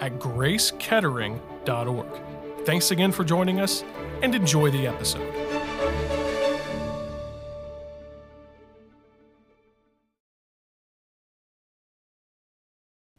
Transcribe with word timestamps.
at 0.00 0.18
gracekettering.org. 0.18 2.06
Thanks 2.64 2.90
again 2.90 3.12
for 3.12 3.24
joining 3.24 3.60
us 3.60 3.84
and 4.22 4.34
enjoy 4.34 4.70
the 4.70 4.86
episode. 4.86 5.32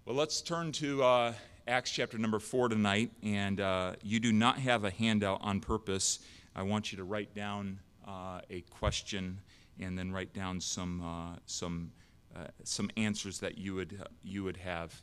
Well, 0.06 0.16
let's 0.16 0.42
turn 0.42 0.72
to 0.74 1.04
uh, 1.04 1.34
Acts 1.68 1.92
chapter 1.92 2.18
number 2.18 2.40
four 2.40 2.70
tonight. 2.70 3.12
And 3.24 3.60
uh, 3.60 3.96
you 4.02 4.20
do 4.20 4.32
not 4.32 4.58
have 4.60 4.86
a 4.86 4.90
handout 4.90 5.40
on 5.42 5.60
purpose. 5.60 6.20
I 6.56 6.64
want 6.64 6.92
you 6.92 6.98
to 6.98 7.04
write 7.04 7.36
down 7.36 7.80
uh, 8.08 8.40
a 8.50 8.62
question 8.70 9.42
and 9.80 9.98
then 9.98 10.12
write 10.12 10.34
down 10.34 10.62
some, 10.62 11.02
uh, 11.02 11.38
some, 11.46 11.92
uh, 12.36 12.48
some 12.64 12.90
answers 12.96 13.40
that 13.40 13.58
you 13.58 13.76
would, 13.76 14.02
you 14.24 14.44
would 14.44 14.58
have. 14.58 15.02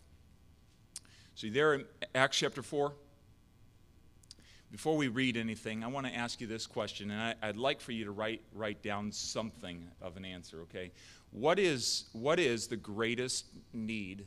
So, 1.36 1.48
there 1.48 1.74
in 1.74 1.84
Acts 2.14 2.36
chapter 2.36 2.62
4. 2.62 2.92
Before 4.70 4.96
we 4.96 5.08
read 5.08 5.36
anything, 5.36 5.82
I 5.82 5.88
want 5.88 6.06
to 6.06 6.14
ask 6.14 6.40
you 6.40 6.46
this 6.46 6.64
question, 6.64 7.10
and 7.10 7.34
I, 7.42 7.48
would 7.48 7.56
like 7.56 7.80
for 7.80 7.90
you 7.90 8.04
to 8.04 8.12
write, 8.12 8.42
write 8.52 8.84
down 8.84 9.10
something 9.10 9.88
of 10.00 10.16
an 10.16 10.24
answer, 10.24 10.60
okay? 10.62 10.92
What 11.32 11.58
is, 11.58 12.04
what 12.12 12.38
is 12.38 12.68
the 12.68 12.76
greatest 12.76 13.46
need 13.72 14.26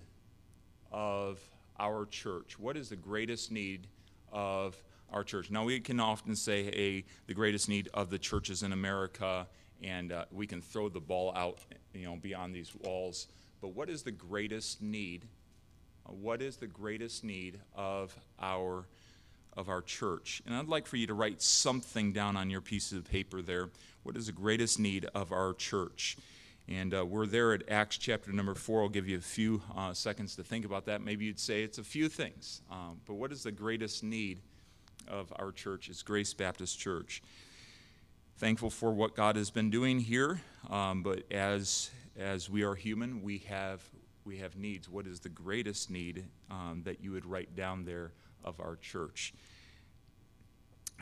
of 0.92 1.40
our 1.80 2.06
church? 2.08 2.60
What 2.60 2.76
is 2.76 2.90
the 2.90 2.98
greatest 2.98 3.54
need 3.54 3.88
of 4.34 4.76
our 5.10 5.24
church? 5.24 5.50
Now, 5.50 5.64
we 5.64 5.80
can 5.80 6.02
often 6.02 6.36
say, 6.36 6.64
hey, 6.64 7.06
the 7.28 7.34
greatest 7.34 7.70
need 7.70 7.88
of 7.94 8.10
the 8.10 8.20
churches 8.20 8.64
in 8.64 8.74
America, 8.74 9.48
and 9.82 10.12
uh, 10.12 10.26
we 10.30 10.46
can 10.46 10.62
throw 10.62 10.90
the 10.90 11.00
ball 11.00 11.34
out, 11.38 11.60
you 11.94 12.06
know, 12.06 12.18
beyond 12.18 12.54
these 12.54 12.76
walls. 12.76 13.28
But 13.62 13.70
what 13.70 13.90
is 13.90 14.04
the 14.04 14.12
greatest 14.12 14.82
need 14.82 15.24
what 16.10 16.42
is 16.42 16.58
the 16.58 16.68
greatest 16.68 17.24
need 17.24 17.60
of 17.76 18.16
our 18.40 18.86
of 19.58 19.70
our 19.70 19.82
church. 19.82 20.42
And 20.46 20.56
I'd 20.56 20.68
like 20.68 20.86
for 20.86 20.98
you 20.98 21.08
to 21.08 21.16
write 21.16 21.42
something 21.42 22.14
down 22.14 22.38
on 22.38 22.50
your 22.50 22.62
piece 22.62 22.92
of 22.92 23.10
paper 23.10 23.42
there. 23.42 23.70
What 24.04 24.16
is 24.16 24.28
the 24.28 24.32
greatest 24.32 24.80
need 24.80 25.06
of 25.16 25.32
our 25.32 25.54
church? 25.54 26.16
And 26.70 26.94
uh, 26.94 27.06
we're 27.06 27.26
there 27.26 27.54
at 27.54 27.68
Acts 27.70 27.98
chapter 27.98 28.32
number 28.32 28.54
four. 28.54 28.84
I'll 28.84 28.90
give 28.90 29.08
you 29.08 29.18
a 29.18 29.22
few 29.22 29.62
uh, 29.76 29.94
seconds 29.94 30.36
to 30.36 30.44
think 30.44 30.64
about 30.64 30.86
that. 30.86 31.02
Maybe 31.02 31.26
you'd 31.26 31.40
say 31.40 31.64
it's 31.64 31.80
a 31.80 31.84
few 31.84 32.08
things. 32.08 32.62
Um, 32.70 33.02
but 33.06 33.16
what 33.16 33.32
is 33.32 33.44
the 33.44 33.52
greatest 33.52 34.04
need 34.04 34.42
of 35.08 35.34
our 35.38 35.52
church? 35.52 35.90
It's 35.90 36.04
Grace 36.04 36.34
Baptist 36.34 36.78
Church. 36.78 37.24
Thankful 38.38 38.70
for 38.70 38.92
what 38.92 39.16
God 39.16 39.38
has 39.38 39.50
been 39.50 39.72
doing 39.72 40.00
here. 40.00 40.42
Um, 40.70 41.02
but 41.02 41.24
as, 41.32 41.90
as 42.16 42.50
we 42.50 42.64
are 42.64 42.76
human, 42.76 43.24
we 43.24 43.40
have 43.50 43.82
we 44.28 44.38
have 44.38 44.58
needs. 44.58 44.90
What 44.90 45.08
is 45.08 45.22
the 45.22 45.30
greatest 45.30 45.90
need 45.90 46.26
um, 46.52 46.82
that 46.84 47.02
you 47.02 47.12
would 47.12 47.26
write 47.26 47.56
down 47.56 47.86
there 47.86 48.12
of 48.44 48.60
our 48.60 48.76
church? 48.76 49.34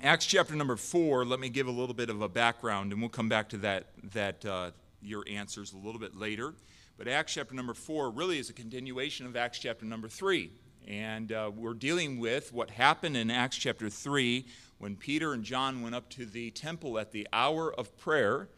Acts 0.04 0.28
chapter 0.28 0.56
number 0.56 0.76
four, 0.76 1.26
let 1.26 1.40
me 1.40 1.50
give 1.50 1.68
a 1.68 1.72
little 1.72 1.96
bit 1.96 2.12
of 2.12 2.22
a 2.22 2.30
background, 2.30 2.92
and 2.92 3.02
we'll 3.02 3.10
come 3.10 3.28
back 3.28 3.50
to 3.50 3.58
that, 3.58 3.88
that 4.14 4.46
uh, 4.46 4.72
your 5.02 5.24
answers 5.28 5.74
a 5.74 5.78
little 5.78 6.00
bit 6.00 6.16
later. 6.16 6.54
But 6.98 7.08
Acts 7.08 7.34
chapter 7.34 7.56
number 7.56 7.74
four 7.74 8.12
really 8.12 8.38
is 8.38 8.50
a 8.52 8.54
continuation 8.54 9.26
of 9.26 9.36
Acts 9.36 9.58
chapter 9.58 9.86
number 9.86 10.08
three. 10.08 10.52
And 10.88 11.32
uh, 11.32 11.50
we're 11.56 11.74
dealing 11.74 12.20
with 12.20 12.54
what 12.54 12.70
happened 12.70 13.18
in 13.18 13.32
Acts 13.32 13.58
chapter 13.58 13.90
3 13.90 14.46
when 14.78 14.96
Peter 14.96 15.34
and 15.34 15.44
John 15.44 15.82
went 15.82 15.96
up 15.96 16.10
to 16.12 16.28
the 16.28 16.52
temple 16.52 17.00
at 17.00 17.12
the 17.12 17.28
hour 17.34 17.74
of 17.74 17.98
prayer 17.98 18.50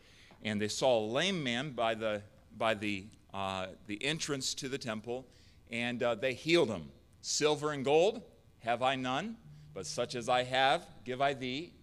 and 0.43 0.61
they 0.61 0.67
saw 0.67 0.99
a 0.99 1.05
lame 1.07 1.41
man 1.41 1.71
by 1.71 1.95
the, 1.95 2.21
by 2.57 2.73
the 2.73 3.05
uh, 3.33 3.67
the 3.87 4.03
entrance 4.03 4.53
to 4.55 4.69
the 4.69 4.77
temple, 4.77 5.27
and 5.69 6.01
uh, 6.01 6.15
they 6.15 6.33
healed 6.33 6.69
him. 6.69 6.89
Silver 7.21 7.71
and 7.71 7.83
gold 7.83 8.21
have 8.59 8.81
I 8.81 8.95
none, 8.95 9.37
but 9.73 9.85
such 9.85 10.15
as 10.15 10.29
I 10.29 10.43
have 10.43 10.85
give 11.03 11.21
I 11.21 11.33
thee. 11.33 11.73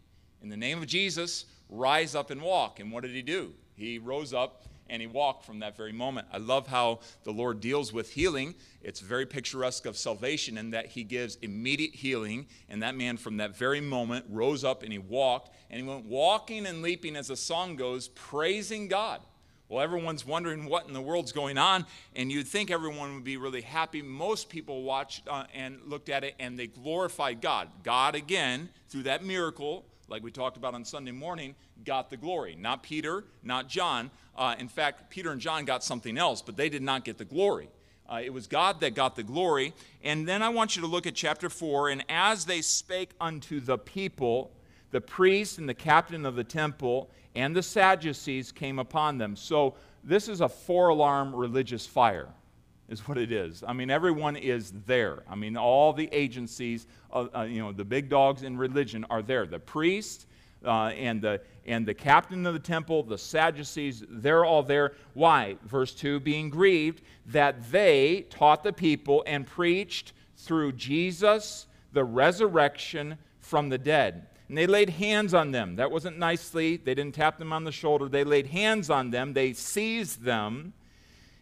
In 0.43 0.49
the 0.49 0.57
name 0.57 0.79
of 0.79 0.87
Jesus, 0.87 1.47
rise 1.69 2.15
up 2.15 2.31
and 2.31 2.43
walk. 2.43 2.81
And 2.81 2.93
what 2.93 3.03
did 3.03 3.13
he 3.13 3.23
do? 3.23 3.53
He 3.75 3.99
rose 3.99 4.35
up 4.35 4.65
and 4.91 5.01
he 5.01 5.07
walked 5.07 5.45
from 5.45 5.61
that 5.61 5.77
very 5.77 5.93
moment. 5.93 6.27
I 6.33 6.37
love 6.39 6.67
how 6.67 7.01
the 7.23 7.31
Lord 7.33 7.61
deals 7.61 7.93
with 7.93 8.11
healing. 8.11 8.55
It's 8.83 9.01
very 9.01 9.25
picturesque 9.25 9.87
of 9.87 9.97
salvation 9.97 10.59
in 10.59 10.71
that 10.73 10.87
he 10.87 11.05
gives 11.05 11.37
immediate 11.37 11.95
healing. 11.95 12.47
And 12.69 12.83
that 12.83 12.95
man, 12.95 13.17
from 13.17 13.39
that 13.39 13.57
very 13.57 13.81
moment, 13.81 14.27
rose 14.29 14.63
up 14.63 14.83
and 14.83 14.93
he 14.93 14.99
walked. 14.99 15.55
And 15.71 15.81
he 15.81 15.89
went 15.89 16.05
walking 16.05 16.67
and 16.67 16.83
leaping, 16.83 17.17
as 17.17 17.29
the 17.29 17.37
song 17.37 17.77
goes, 17.77 18.09
praising 18.09 18.89
God. 18.89 19.21
Well, 19.69 19.83
everyone's 19.83 20.27
wondering 20.27 20.67
what 20.67 20.87
in 20.87 20.93
the 20.93 21.01
world's 21.01 21.33
going 21.33 21.57
on, 21.57 21.87
and 22.15 22.31
you'd 22.31 22.47
think 22.47 22.71
everyone 22.71 23.15
would 23.15 23.25
be 23.25 23.39
really 23.39 23.63
happy. 23.63 24.03
Most 24.03 24.51
people 24.51 24.83
watched 24.83 25.27
uh, 25.27 25.45
and 25.55 25.81
looked 25.87 26.11
at 26.11 26.23
it 26.23 26.35
and 26.39 26.59
they 26.59 26.67
glorified 26.67 27.41
God. 27.41 27.69
God, 27.83 28.15
again, 28.15 28.69
through 28.89 29.05
that 29.05 29.25
miracle, 29.25 29.87
like 30.09 30.23
we 30.23 30.31
talked 30.31 30.59
about 30.59 30.75
on 30.75 30.85
Sunday 30.85 31.13
morning, 31.13 31.55
got 31.85 32.11
the 32.11 32.17
glory. 32.17 32.57
Not 32.57 32.83
Peter, 32.83 33.25
not 33.43 33.69
John. 33.69 34.11
Uh, 34.37 34.55
in 34.59 34.69
fact, 34.69 35.09
Peter 35.11 35.31
and 35.31 35.41
John 35.41 35.65
got 35.65 35.83
something 35.83 36.19
else, 36.19 36.43
but 36.43 36.57
they 36.57 36.69
did 36.69 36.83
not 36.83 37.05
get 37.05 37.17
the 37.17 37.25
glory. 37.25 37.69
Uh, 38.07 38.21
it 38.23 38.33
was 38.33 38.47
God 38.47 38.81
that 38.81 38.95
got 38.95 39.17
the 39.17 39.23
glory. 39.23 39.73
And 40.03 40.29
then 40.29 40.43
I 40.43 40.51
want 40.51 40.77
you 40.77 40.83
to 40.83 40.89
look 40.89 41.07
at 41.07 41.15
chapter 41.15 41.49
4. 41.49 41.89
And 41.89 42.05
as 42.09 42.45
they 42.45 42.61
spake 42.61 43.11
unto 43.19 43.61
the 43.61 43.79
people, 43.79 44.51
the 44.95 45.01
priest 45.01 45.59
and 45.59 45.69
the 45.69 45.75
captain 45.75 46.25
of 46.25 46.37
the 46.37 46.45
temple 46.45 47.11
and 47.35 47.57
the 47.57 47.65
Sadducees 47.65 48.53
came 48.53 48.79
upon 48.79 49.19
them. 49.19 49.35
So 49.35 49.75
this 50.05 50.29
is 50.29 50.41
a 50.41 50.49
four 50.49 50.91
alarm 50.91 51.35
religious 51.35 51.85
fire, 51.85 52.29
is 52.89 53.01
what 53.09 53.19
it 53.19 53.33
is. 53.33 53.65
I 53.67 53.73
mean, 53.73 53.91
everyone 53.91 54.37
is 54.37 54.73
there. 54.87 55.25
I 55.29 55.35
mean, 55.35 55.57
all 55.57 55.93
the 55.93 56.09
agencies, 56.13 56.87
uh, 57.13 57.27
uh, 57.35 57.43
you 57.43 57.59
know, 57.59 57.73
the 57.73 57.85
big 57.85 58.09
dogs 58.09 58.45
in 58.45 58.57
religion 58.57 59.05
are 59.11 59.21
there. 59.21 59.47
The 59.47 59.59
priest 59.59 60.27
uh, 60.65 60.91
and, 60.91 61.21
the, 61.21 61.41
and 61.67 61.85
the 61.85 61.95
captain 61.95 62.47
of 62.47 62.55
the 62.55 62.61
temple, 62.61 63.03
the 63.03 63.19
Sadducees, 63.19 64.05
they're 64.09 64.45
all 64.45 64.63
there. 64.63 64.93
Why? 65.15 65.57
Verse 65.65 65.93
2 65.93 66.21
being 66.21 66.51
grieved 66.51 67.03
that 67.27 67.69
they 67.73 68.27
taught 68.31 68.63
the 68.63 68.73
people 68.73 69.25
and 69.27 69.45
preached 69.45 70.13
through 70.37 70.71
Jesus 70.71 71.67
the 71.93 72.05
resurrection 72.05 73.19
from 73.41 73.71
the 73.71 73.79
dead. 73.79 74.29
And 74.49 74.59
they 74.59 74.67
laid 74.67 74.91
hands 74.91 75.33
on 75.33 75.53
them. 75.53 75.77
That 75.77 75.91
wasn't 75.91 76.19
nicely. 76.19 76.77
They 76.77 76.95
didn't 76.95 77.15
tap 77.15 77.39
them 77.39 77.53
on 77.53 77.65
the 77.65 77.73
shoulder. 77.73 78.09
They 78.09 78.25
laid 78.25 78.49
hands 78.49 78.91
on 78.91 79.11
them. 79.11 79.33
They 79.33 79.53
seized 79.55 80.23
them 80.23 80.75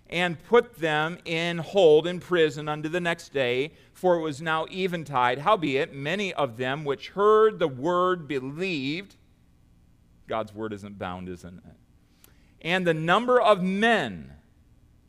and 0.09 0.43
put 0.45 0.77
them 0.77 1.19
in 1.25 1.59
hold 1.59 2.07
in 2.07 2.21
prison 2.21 2.69
unto 2.69 2.89
the 2.89 3.01
next 3.01 3.33
day, 3.33 3.73
for 3.95 4.17
it 4.17 4.21
was 4.21 4.43
now 4.43 4.67
eventide. 4.71 5.39
Howbeit, 5.39 5.95
many 5.95 6.35
of 6.35 6.59
them 6.59 6.85
which 6.85 7.09
heard 7.09 7.59
the 7.59 7.67
word 7.67 8.29
believed. 8.29 9.17
God's 10.29 10.55
word 10.55 10.73
isn't 10.75 10.99
bound, 10.99 11.29
isn't 11.29 11.59
it? 11.59 12.29
And 12.61 12.87
the 12.87 12.95
number 12.95 13.41
of 13.41 13.63
men, 13.63 14.33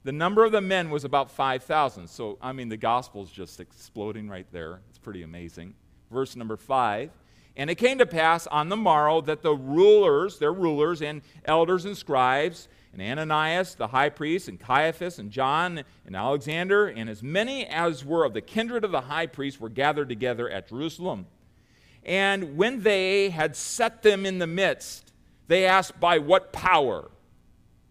the 0.04 0.12
number 0.12 0.46
of 0.46 0.52
the 0.52 0.62
men 0.62 0.90
was 0.90 1.04
about 1.04 1.30
5,000. 1.30 2.08
So, 2.08 2.38
I 2.42 2.54
mean, 2.54 2.70
the 2.70 2.78
gospel's 2.78 3.30
just 3.30 3.60
exploding 3.60 4.30
right 4.30 4.48
there. 4.52 4.80
It's 4.90 4.98
pretty 4.98 5.24
amazing. 5.24 5.76
Verse 6.10 6.36
number 6.36 6.58
5 6.58 7.12
and 7.56 7.70
it 7.70 7.76
came 7.76 8.00
to 8.00 8.06
pass 8.06 8.48
on 8.48 8.70
the 8.70 8.78
morrow 8.78 9.22
that 9.22 9.44
the 9.44 9.54
rulers, 9.54 10.40
their 10.40 10.54
rulers, 10.54 11.02
and 11.02 11.22
elders 11.46 11.86
and 11.86 11.96
scribes, 11.96 12.68
and 12.92 13.02
Ananias 13.02 13.76
the 13.76 13.88
high 13.88 14.10
priest, 14.10 14.48
and 14.48 14.60
Caiaphas, 14.60 15.20
and 15.20 15.32
John, 15.32 15.84
and 16.06 16.16
Alexander, 16.16 16.88
and 16.88 17.10
as 17.10 17.22
many 17.22 17.66
as 17.68 18.04
were 18.04 18.26
of 18.26 18.34
the 18.34 18.42
kindred 18.42 18.84
of 18.84 18.92
the 18.92 19.02
high 19.02 19.28
priest 19.28 19.62
were 19.62 19.70
gathered 19.70 20.10
together 20.10 20.50
at 20.50 20.70
Jerusalem. 20.70 21.28
And 22.06 22.58
when 22.58 22.82
they 22.82 23.30
had 23.30 23.56
set 23.56 24.02
them 24.04 24.26
in 24.26 24.40
the 24.40 24.48
midst, 24.48 25.14
they 25.48 25.66
asked, 25.66 26.00
By 26.00 26.20
what 26.20 26.52
power 26.52 27.12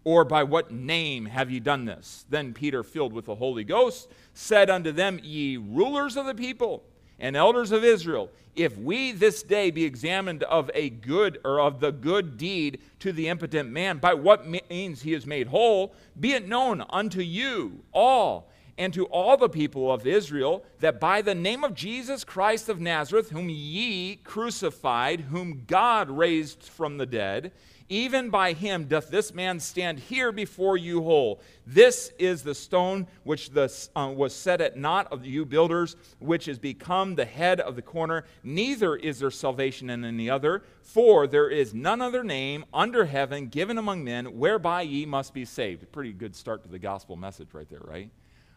or 0.03 0.25
by 0.25 0.43
what 0.43 0.71
name 0.71 1.25
have 1.25 1.49
ye 1.49 1.59
done 1.59 1.85
this? 1.85 2.25
Then 2.29 2.53
Peter, 2.53 2.83
filled 2.83 3.13
with 3.13 3.25
the 3.25 3.35
Holy 3.35 3.63
Ghost, 3.63 4.09
said 4.33 4.69
unto 4.69 4.91
them, 4.91 5.19
Ye 5.23 5.57
rulers 5.57 6.17
of 6.17 6.25
the 6.25 6.35
people, 6.35 6.83
and 7.19 7.35
elders 7.35 7.71
of 7.71 7.83
Israel, 7.83 8.29
if 8.55 8.77
we 8.77 9.11
this 9.11 9.43
day 9.43 9.71
be 9.71 9.83
examined 9.83 10.43
of 10.43 10.69
a 10.73 10.89
good 10.89 11.39
or 11.43 11.59
of 11.59 11.79
the 11.79 11.91
good 11.91 12.37
deed 12.37 12.79
to 12.99 13.11
the 13.11 13.27
impotent 13.27 13.69
man, 13.69 13.97
by 13.97 14.13
what 14.13 14.47
means 14.47 15.01
he 15.01 15.13
is 15.13 15.25
made 15.25 15.47
whole, 15.47 15.93
be 16.19 16.33
it 16.33 16.47
known 16.47 16.83
unto 16.89 17.21
you 17.21 17.83
all 17.91 18.49
and 18.77 18.93
to 18.93 19.05
all 19.05 19.37
the 19.37 19.49
people 19.49 19.91
of 19.91 20.07
Israel 20.07 20.63
that 20.79 20.99
by 20.99 21.21
the 21.21 21.35
name 21.35 21.63
of 21.63 21.75
Jesus 21.75 22.23
Christ 22.23 22.69
of 22.69 22.79
Nazareth, 22.79 23.29
whom 23.29 23.49
ye 23.49 24.15
crucified, 24.17 25.21
whom 25.21 25.63
God 25.67 26.09
raised 26.09 26.63
from 26.63 26.97
the 26.97 27.05
dead, 27.05 27.51
even 27.89 28.29
by 28.29 28.53
him 28.53 28.85
doth 28.85 29.09
this 29.09 29.33
man 29.33 29.59
stand 29.59 29.99
here 29.99 30.31
before 30.31 30.77
you 30.77 31.03
whole. 31.03 31.41
This 31.67 32.11
is 32.17 32.41
the 32.41 32.55
stone 32.55 33.07
which 33.23 33.51
the, 33.51 33.71
uh, 33.95 34.11
was 34.15 34.33
set 34.33 34.61
at 34.61 34.77
naught 34.77 35.11
of 35.11 35.25
you 35.25 35.45
builders, 35.45 35.95
which 36.19 36.47
is 36.47 36.57
become 36.57 37.15
the 37.15 37.25
head 37.25 37.59
of 37.59 37.75
the 37.75 37.81
corner. 37.81 38.25
Neither 38.43 38.95
is 38.95 39.19
there 39.19 39.31
salvation 39.31 39.89
in 39.89 40.03
any 40.03 40.29
other, 40.29 40.63
for 40.81 41.27
there 41.27 41.49
is 41.49 41.73
none 41.73 42.01
other 42.01 42.23
name 42.23 42.65
under 42.73 43.05
heaven 43.05 43.47
given 43.47 43.77
among 43.77 44.03
men 44.03 44.37
whereby 44.37 44.81
ye 44.81 45.05
must 45.05 45.33
be 45.33 45.45
saved. 45.45 45.91
Pretty 45.91 46.13
good 46.13 46.35
start 46.35 46.63
to 46.63 46.69
the 46.69 46.79
gospel 46.79 47.15
message 47.15 47.49
right 47.53 47.69
there, 47.69 47.81
right? 47.83 48.09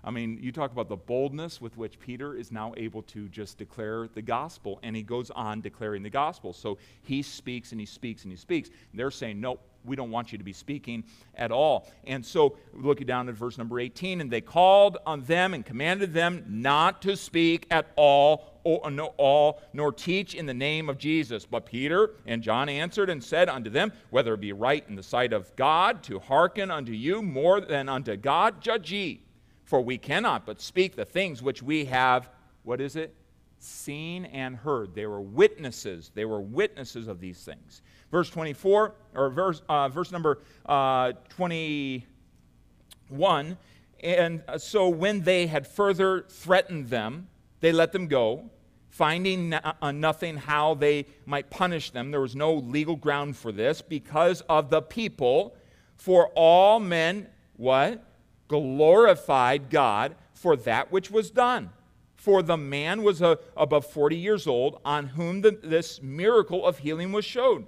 I 0.07 0.13
mean, 0.13 0.39
you 0.41 0.53
talk 0.53 0.71
about 0.71 0.89
the 0.89 0.97
boldness 0.97 1.61
with 1.61 1.77
which 1.77 1.99
Peter 1.99 2.37
is 2.37 2.53
now 2.53 2.73
able 2.77 3.03
to 3.03 3.29
just 3.29 3.59
declare 3.59 4.07
the 4.07 4.23
gospel, 4.23 4.79
and 4.85 4.95
he 4.95 5.03
goes 5.03 5.33
on 5.33 5.61
declaring 5.61 6.05
the 6.05 6.11
gospel. 6.11 6.53
So 6.53 6.79
he 7.03 7.23
speaks 7.23 7.73
and 7.73 7.81
he 7.81 7.87
speaks 7.87 8.23
and 8.23 8.33
he 8.33 8.37
speaks. 8.37 8.69
And 8.69 9.01
they're 9.01 9.11
saying, 9.11 9.41
Nope, 9.41 9.61
we 9.85 9.97
don't 9.97 10.13
want 10.13 10.31
you 10.31 10.39
to 10.39 10.45
be 10.45 10.53
speaking 10.53 11.03
at 11.35 11.51
all. 11.51 11.89
And 12.05 12.25
so, 12.25 12.57
looking 12.73 13.07
down 13.07 13.29
at 13.29 13.35
verse 13.35 13.59
number 13.59 13.81
18, 13.81 14.21
and 14.21 14.31
they 14.31 14.41
called 14.41 14.99
on 15.07 15.23
them 15.23 15.55
and 15.55 15.67
commanded 15.67 16.15
them 16.15 16.45
not 16.49 17.03
to 17.03 17.17
speak 17.17 17.67
at 17.73 17.91
all 17.97 18.61
or, 18.63 18.91
no, 18.91 19.15
all, 19.17 19.61
nor 19.73 19.93
teach 19.93 20.35
in 20.35 20.47
the 20.47 20.55
name 20.55 20.89
of 20.89 20.99
Jesus. 20.99 21.47
But 21.47 21.67
Peter 21.67 22.11
and 22.27 22.43
John 22.43 22.69
answered 22.69 23.11
and 23.11 23.23
said 23.23 23.49
unto 23.49 23.71
them, 23.71 23.93
Whether 24.11 24.35
it 24.35 24.41
be 24.41 24.53
right 24.53 24.85
in 24.89 24.95
the 24.95 25.03
sight 25.03 25.33
of 25.33 25.55
God 25.57 26.05
to 26.05 26.21
hearken 26.21 26.71
unto 26.71 26.93
you 26.93 27.23
more 27.23 27.61
than 27.61 27.89
unto 27.89 28.17
God, 28.17 28.61
judge 28.61 28.93
ye. 28.93 29.26
For 29.67 29.83
we 29.83 29.99
cannot 29.99 30.47
but 30.47 30.63
speak 30.63 30.97
the 30.97 31.05
things 31.05 31.43
which 31.43 31.63
we 31.63 31.85
have, 31.87 32.31
what 32.63 32.81
is 32.81 32.95
it? 32.97 33.15
Seen 33.59 34.27
and 34.27 34.55
heard. 34.57 34.95
They 34.95 35.07
were 35.07 35.21
witnesses. 35.21 36.13
They 36.15 36.25
were 36.25 36.41
witnesses 36.41 37.09
of 37.09 37.19
these 37.21 37.45
things. 37.45 37.83
Verse 38.13 38.31
24, 38.31 38.95
or 39.15 39.31
verse, 39.31 39.63
uh, 39.69 39.89
verse 39.89 40.13
number 40.13 40.39
uh, 40.67 41.15
21. 41.31 43.59
And 44.05 44.45
so 44.59 44.89
when 44.89 45.23
they 45.23 45.49
had 45.49 45.67
further 45.67 46.27
threatened 46.29 46.89
them, 46.89 47.27
they 47.59 47.73
let 47.73 47.91
them 47.91 48.07
go, 48.07 48.49
finding 48.89 49.53
uh, 49.53 49.91
nothing 49.91 50.37
how 50.37 50.75
they 50.75 51.07
might 51.25 51.51
punish 51.51 51.91
them. 51.91 52.13
There 52.13 52.21
was 52.21 52.37
no 52.37 52.55
legal 52.55 52.95
ground 52.95 53.37
for 53.37 53.51
this 53.51 53.83
because 53.83 54.43
of 54.43 54.71
the 54.71 54.81
people. 54.81 55.57
For 55.97 56.29
all 56.37 56.79
men, 56.79 57.27
what? 57.57 58.05
Glorified 58.49 59.71
God 59.71 60.17
for 60.35 60.57
that 60.57 60.93
which 60.93 61.11
was 61.11 61.31
done. 61.31 61.71
For 62.17 62.43
the 62.43 62.57
man 62.57 63.03
was 63.03 63.23
a, 63.23 63.27
uh, 63.29 63.37
above 63.57 63.87
40 63.87 64.17
years 64.17 64.47
old, 64.47 64.81
on 64.85 65.09
whom 65.09 65.43
the, 65.43 65.59
this 65.63 66.03
miracle 66.03 66.67
of 66.67 66.79
healing 66.79 67.13
was 67.13 67.25
shown. 67.25 67.67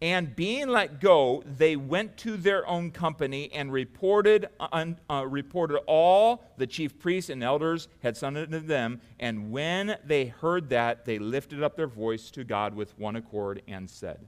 And 0.00 0.36
being 0.36 0.68
let 0.68 1.00
go, 1.00 1.42
they 1.44 1.74
went 1.74 2.16
to 2.18 2.36
their 2.36 2.64
own 2.68 2.92
company 2.92 3.50
and 3.52 3.72
reported, 3.72 4.48
uh, 4.60 5.26
reported 5.26 5.80
all 5.86 6.44
the 6.56 6.68
chief 6.68 7.00
priests 7.00 7.30
and 7.30 7.42
elders 7.42 7.88
had 8.00 8.16
sent 8.16 8.36
unto 8.36 8.60
them. 8.60 9.00
And 9.18 9.50
when 9.50 9.96
they 10.04 10.26
heard 10.26 10.68
that, 10.68 11.04
they 11.04 11.18
lifted 11.18 11.64
up 11.64 11.76
their 11.76 11.88
voice 11.88 12.30
to 12.30 12.44
God 12.44 12.74
with 12.74 12.96
one 12.96 13.16
accord 13.16 13.62
and 13.66 13.90
said, 13.90 14.18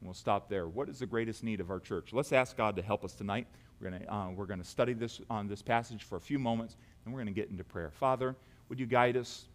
and 0.00 0.06
We'll 0.06 0.14
stop 0.14 0.48
there. 0.48 0.68
What 0.68 0.88
is 0.88 1.00
the 1.00 1.06
greatest 1.06 1.42
need 1.42 1.60
of 1.60 1.70
our 1.70 1.80
church? 1.80 2.12
Let's 2.12 2.32
ask 2.32 2.56
God 2.56 2.76
to 2.76 2.82
help 2.82 3.04
us 3.04 3.14
tonight. 3.14 3.48
We're 3.80 3.90
going 3.90 4.08
uh, 4.08 4.30
we're 4.34 4.46
to 4.46 4.64
study 4.64 4.92
this 4.92 5.20
on 5.30 5.46
this 5.46 5.62
passage 5.62 6.02
for 6.02 6.16
a 6.16 6.20
few 6.20 6.38
moments, 6.38 6.76
and 7.04 7.14
we're 7.14 7.20
going 7.20 7.32
to 7.32 7.40
get 7.40 7.50
into 7.50 7.64
prayer. 7.64 7.90
Father, 7.90 8.34
would 8.68 8.80
you 8.80 8.86
guide 8.86 9.16
us? 9.16 9.46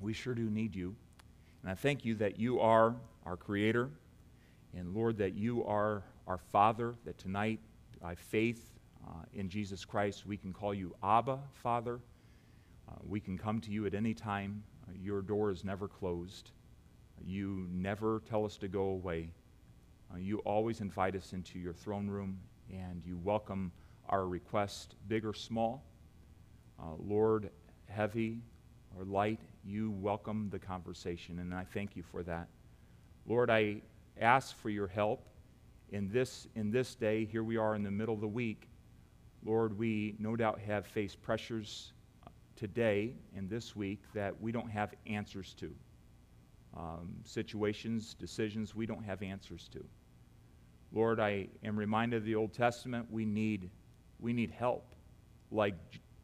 We 0.00 0.12
sure 0.12 0.34
do 0.34 0.48
need 0.48 0.74
you. 0.74 0.94
And 1.62 1.70
I 1.70 1.74
thank 1.74 2.04
you 2.04 2.14
that 2.16 2.38
you 2.38 2.58
are 2.60 2.94
our 3.26 3.36
Creator, 3.36 3.90
and 4.74 4.94
Lord, 4.94 5.18
that 5.18 5.34
you 5.34 5.64
are 5.64 6.02
our 6.26 6.38
Father, 6.38 6.94
that 7.04 7.18
tonight, 7.18 7.60
by 8.00 8.14
faith 8.14 8.70
uh, 9.06 9.24
in 9.34 9.50
Jesus 9.50 9.84
Christ, 9.84 10.26
we 10.26 10.38
can 10.38 10.52
call 10.52 10.72
you 10.72 10.94
Abba, 11.02 11.38
Father. 11.52 12.00
Uh, 12.88 12.94
we 13.06 13.20
can 13.20 13.36
come 13.36 13.60
to 13.60 13.70
you 13.70 13.84
at 13.84 13.94
any 13.94 14.14
time. 14.14 14.62
Uh, 14.88 14.92
your 14.98 15.20
door 15.20 15.50
is 15.50 15.64
never 15.64 15.86
closed. 15.86 16.52
You 17.22 17.66
never 17.70 18.22
tell 18.28 18.46
us 18.46 18.56
to 18.56 18.68
go 18.68 18.84
away. 18.84 19.32
Uh, 20.12 20.16
you 20.16 20.38
always 20.38 20.80
invite 20.80 21.14
us 21.14 21.34
into 21.34 21.58
your 21.58 21.74
throne 21.74 22.08
room 22.08 22.38
and 22.72 23.02
you 23.04 23.18
welcome 23.22 23.72
our 24.08 24.26
request, 24.26 24.94
big 25.08 25.24
or 25.24 25.34
small. 25.34 25.84
Uh, 26.78 26.94
Lord, 26.98 27.50
heavy 27.88 28.40
or 28.96 29.04
light, 29.04 29.40
you 29.64 29.90
welcome 29.90 30.48
the 30.50 30.58
conversation, 30.58 31.38
and 31.38 31.54
I 31.54 31.64
thank 31.64 31.96
you 31.96 32.02
for 32.02 32.22
that. 32.22 32.48
Lord, 33.26 33.50
I 33.50 33.82
ask 34.20 34.56
for 34.56 34.70
your 34.70 34.86
help 34.86 35.26
in 35.90 36.10
this, 36.10 36.46
in 36.54 36.70
this 36.70 36.94
day. 36.94 37.24
Here 37.24 37.44
we 37.44 37.56
are 37.56 37.74
in 37.74 37.82
the 37.82 37.90
middle 37.90 38.14
of 38.14 38.20
the 38.20 38.28
week. 38.28 38.68
Lord, 39.44 39.78
we 39.78 40.16
no 40.18 40.36
doubt 40.36 40.60
have 40.60 40.86
faced 40.86 41.20
pressures 41.22 41.92
uh, 42.26 42.30
today 42.56 43.14
and 43.36 43.48
this 43.48 43.74
week 43.74 44.02
that 44.14 44.40
we 44.40 44.52
don't 44.52 44.70
have 44.70 44.94
answers 45.06 45.54
to. 45.54 45.74
Um, 46.76 47.16
situations, 47.24 48.14
decisions 48.14 48.74
we 48.74 48.86
don't 48.86 49.02
have 49.04 49.22
answers 49.22 49.68
to. 49.72 49.84
Lord, 50.92 51.20
I 51.20 51.48
am 51.64 51.78
reminded 51.78 52.18
of 52.18 52.24
the 52.24 52.34
Old 52.34 52.52
Testament. 52.52 53.06
We 53.10 53.24
need, 53.24 53.70
we 54.18 54.32
need 54.32 54.50
help, 54.50 54.94
like 55.50 55.74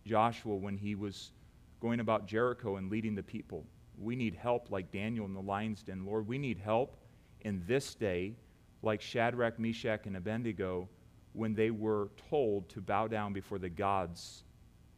Joshua 0.04 0.54
when 0.56 0.76
he 0.76 0.94
was 0.94 1.32
going 1.80 2.00
about 2.00 2.26
Jericho 2.26 2.76
and 2.76 2.90
leading 2.90 3.14
the 3.14 3.22
people. 3.22 3.64
We 3.98 4.16
need 4.16 4.34
help, 4.34 4.70
like 4.70 4.90
Daniel 4.90 5.24
in 5.24 5.34
the 5.34 5.40
lion's 5.40 5.82
den. 5.82 6.04
Lord, 6.04 6.26
we 6.26 6.38
need 6.38 6.58
help 6.58 6.96
in 7.42 7.62
this 7.66 7.94
day, 7.94 8.34
like 8.82 9.00
Shadrach, 9.00 9.58
Meshach, 9.58 10.06
and 10.06 10.16
Abednego, 10.16 10.88
when 11.32 11.54
they 11.54 11.70
were 11.70 12.10
told 12.28 12.68
to 12.70 12.80
bow 12.80 13.06
down 13.06 13.32
before 13.32 13.58
the 13.58 13.68
gods 13.68 14.44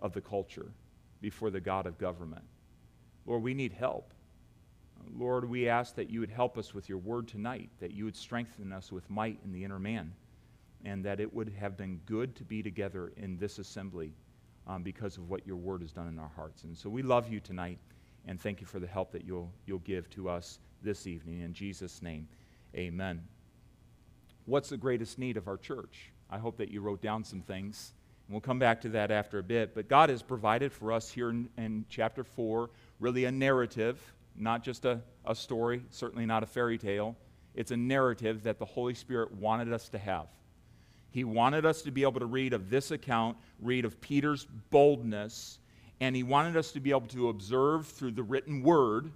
of 0.00 0.12
the 0.12 0.20
culture, 0.20 0.72
before 1.20 1.50
the 1.50 1.60
God 1.60 1.86
of 1.86 1.98
government. 1.98 2.44
Lord, 3.26 3.42
we 3.42 3.54
need 3.54 3.72
help. 3.72 4.14
Lord, 5.16 5.48
we 5.48 5.68
ask 5.68 5.94
that 5.96 6.10
you 6.10 6.20
would 6.20 6.30
help 6.30 6.58
us 6.58 6.74
with 6.74 6.88
your 6.88 6.98
word 6.98 7.28
tonight, 7.28 7.70
that 7.80 7.92
you 7.92 8.04
would 8.04 8.16
strengthen 8.16 8.72
us 8.72 8.92
with 8.92 9.08
might 9.10 9.38
in 9.44 9.52
the 9.52 9.64
inner 9.64 9.78
man, 9.78 10.12
and 10.84 11.04
that 11.04 11.20
it 11.20 11.32
would 11.32 11.52
have 11.58 11.76
been 11.76 12.00
good 12.06 12.36
to 12.36 12.44
be 12.44 12.62
together 12.62 13.12
in 13.16 13.36
this 13.38 13.58
assembly 13.58 14.12
um, 14.66 14.82
because 14.82 15.16
of 15.16 15.28
what 15.28 15.46
your 15.46 15.56
word 15.56 15.82
has 15.82 15.92
done 15.92 16.08
in 16.08 16.18
our 16.18 16.30
hearts. 16.34 16.64
And 16.64 16.76
so 16.76 16.90
we 16.90 17.02
love 17.02 17.32
you 17.32 17.40
tonight, 17.40 17.78
and 18.26 18.40
thank 18.40 18.60
you 18.60 18.66
for 18.66 18.78
the 18.78 18.86
help 18.86 19.12
that 19.12 19.24
you'll, 19.24 19.50
you'll 19.66 19.78
give 19.80 20.08
to 20.10 20.28
us 20.28 20.58
this 20.82 21.06
evening. 21.06 21.40
In 21.40 21.52
Jesus' 21.52 22.02
name, 22.02 22.28
amen. 22.76 23.22
What's 24.44 24.68
the 24.68 24.76
greatest 24.76 25.18
need 25.18 25.36
of 25.36 25.48
our 25.48 25.56
church? 25.56 26.10
I 26.30 26.38
hope 26.38 26.58
that 26.58 26.70
you 26.70 26.80
wrote 26.80 27.02
down 27.02 27.24
some 27.24 27.40
things. 27.40 27.92
And 28.26 28.34
we'll 28.34 28.40
come 28.40 28.58
back 28.58 28.82
to 28.82 28.90
that 28.90 29.10
after 29.10 29.38
a 29.38 29.42
bit. 29.42 29.74
But 29.74 29.88
God 29.88 30.10
has 30.10 30.22
provided 30.22 30.72
for 30.72 30.92
us 30.92 31.10
here 31.10 31.30
in, 31.30 31.48
in 31.56 31.86
chapter 31.88 32.24
4 32.24 32.70
really 33.00 33.24
a 33.24 33.32
narrative 33.32 33.98
not 34.40 34.62
just 34.62 34.84
a, 34.84 35.00
a 35.24 35.34
story, 35.34 35.82
certainly 35.90 36.26
not 36.26 36.42
a 36.42 36.46
fairy 36.46 36.78
tale. 36.78 37.16
It's 37.54 37.70
a 37.70 37.76
narrative 37.76 38.42
that 38.44 38.58
the 38.58 38.64
Holy 38.64 38.94
Spirit 38.94 39.32
wanted 39.32 39.72
us 39.72 39.88
to 39.90 39.98
have. 39.98 40.28
He 41.10 41.24
wanted 41.24 41.64
us 41.66 41.82
to 41.82 41.90
be 41.90 42.02
able 42.02 42.20
to 42.20 42.26
read 42.26 42.52
of 42.52 42.70
this 42.70 42.90
account, 42.90 43.36
read 43.60 43.84
of 43.84 44.00
Peter's 44.00 44.46
boldness, 44.70 45.58
and 46.00 46.14
he 46.14 46.22
wanted 46.22 46.56
us 46.56 46.70
to 46.72 46.80
be 46.80 46.90
able 46.90 47.08
to 47.08 47.30
observe 47.30 47.86
through 47.86 48.12
the 48.12 48.22
written 48.22 48.62
word 48.62 49.10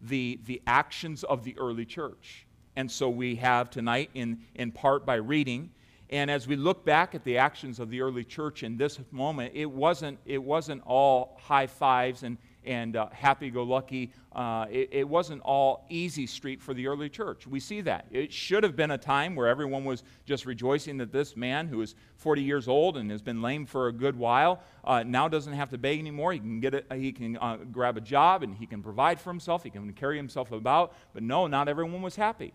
the, 0.00 0.40
the 0.46 0.62
actions 0.66 1.24
of 1.24 1.44
the 1.44 1.56
early 1.58 1.84
church. 1.84 2.46
And 2.76 2.90
so 2.90 3.08
we 3.08 3.36
have 3.36 3.70
tonight, 3.70 4.10
in, 4.14 4.40
in 4.54 4.72
part 4.72 5.04
by 5.04 5.16
reading, 5.16 5.70
and 6.10 6.30
as 6.30 6.46
we 6.46 6.56
look 6.56 6.84
back 6.84 7.14
at 7.14 7.24
the 7.24 7.38
actions 7.38 7.80
of 7.80 7.90
the 7.90 8.00
early 8.00 8.24
church 8.24 8.62
in 8.62 8.76
this 8.76 9.00
moment, 9.10 9.52
it 9.54 9.66
wasn't, 9.66 10.18
it 10.24 10.42
wasn't 10.42 10.82
all 10.86 11.38
high 11.42 11.66
fives 11.66 12.22
and, 12.22 12.38
and 12.66 12.96
uh, 12.96 13.08
happy 13.12 13.50
go 13.50 13.62
lucky. 13.62 14.12
Uh, 14.32 14.66
it, 14.70 14.88
it, 14.92 15.08
wasn't 15.08 15.40
all 15.42 15.86
easy 15.88 16.26
street 16.26 16.60
for 16.60 16.74
the 16.74 16.86
early 16.86 17.08
church. 17.08 17.46
We 17.46 17.60
see 17.60 17.80
that. 17.82 18.06
It 18.10 18.32
should 18.32 18.64
have 18.64 18.74
been 18.74 18.90
a 18.90 18.98
time 18.98 19.36
where 19.36 19.46
everyone 19.46 19.84
was 19.84 20.02
just 20.26 20.44
rejoicing 20.44 20.98
that 20.98 21.12
this 21.12 21.36
man, 21.36 21.68
who 21.68 21.80
is 21.82 21.94
40 22.16 22.42
years 22.42 22.66
old 22.66 22.96
and 22.96 23.10
has 23.10 23.22
been 23.22 23.42
lame 23.42 23.64
for 23.64 23.88
a 23.88 23.92
good 23.92 24.16
while, 24.16 24.60
uh, 24.82 25.04
now 25.04 25.28
doesn't 25.28 25.52
have 25.52 25.70
to 25.70 25.78
beg 25.78 25.98
anymore. 25.98 26.32
He 26.32 26.40
can, 26.40 26.60
get 26.60 26.74
it, 26.74 26.86
he 26.92 27.12
can 27.12 27.36
uh, 27.36 27.58
grab 27.70 27.96
a 27.96 28.00
job 28.00 28.42
and 28.42 28.56
he 28.56 28.66
can 28.66 28.82
provide 28.82 29.20
for 29.20 29.30
himself, 29.30 29.62
he 29.62 29.70
can 29.70 29.92
carry 29.92 30.16
himself 30.16 30.50
about. 30.50 30.94
But 31.12 31.22
no, 31.22 31.46
not 31.46 31.68
everyone 31.68 32.02
was 32.02 32.16
happy. 32.16 32.54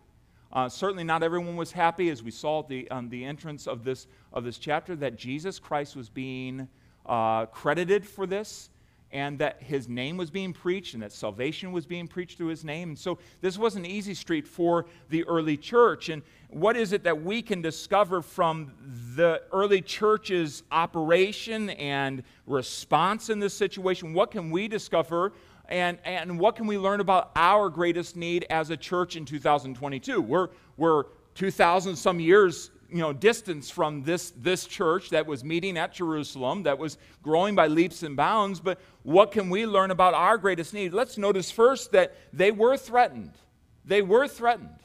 Uh, 0.51 0.67
certainly, 0.67 1.03
not 1.03 1.21
everyone 1.21 1.55
was 1.55 1.71
happy 1.71 2.09
as 2.09 2.23
we 2.23 2.31
saw 2.31 2.61
at 2.61 2.67
the, 2.67 2.89
um, 2.89 3.07
the 3.09 3.23
entrance 3.23 3.67
of 3.67 3.83
this, 3.83 4.07
of 4.33 4.43
this 4.43 4.57
chapter 4.57 4.95
that 4.95 5.15
Jesus 5.15 5.59
Christ 5.59 5.95
was 5.95 6.09
being 6.09 6.67
uh, 7.05 7.45
credited 7.45 8.05
for 8.05 8.25
this 8.25 8.69
and 9.11 9.39
that 9.39 9.61
his 9.61 9.89
name 9.89 10.17
was 10.17 10.29
being 10.29 10.53
preached 10.53 10.93
and 10.93 11.01
that 11.01 11.11
salvation 11.11 11.71
was 11.71 11.85
being 11.85 12.07
preached 12.07 12.37
through 12.37 12.47
his 12.47 12.63
name. 12.63 12.89
And 12.89 12.99
so 12.99 13.17
this 13.41 13.57
was 13.57 13.75
an 13.75 13.85
easy 13.85 14.13
street 14.13 14.47
for 14.47 14.85
the 15.09 15.23
early 15.25 15.57
church. 15.57 16.09
And 16.09 16.21
what 16.49 16.77
is 16.77 16.93
it 16.93 17.03
that 17.03 17.23
we 17.23 17.41
can 17.41 17.61
discover 17.61 18.21
from 18.21 18.71
the 19.15 19.41
early 19.51 19.81
church's 19.81 20.63
operation 20.71 21.71
and 21.71 22.23
response 22.45 23.29
in 23.29 23.39
this 23.39 23.53
situation? 23.53 24.13
What 24.13 24.31
can 24.31 24.51
we 24.51 24.67
discover? 24.67 25.33
And, 25.69 25.97
and 26.03 26.39
what 26.39 26.55
can 26.55 26.67
we 26.67 26.77
learn 26.77 26.99
about 26.99 27.31
our 27.35 27.69
greatest 27.69 28.15
need 28.15 28.45
as 28.49 28.69
a 28.69 28.77
church 28.77 29.15
in 29.15 29.25
2022? 29.25 30.21
We're, 30.21 30.49
we're 30.77 31.05
2,000 31.35 31.95
some 31.95 32.19
years 32.19 32.71
you 32.91 32.99
know, 32.99 33.13
distance 33.13 33.69
from 33.69 34.03
this, 34.03 34.31
this 34.31 34.65
church 34.65 35.09
that 35.09 35.25
was 35.25 35.43
meeting 35.43 35.77
at 35.77 35.93
Jerusalem, 35.93 36.63
that 36.63 36.77
was 36.77 36.97
growing 37.21 37.55
by 37.55 37.67
leaps 37.67 38.03
and 38.03 38.15
bounds. 38.15 38.59
But 38.59 38.79
what 39.03 39.31
can 39.31 39.49
we 39.49 39.65
learn 39.65 39.91
about 39.91 40.13
our 40.13 40.37
greatest 40.37 40.73
need? 40.73 40.93
Let's 40.93 41.17
notice 41.17 41.51
first 41.51 41.91
that 41.91 42.15
they 42.33 42.51
were 42.51 42.77
threatened. 42.77 43.33
They 43.85 44.01
were 44.01 44.27
threatened. 44.27 44.79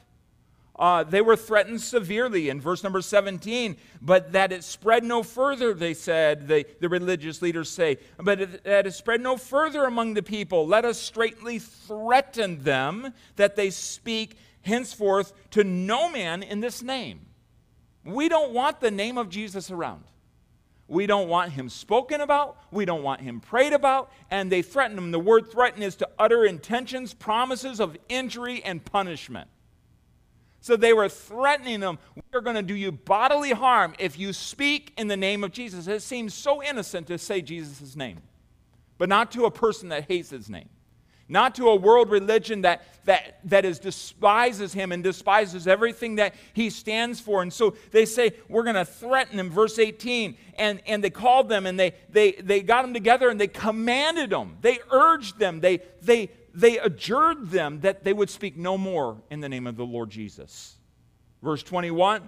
Uh, 0.77 1.03
they 1.03 1.21
were 1.21 1.37
threatened 1.37 1.79
severely 1.79 2.49
in 2.49 2.59
verse 2.59 2.83
number 2.83 3.01
17, 3.01 3.77
but 4.01 4.33
that 4.33 4.51
it 4.51 4.61
spread 4.63 5.05
no 5.05 5.23
further, 5.23 5.73
they 5.73 5.93
said, 5.93 6.49
the, 6.49 6.65
the 6.81 6.89
religious 6.89 7.41
leaders 7.41 7.69
say, 7.69 7.97
but 8.17 8.41
it, 8.41 8.63
that 8.65 8.85
it 8.85 8.93
spread 8.93 9.21
no 9.21 9.37
further 9.37 9.85
among 9.85 10.15
the 10.15 10.23
people. 10.23 10.67
Let 10.67 10.83
us 10.83 10.99
straightly 10.99 11.59
threaten 11.59 12.61
them 12.63 13.13
that 13.37 13.55
they 13.55 13.69
speak 13.69 14.37
henceforth 14.63 15.31
to 15.51 15.63
no 15.63 16.09
man 16.09 16.43
in 16.43 16.59
this 16.59 16.83
name. 16.83 17.21
We 18.05 18.29
don't 18.29 18.53
want 18.53 18.79
the 18.79 18.91
name 18.91 19.17
of 19.17 19.29
Jesus 19.29 19.71
around. 19.71 20.03
We 20.87 21.07
don't 21.07 21.27
want 21.27 21.51
him 21.51 21.67
spoken 21.69 22.21
about. 22.21 22.57
We 22.69 22.85
don't 22.85 23.01
want 23.01 23.21
him 23.21 23.39
prayed 23.39 23.73
about. 23.73 24.11
And 24.29 24.51
they 24.51 24.61
threaten 24.61 24.97
him. 24.97 25.09
The 25.09 25.19
word 25.19 25.51
threaten 25.51 25.81
is 25.81 25.95
to 25.95 26.09
utter 26.19 26.45
intentions, 26.45 27.15
promises 27.15 27.79
of 27.79 27.97
injury 28.07 28.63
and 28.63 28.85
punishment. 28.85 29.49
So 30.61 30.75
they 30.75 30.93
were 30.93 31.09
threatening 31.09 31.81
him. 31.81 31.97
We 32.15 32.21
are 32.33 32.41
going 32.41 32.55
to 32.55 32.61
do 32.61 32.75
you 32.75 32.91
bodily 32.91 33.51
harm 33.51 33.95
if 33.97 34.17
you 34.19 34.33
speak 34.33 34.93
in 34.97 35.07
the 35.07 35.17
name 35.17 35.43
of 35.43 35.51
Jesus. 35.51 35.87
It 35.87 36.01
seems 36.01 36.33
so 36.33 36.61
innocent 36.63 37.07
to 37.07 37.17
say 37.17 37.41
Jesus' 37.41 37.95
name, 37.95 38.19
but 38.97 39.09
not 39.09 39.31
to 39.33 39.45
a 39.45 39.51
person 39.51 39.89
that 39.89 40.05
hates 40.07 40.29
his 40.29 40.49
name 40.49 40.69
not 41.27 41.55
to 41.55 41.69
a 41.69 41.75
world 41.75 42.09
religion 42.09 42.61
that, 42.61 42.83
that, 43.05 43.39
that 43.45 43.65
is 43.65 43.79
despises 43.79 44.73
him 44.73 44.91
and 44.91 45.03
despises 45.03 45.67
everything 45.67 46.15
that 46.15 46.35
he 46.53 46.69
stands 46.69 47.19
for. 47.19 47.41
And 47.41 47.51
so 47.51 47.75
they 47.91 48.05
say, 48.05 48.33
We're 48.47 48.63
going 48.63 48.75
to 48.75 48.85
threaten 48.85 49.39
him, 49.39 49.49
verse 49.49 49.79
18. 49.79 50.37
And, 50.57 50.81
and 50.85 51.03
they 51.03 51.09
called 51.09 51.49
them 51.49 51.65
and 51.65 51.79
they, 51.79 51.93
they, 52.09 52.33
they 52.33 52.61
got 52.61 52.83
them 52.83 52.93
together 52.93 53.29
and 53.29 53.39
they 53.39 53.47
commanded 53.47 54.29
them, 54.29 54.57
they 54.61 54.79
urged 54.91 55.39
them, 55.39 55.59
they, 55.61 55.79
they, 56.01 56.29
they 56.53 56.77
adjured 56.79 57.49
them 57.49 57.81
that 57.81 58.03
they 58.03 58.13
would 58.13 58.29
speak 58.29 58.55
no 58.55 58.77
more 58.77 59.21
in 59.29 59.41
the 59.41 59.49
name 59.49 59.67
of 59.67 59.75
the 59.75 59.85
Lord 59.85 60.09
Jesus. 60.09 60.77
Verse 61.41 61.63
21 61.63 62.21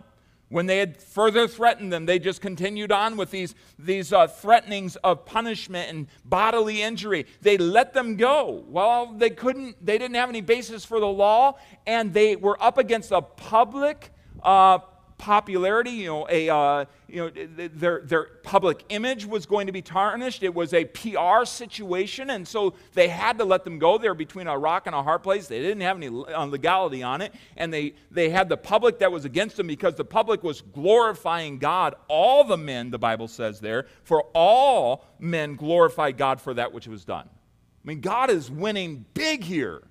when 0.50 0.66
they 0.66 0.78
had 0.78 1.02
further 1.02 1.48
threatened 1.48 1.92
them, 1.92 2.06
they 2.06 2.20
just 2.20 2.42
continued 2.42 2.92
on 2.92 3.18
with 3.18 3.32
these, 3.32 3.54
these 3.78 4.14
uh, 4.14 4.28
threatenings 4.28 4.96
of 4.98 5.26
punishment 5.26 5.90
and 5.90 6.08
bodily 6.24 6.82
injury. 6.82 7.26
They 7.42 7.58
let 7.58 7.94
them 7.94 8.16
go. 8.16 8.64
Well, 8.68 9.14
they 9.18 9.30
couldn't, 9.30 9.86
they 9.86 9.98
didn't 9.98 10.16
have 10.16 10.30
any 10.30 10.42
basis 10.42 10.86
for 10.86 11.00
the 11.00 11.08
law, 11.08 11.58
and 11.86 12.14
they 12.14 12.36
were 12.36 12.62
up 12.64 12.78
against 12.78 13.12
a 13.12 13.22
public 13.22 14.12
uh, 14.42 14.80
popularity, 15.18 15.92
you 15.92 16.08
know, 16.08 16.28
a, 16.30 16.50
uh, 16.50 16.86
you 17.08 17.18
know, 17.18 17.32
their, 17.74 18.02
their 18.02 18.24
public 18.44 18.84
image 18.90 19.26
was 19.26 19.46
going 19.46 19.66
to 19.66 19.74
be 19.74 19.82
tarnished. 19.82 20.44
It 20.44 20.54
was 20.54 20.74
a 20.74 20.86
PR 20.86 21.46
situation, 21.46 22.30
and 22.30 22.48
so 22.48 22.76
they 22.94 23.08
had 23.08 23.38
to 23.40 23.46
let 23.46 23.64
them 23.64 23.80
go. 23.80 23.98
They 23.98 24.08
were 24.08 24.14
between 24.14 24.48
a 24.48 24.58
rock 24.58 24.86
and 24.86 24.96
a 24.96 25.02
hard 25.02 25.24
place. 25.24 25.48
They 25.48 25.60
didn't 25.60 25.82
have 25.82 25.98
any 25.98 26.08
uh, 26.08 26.46
legality 26.46 27.02
on 27.02 27.22
it, 27.22 27.34
and 27.56 27.74
they, 27.74 27.96
they 28.12 28.30
had 28.30 28.48
the 28.48 28.58
public 28.58 29.00
that 29.00 29.12
was 29.12 29.26
against 29.26 29.58
them 29.58 29.68
because 29.68 29.96
the 29.96 30.06
public 30.06 30.44
was 30.44 30.62
glorifying 30.62 31.58
God. 31.58 31.96
All 32.08 32.44
the 32.44 32.58
men, 32.58 32.92
the 32.92 33.00
Bible 33.00 33.28
says 33.28 33.60
there, 33.60 33.88
for 34.04 34.24
all 34.34 35.04
men 35.20 35.56
glorified 35.56 36.18
God 36.18 36.40
for 36.40 36.54
that 36.54 36.74
which 36.74 36.88
was 36.88 37.06
done. 37.06 37.28
I 37.28 37.88
mean, 37.88 38.02
God 38.02 38.30
is 38.30 38.52
winning 38.52 39.06
big 39.14 39.44
here. 39.44 39.82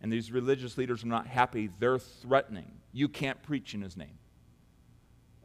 And 0.00 0.12
these 0.12 0.30
religious 0.30 0.78
leaders 0.78 1.02
are 1.02 1.08
not 1.08 1.26
happy. 1.26 1.70
They're 1.80 1.98
threatening 1.98 2.77
you 2.92 3.08
can't 3.08 3.42
preach 3.42 3.74
in 3.74 3.82
his 3.82 3.96
name. 3.96 4.18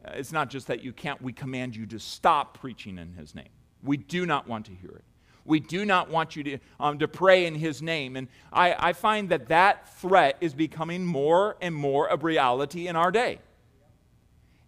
Uh, 0.04 0.12
it's 0.14 0.32
not 0.32 0.50
just 0.50 0.66
that 0.66 0.82
you 0.82 0.92
can't, 0.92 1.20
we 1.22 1.32
command 1.32 1.74
you 1.76 1.86
to 1.86 1.98
stop 1.98 2.58
preaching 2.58 2.98
in 2.98 3.14
his 3.14 3.34
name. 3.34 3.48
We 3.82 3.96
do 3.96 4.26
not 4.26 4.48
want 4.48 4.66
to 4.66 4.72
hear 4.72 4.90
it. 4.90 5.04
We 5.44 5.60
do 5.60 5.84
not 5.84 6.08
want 6.08 6.36
you 6.36 6.42
to, 6.44 6.58
um, 6.80 6.98
to 7.00 7.08
pray 7.08 7.46
in 7.46 7.54
his 7.54 7.82
name. 7.82 8.16
And 8.16 8.28
I, 8.52 8.74
I 8.78 8.92
find 8.94 9.28
that 9.28 9.48
that 9.48 9.94
threat 10.00 10.38
is 10.40 10.54
becoming 10.54 11.04
more 11.04 11.56
and 11.60 11.74
more 11.74 12.08
a 12.08 12.16
reality 12.16 12.88
in 12.88 12.96
our 12.96 13.10
day. 13.10 13.40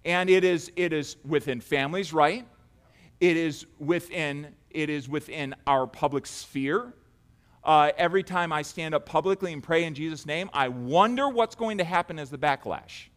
And 0.04 0.28
it 0.28 0.44
is, 0.44 0.70
it 0.76 0.92
is 0.92 1.16
within 1.26 1.60
families, 1.60 2.12
right? 2.12 2.46
It 3.20 3.36
is 3.36 3.66
within, 3.78 4.54
it 4.70 4.90
is 4.90 5.08
within 5.08 5.54
our 5.66 5.86
public 5.86 6.26
sphere 6.26 6.92
uh, 7.66 7.90
every 7.98 8.22
time 8.22 8.52
I 8.52 8.62
stand 8.62 8.94
up 8.94 9.04
publicly 9.04 9.52
and 9.52 9.60
pray 9.62 9.84
in 9.84 9.94
Jesus' 9.94 10.24
name, 10.24 10.48
I 10.54 10.68
wonder 10.68 11.28
what's 11.28 11.56
going 11.56 11.78
to 11.78 11.84
happen 11.84 12.18
as 12.18 12.30
the 12.30 12.38
backlash. 12.38 13.08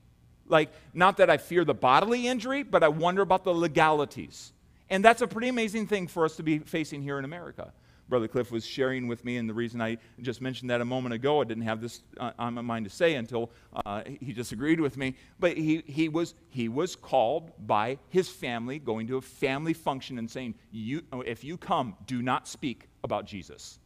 Like, 0.47 0.71
not 0.95 1.17
that 1.17 1.29
I 1.29 1.37
fear 1.37 1.63
the 1.63 1.75
bodily 1.75 2.27
injury, 2.27 2.63
but 2.63 2.83
I 2.83 2.87
wonder 2.87 3.21
about 3.21 3.43
the 3.43 3.53
legalities. 3.53 4.51
And 4.89 5.05
that's 5.05 5.21
a 5.21 5.27
pretty 5.27 5.49
amazing 5.49 5.85
thing 5.85 6.07
for 6.07 6.25
us 6.25 6.35
to 6.37 6.43
be 6.43 6.57
facing 6.57 7.03
here 7.03 7.19
in 7.19 7.25
America. 7.25 7.71
Brother 8.09 8.27
Cliff 8.27 8.51
was 8.51 8.65
sharing 8.65 9.07
with 9.07 9.23
me, 9.23 9.37
and 9.37 9.47
the 9.47 9.53
reason 9.53 9.83
I 9.83 9.99
just 10.19 10.41
mentioned 10.41 10.71
that 10.71 10.81
a 10.81 10.85
moment 10.85 11.13
ago, 11.13 11.41
I 11.41 11.43
didn't 11.43 11.65
have 11.65 11.79
this 11.79 12.01
uh, 12.17 12.31
on 12.39 12.55
my 12.55 12.61
mind 12.61 12.85
to 12.85 12.89
say 12.89 13.13
until 13.13 13.51
uh, 13.85 14.01
he 14.19 14.33
disagreed 14.33 14.79
with 14.79 14.97
me. 14.97 15.13
But 15.39 15.57
he, 15.57 15.83
he, 15.85 16.09
was, 16.09 16.33
he 16.49 16.69
was 16.69 16.95
called 16.95 17.51
by 17.67 17.99
his 18.09 18.27
family, 18.27 18.79
going 18.79 19.05
to 19.07 19.17
a 19.17 19.21
family 19.21 19.73
function 19.73 20.17
and 20.17 20.29
saying, 20.29 20.55
you, 20.71 21.03
If 21.23 21.43
you 21.43 21.55
come, 21.55 21.95
do 22.07 22.23
not 22.23 22.47
speak 22.47 22.87
about 23.03 23.25
Jesus. 23.25 23.77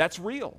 That's 0.00 0.18
real. 0.18 0.58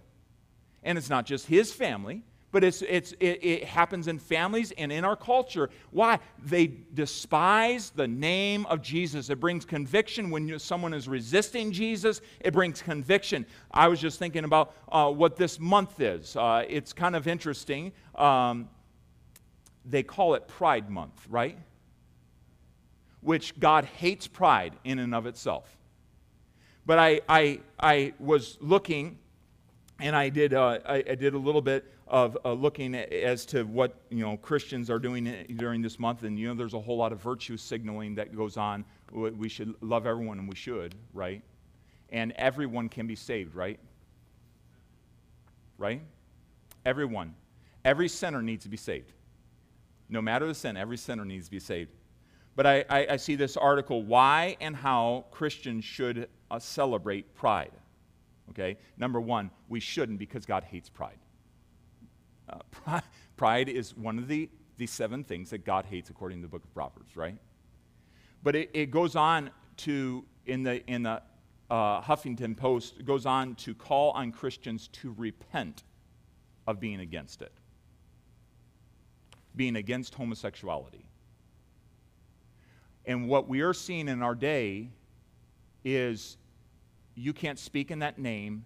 And 0.83 0.99
it's 0.99 1.09
not 1.09 1.25
just 1.25 1.47
his 1.47 1.73
family, 1.73 2.21
but 2.51 2.63
it's, 2.63 2.83
it's, 2.83 3.13
it, 3.13 3.43
it, 3.43 3.63
happens 3.63 4.07
in 4.07 4.19
families 4.19 4.71
and 4.77 4.91
in 4.91 5.03
our 5.03 5.15
culture. 5.15 5.71
Why? 5.89 6.19
They 6.45 6.71
despise 6.93 7.89
the 7.89 8.07
name 8.07 8.67
of 8.67 8.83
Jesus. 8.83 9.31
It 9.31 9.39
brings 9.39 9.65
conviction 9.65 10.29
when 10.29 10.59
someone 10.59 10.93
is 10.93 11.07
resisting 11.07 11.71
Jesus, 11.71 12.21
it 12.39 12.53
brings 12.53 12.83
conviction. 12.83 13.47
I 13.71 13.87
was 13.87 13.99
just 13.99 14.19
thinking 14.19 14.43
about 14.43 14.75
uh, 14.91 15.09
what 15.09 15.37
this 15.37 15.59
month 15.59 15.99
is. 16.01 16.35
Uh, 16.35 16.63
it's 16.69 16.93
kind 16.93 17.15
of 17.15 17.27
interesting. 17.27 17.93
Um, 18.13 18.69
they 19.85 20.03
call 20.03 20.35
it 20.35 20.47
Pride 20.47 20.87
Month, 20.87 21.25
right? 21.31 21.57
Which 23.21 23.59
God 23.59 23.85
hates 23.85 24.27
pride 24.27 24.75
in 24.83 24.99
and 24.99 25.15
of 25.15 25.25
itself. 25.25 25.79
But 26.85 26.99
I, 26.99 27.21
I, 27.27 27.61
I 27.79 28.13
was 28.19 28.59
looking 28.61 29.17
and 30.01 30.15
I 30.15 30.29
did, 30.29 30.53
uh, 30.53 30.79
I, 30.85 30.95
I, 30.95 31.15
did 31.15 31.33
a 31.33 31.37
little 31.37 31.61
bit 31.61 31.85
of 32.07 32.37
uh, 32.43 32.53
looking 32.53 32.95
as 32.95 33.45
to 33.47 33.63
what 33.63 33.95
you 34.09 34.25
know 34.25 34.35
Christians 34.37 34.89
are 34.89 34.99
doing 34.99 35.45
during 35.57 35.81
this 35.81 35.99
month, 35.99 36.23
and 36.23 36.37
you 36.37 36.47
know 36.47 36.55
there's 36.55 36.73
a 36.73 36.79
whole 36.79 36.97
lot 36.97 37.11
of 37.11 37.21
virtue 37.21 37.55
signaling 37.55 38.15
that 38.15 38.35
goes 38.35 38.57
on. 38.57 38.83
We 39.11 39.47
should 39.47 39.75
love 39.81 40.07
everyone, 40.07 40.39
and 40.39 40.49
we 40.49 40.55
should, 40.55 40.95
right? 41.13 41.41
And 42.09 42.33
everyone 42.35 42.89
can 42.89 43.07
be 43.07 43.15
saved, 43.15 43.55
right? 43.55 43.79
Right? 45.77 46.01
Everyone, 46.85 47.35
every 47.85 48.07
sinner 48.07 48.41
needs 48.41 48.63
to 48.63 48.69
be 48.69 48.77
saved. 48.77 49.13
No 50.09 50.21
matter 50.21 50.47
the 50.47 50.55
sin, 50.55 50.77
every 50.77 50.97
sinner 50.97 51.25
needs 51.25 51.45
to 51.45 51.51
be 51.51 51.59
saved. 51.59 51.91
But 52.55 52.65
I, 52.65 52.85
I, 52.89 53.07
I 53.11 53.17
see 53.17 53.35
this 53.35 53.55
article: 53.55 54.03
why 54.03 54.57
and 54.59 54.75
how 54.75 55.25
Christians 55.31 55.85
should 55.85 56.27
uh, 56.49 56.59
celebrate 56.59 57.33
Pride. 57.35 57.71
Okay? 58.51 58.77
Number 58.97 59.19
one, 59.19 59.49
we 59.69 59.79
shouldn't 59.79 60.19
because 60.19 60.45
God 60.45 60.63
hates 60.63 60.89
pride. 60.89 61.17
Uh, 62.49 62.57
pride, 62.71 63.03
pride 63.37 63.69
is 63.69 63.95
one 63.95 64.17
of 64.17 64.27
the, 64.27 64.49
the 64.77 64.85
seven 64.85 65.23
things 65.23 65.49
that 65.49 65.65
God 65.65 65.85
hates 65.85 66.09
according 66.09 66.39
to 66.39 66.41
the 66.43 66.47
book 66.49 66.63
of 66.63 66.73
Proverbs, 66.73 67.15
right? 67.15 67.37
But 68.43 68.55
it, 68.55 68.69
it 68.73 68.91
goes 68.91 69.15
on 69.15 69.51
to, 69.77 70.25
in 70.45 70.63
the, 70.63 70.85
in 70.87 71.03
the 71.03 71.21
uh, 71.69 72.01
Huffington 72.01 72.57
Post, 72.57 73.05
goes 73.05 73.25
on 73.25 73.55
to 73.55 73.73
call 73.73 74.11
on 74.11 74.31
Christians 74.31 74.89
to 74.89 75.15
repent 75.17 75.83
of 76.67 76.79
being 76.79 76.99
against 76.99 77.41
it, 77.41 77.53
being 79.55 79.77
against 79.77 80.13
homosexuality. 80.13 81.05
And 83.05 83.27
what 83.29 83.47
we 83.47 83.61
are 83.61 83.73
seeing 83.73 84.07
in 84.07 84.21
our 84.21 84.35
day 84.35 84.89
is 85.83 86.37
you 87.15 87.33
can't 87.33 87.59
speak 87.59 87.91
in 87.91 87.99
that 87.99 88.17
name 88.17 88.65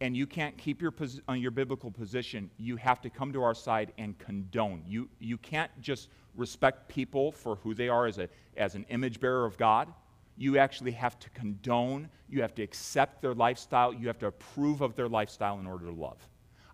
and 0.00 0.16
you 0.16 0.26
can't 0.26 0.58
keep 0.58 0.82
your, 0.82 0.92
on 1.28 1.40
your 1.40 1.52
biblical 1.52 1.90
position, 1.90 2.50
you 2.58 2.74
have 2.76 3.00
to 3.00 3.08
come 3.08 3.32
to 3.32 3.42
our 3.42 3.54
side 3.54 3.92
and 3.98 4.18
condone. 4.18 4.82
You, 4.84 5.08
you 5.20 5.38
can't 5.38 5.70
just 5.80 6.08
respect 6.34 6.88
people 6.88 7.30
for 7.30 7.56
who 7.56 7.72
they 7.72 7.88
are 7.88 8.06
as, 8.06 8.18
a, 8.18 8.28
as 8.56 8.74
an 8.74 8.84
image 8.88 9.20
bearer 9.20 9.44
of 9.44 9.56
God. 9.56 9.92
You 10.36 10.58
actually 10.58 10.90
have 10.92 11.20
to 11.20 11.30
condone, 11.30 12.08
you 12.28 12.42
have 12.42 12.52
to 12.56 12.62
accept 12.62 13.22
their 13.22 13.34
lifestyle, 13.34 13.94
you 13.94 14.08
have 14.08 14.18
to 14.18 14.26
approve 14.26 14.80
of 14.80 14.96
their 14.96 15.08
lifestyle 15.08 15.60
in 15.60 15.66
order 15.68 15.86
to 15.86 15.92
love. 15.92 16.18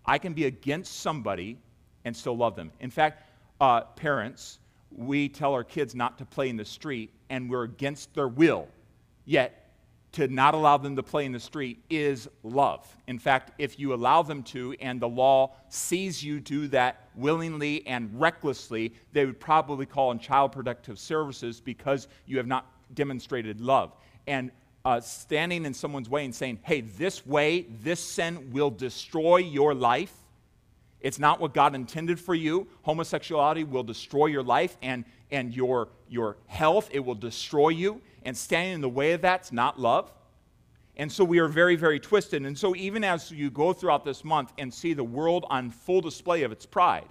I 0.05 0.17
can 0.17 0.33
be 0.33 0.45
against 0.45 1.01
somebody 1.01 1.59
and 2.05 2.17
still 2.17 2.35
love 2.35 2.55
them. 2.55 2.71
In 2.79 2.89
fact, 2.89 3.29
uh, 3.61 3.81
parents, 3.81 4.57
we 4.91 5.29
tell 5.29 5.53
our 5.53 5.63
kids 5.63 5.93
not 5.93 6.17
to 6.17 6.25
play 6.25 6.49
in 6.49 6.57
the 6.57 6.65
street, 6.65 7.13
and 7.29 7.47
we're 7.47 7.63
against 7.63 8.13
their 8.15 8.27
will. 8.27 8.67
Yet, 9.25 9.58
to 10.11 10.27
not 10.27 10.53
allow 10.53 10.77
them 10.77 10.95
to 10.95 11.03
play 11.03 11.25
in 11.25 11.31
the 11.31 11.39
street 11.39 11.83
is 11.89 12.27
love. 12.43 12.87
In 13.07 13.19
fact, 13.19 13.51
if 13.59 13.79
you 13.79 13.93
allow 13.93 14.23
them 14.23 14.41
to 14.43 14.75
and 14.81 14.99
the 14.99 15.07
law 15.07 15.51
sees 15.69 16.23
you 16.23 16.39
do 16.39 16.67
that 16.69 17.09
willingly 17.15 17.85
and 17.85 18.09
recklessly, 18.19 18.93
they 19.13 19.25
would 19.25 19.39
probably 19.39 19.85
call 19.85 20.11
in 20.11 20.19
child 20.19 20.51
protective 20.51 20.97
services 20.97 21.61
because 21.61 22.07
you 22.25 22.37
have 22.37 22.47
not 22.47 22.65
demonstrated 22.95 23.61
love. 23.61 23.93
And 24.25 24.51
uh, 24.83 24.99
standing 24.99 25.65
in 25.65 25.73
someone's 25.73 26.09
way 26.09 26.25
and 26.25 26.33
saying, 26.33 26.59
hey, 26.63 26.81
this 26.81 27.25
way, 27.25 27.67
this 27.83 27.99
sin 27.99 28.51
will 28.51 28.71
destroy 28.71 29.37
your 29.37 29.75
life. 29.75 30.13
It's 31.01 31.19
not 31.19 31.39
what 31.39 31.53
God 31.53 31.75
intended 31.75 32.19
for 32.19 32.35
you. 32.35 32.67
Homosexuality 32.81 33.63
will 33.63 33.83
destroy 33.83 34.27
your 34.27 34.43
life 34.43 34.77
and, 34.81 35.05
and 35.31 35.55
your, 35.55 35.89
your 36.09 36.37
health. 36.47 36.89
It 36.91 36.99
will 36.99 37.15
destroy 37.15 37.69
you 37.69 38.01
and 38.23 38.35
standing 38.35 38.73
in 38.73 38.81
the 38.81 38.89
way 38.89 39.13
of 39.13 39.21
that's 39.21 39.51
not 39.51 39.79
love. 39.79 40.11
And 40.97 41.09
so 41.09 41.23
we 41.23 41.39
are 41.39 41.47
very, 41.47 41.77
very 41.77 41.99
twisted. 41.99 42.45
And 42.45 42.57
so 42.57 42.75
even 42.75 43.05
as 43.05 43.31
you 43.31 43.49
go 43.49 43.71
throughout 43.71 44.03
this 44.03 44.25
month 44.25 44.51
and 44.57 44.73
see 44.73 44.93
the 44.93 45.03
world 45.03 45.45
on 45.49 45.69
full 45.69 46.01
display 46.01 46.43
of 46.43 46.51
its 46.51 46.65
pride, 46.65 47.07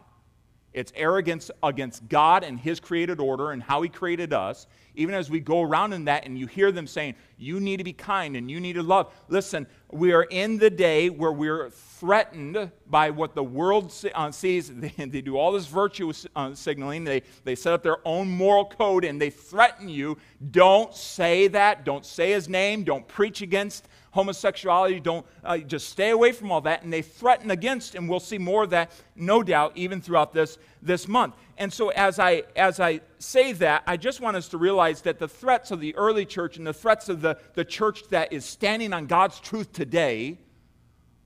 its 0.78 0.92
arrogance 0.94 1.50
against 1.62 2.08
God 2.08 2.44
and 2.44 2.58
His 2.58 2.78
created 2.78 3.18
order 3.18 3.50
and 3.50 3.60
how 3.62 3.82
He 3.82 3.88
created 3.88 4.32
us, 4.32 4.66
even 4.94 5.14
as 5.14 5.28
we 5.28 5.40
go 5.40 5.62
around 5.62 5.92
in 5.92 6.04
that 6.04 6.24
and 6.24 6.38
you 6.38 6.46
hear 6.46 6.70
them 6.70 6.86
saying, 6.86 7.16
you 7.36 7.58
need 7.58 7.78
to 7.78 7.84
be 7.84 7.92
kind 7.92 8.36
and 8.36 8.48
you 8.50 8.60
need 8.60 8.74
to 8.74 8.82
love. 8.82 9.12
Listen, 9.28 9.66
we 9.90 10.12
are 10.12 10.22
in 10.22 10.58
the 10.58 10.70
day 10.70 11.10
where 11.10 11.32
we're 11.32 11.70
threatened 11.70 12.70
by 12.88 13.10
what 13.10 13.34
the 13.34 13.42
world 13.42 13.92
uh, 14.14 14.30
sees. 14.30 14.70
They, 14.78 15.06
they 15.06 15.20
do 15.20 15.36
all 15.36 15.50
this 15.50 15.66
virtue 15.66 16.12
uh, 16.36 16.54
signaling, 16.54 17.02
they, 17.02 17.22
they 17.42 17.56
set 17.56 17.72
up 17.72 17.82
their 17.82 17.98
own 18.04 18.28
moral 18.28 18.64
code 18.64 19.04
and 19.04 19.20
they 19.20 19.30
threaten 19.30 19.88
you. 19.88 20.16
Don't 20.50 20.94
say 20.94 21.48
that. 21.48 21.84
Don't 21.84 22.06
say 22.06 22.30
his 22.30 22.48
name. 22.48 22.84
Don't 22.84 23.06
preach 23.08 23.42
against 23.42 23.88
homosexuality. 24.18 24.98
Don't 24.98 25.24
uh, 25.44 25.58
just 25.58 25.88
stay 25.90 26.10
away 26.10 26.32
from 26.32 26.50
all 26.50 26.60
that. 26.62 26.82
And 26.82 26.92
they 26.92 27.02
threaten 27.02 27.52
against, 27.52 27.94
and 27.94 28.08
we'll 28.08 28.18
see 28.18 28.38
more 28.38 28.64
of 28.64 28.70
that, 28.70 28.90
no 29.14 29.44
doubt, 29.44 29.72
even 29.76 30.00
throughout 30.00 30.34
this, 30.34 30.58
this 30.82 31.06
month. 31.06 31.34
And 31.56 31.72
so, 31.72 31.90
as 31.90 32.18
I, 32.18 32.42
as 32.56 32.80
I 32.80 33.00
say 33.18 33.52
that, 33.54 33.84
I 33.86 33.96
just 33.96 34.20
want 34.20 34.36
us 34.36 34.48
to 34.48 34.58
realize 34.58 35.02
that 35.02 35.20
the 35.20 35.28
threats 35.28 35.70
of 35.70 35.78
the 35.78 35.94
early 35.94 36.26
church 36.26 36.56
and 36.56 36.66
the 36.66 36.72
threats 36.72 37.08
of 37.08 37.20
the, 37.20 37.38
the 37.54 37.64
church 37.64 38.08
that 38.08 38.32
is 38.32 38.44
standing 38.44 38.92
on 38.92 39.06
God's 39.06 39.38
truth 39.38 39.72
today 39.72 40.38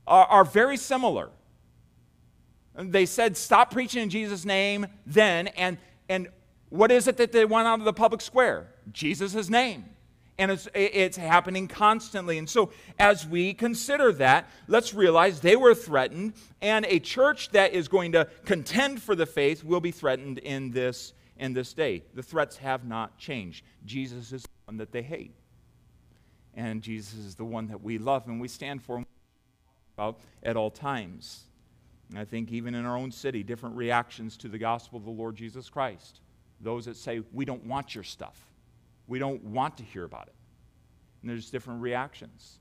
are, 0.07 0.27
are 0.27 0.45
very 0.45 0.77
similar. 0.77 1.31
They 2.75 3.07
said, 3.07 3.37
stop 3.37 3.71
preaching 3.71 4.03
in 4.03 4.11
Jesus' 4.11 4.45
name 4.45 4.87
then, 5.07 5.49
and, 5.49 5.79
and 6.09 6.29
what 6.69 6.91
is 6.91 7.07
it 7.07 7.17
that 7.19 7.33
they 7.33 7.45
want 7.45 7.67
out 7.67 7.79
of 7.79 7.85
the 7.85 7.93
public 7.93 8.21
square? 8.21 8.69
Jesus' 8.93 9.49
name 9.49 9.85
and 10.39 10.51
it's, 10.51 10.69
it's 10.75 11.17
happening 11.17 11.69
constantly. 11.69 12.39
And 12.39 12.49
so, 12.49 12.73
as 12.99 13.27
we 13.27 13.55
consider 13.55 14.13
that, 14.15 14.49
let's 14.67 14.95
realize 14.95 15.41
they 15.41 15.57
were 15.57 15.75
threatened, 15.75 16.35
and 16.61 16.87
a 16.87 16.99
church 16.99 17.51
that 17.51 17.73
is 17.73 17.89
going 17.89 18.13
to 18.13 18.29
contend 18.45 19.03
for 19.03 19.15
the 19.15 19.27
faith 19.27 19.63
will 19.63 19.81
be 19.81 19.91
threatened 19.91 20.39
in 20.39 20.71
this, 20.71 21.13
in 21.37 21.53
this 21.53 21.73
day. 21.73 22.05
The 22.15 22.23
threats 22.23 22.57
have 22.59 22.85
not 22.85 23.19
changed. 23.19 23.65
Jesus 23.85 24.33
is 24.33 24.43
the 24.43 24.49
one 24.67 24.79
that 24.79 24.93
they 24.93 25.03
hate, 25.03 25.35
and 26.55 26.83
Jesus 26.83 27.19
is 27.19 27.35
the 27.35 27.45
one 27.45 27.69
that 27.69 27.83
we 27.83 27.99
love 27.99 28.27
and 28.27 28.41
we 28.41 28.49
stand 28.49 28.83
for 28.83 29.05
about 29.97 30.21
at 30.43 30.57
all 30.57 30.71
times. 30.71 31.45
And 32.11 32.19
I 32.19 32.25
think 32.25 32.53
even 32.53 32.75
in 32.75 32.85
our 32.85 32.97
own 32.97 33.11
city, 33.11 33.43
different 33.43 33.77
reactions 33.77 34.37
to 34.39 34.49
the 34.49 34.59
gospel 34.59 34.99
of 34.99 35.05
the 35.05 35.11
Lord 35.11 35.37
Jesus 35.37 35.69
Christ. 35.71 36.21
Those 36.61 36.85
that 36.85 36.97
say, 36.97 37.23
We 37.33 37.45
don't 37.45 37.65
want 37.65 37.95
your 37.95 38.05
stuff 38.05 38.52
we 39.07 39.19
don't 39.19 39.43
want 39.45 39.77
to 39.79 39.83
hear 39.83 40.05
about 40.05 40.29
it. 40.29 40.35
And 41.21 41.31
there's 41.31 41.51
different 41.51 41.81
reactions. 41.81 42.59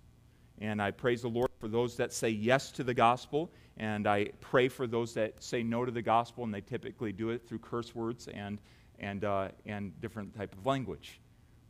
And 0.60 0.82
I 0.82 0.92
praise 0.92 1.22
the 1.24 1.30
Lord 1.30 1.50
for 1.60 1.68
those 1.68 1.98
that 1.98 2.14
say 2.14 2.30
yes 2.30 2.72
to 2.74 2.84
the 2.84 2.94
gospel, 2.94 3.52
and 3.78 4.08
I 4.08 4.26
pray 4.42 4.68
for 4.68 4.86
those 4.86 5.14
that 5.16 5.44
say 5.44 5.64
no 5.64 5.86
to 5.86 5.92
the 5.92 6.02
gospel, 6.02 6.44
and 6.44 6.54
they 6.54 6.62
typically 6.62 7.12
do 7.12 7.30
it 7.32 7.48
through 7.48 7.60
curse 7.60 7.96
words 7.96 8.28
and, 8.28 8.62
and, 9.00 9.24
uh, 9.24 9.50
and 9.66 10.00
different 10.02 10.36
type 10.36 10.54
of 10.54 10.66
language. 10.66 11.20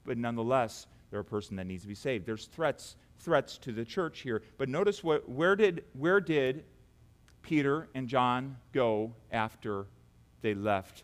But 0.04 0.18
nonetheless, 0.18 0.88
they're 1.10 1.22
a 1.22 1.26
person 1.26 1.56
that 1.58 1.68
needs 1.68 1.84
to 1.84 1.88
be 1.88 1.96
saved. 1.96 2.26
There's 2.26 2.48
threats, 2.48 2.96
threats 3.20 3.58
to 3.60 3.72
the 3.72 3.86
church 3.86 4.20
here. 4.20 4.42
But 4.58 4.68
notice 4.68 5.04
what, 5.04 5.28
where, 5.30 5.56
did, 5.56 5.86
where 5.94 6.20
did 6.20 6.66
Peter 7.42 7.88
and 7.96 8.08
John 8.08 8.58
go 8.74 9.14
after 9.32 9.88
they 10.42 10.54
left 10.54 11.04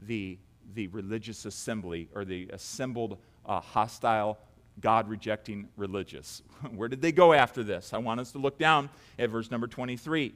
the 0.00 0.38
the 0.74 0.88
religious 0.88 1.44
assembly 1.44 2.08
or 2.14 2.24
the 2.24 2.48
assembled 2.52 3.18
uh, 3.46 3.60
hostile, 3.60 4.38
God 4.80 5.08
rejecting 5.08 5.68
religious. 5.76 6.42
Where 6.74 6.88
did 6.88 7.02
they 7.02 7.12
go 7.12 7.32
after 7.32 7.62
this? 7.62 7.92
I 7.92 7.98
want 7.98 8.20
us 8.20 8.32
to 8.32 8.38
look 8.38 8.58
down 8.58 8.90
at 9.18 9.30
verse 9.30 9.50
number 9.50 9.66
23. 9.66 10.32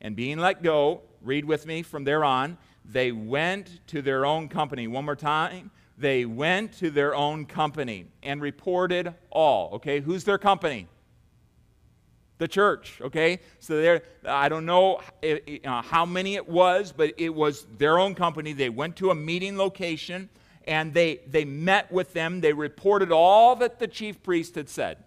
And 0.00 0.14
being 0.14 0.38
let 0.38 0.62
go, 0.62 1.02
read 1.22 1.44
with 1.44 1.66
me 1.66 1.82
from 1.82 2.04
there 2.04 2.24
on, 2.24 2.58
they 2.84 3.12
went 3.12 3.80
to 3.88 4.02
their 4.02 4.26
own 4.26 4.48
company. 4.48 4.86
One 4.86 5.04
more 5.04 5.16
time. 5.16 5.70
They 5.98 6.26
went 6.26 6.74
to 6.78 6.90
their 6.90 7.14
own 7.14 7.46
company 7.46 8.06
and 8.22 8.42
reported 8.42 9.14
all. 9.30 9.74
Okay, 9.74 10.00
who's 10.00 10.24
their 10.24 10.38
company? 10.38 10.88
The 12.38 12.48
church 12.48 13.00
okay? 13.00 13.40
So 13.60 13.80
there 13.80 14.02
i 14.26 14.48
don't 14.48 14.66
know 14.66 15.00
uh, 15.22 15.82
how 15.82 16.04
many 16.06 16.34
it 16.34 16.48
was 16.48 16.92
but 16.92 17.14
it 17.16 17.34
was 17.34 17.66
their 17.78 17.98
own 17.98 18.14
company. 18.14 18.52
They 18.52 18.70
went 18.70 18.96
to 18.96 19.10
a 19.10 19.14
meeting 19.14 19.56
location 19.56 20.28
and 20.66 20.92
they 20.92 21.20
they 21.28 21.44
met 21.44 21.90
with 21.92 22.12
them. 22.12 22.40
They 22.40 22.52
reported 22.52 23.12
all 23.12 23.56
that 23.56 23.78
the 23.78 23.86
chief 23.86 24.22
priest 24.22 24.54
had 24.54 24.68
said. 24.68 24.98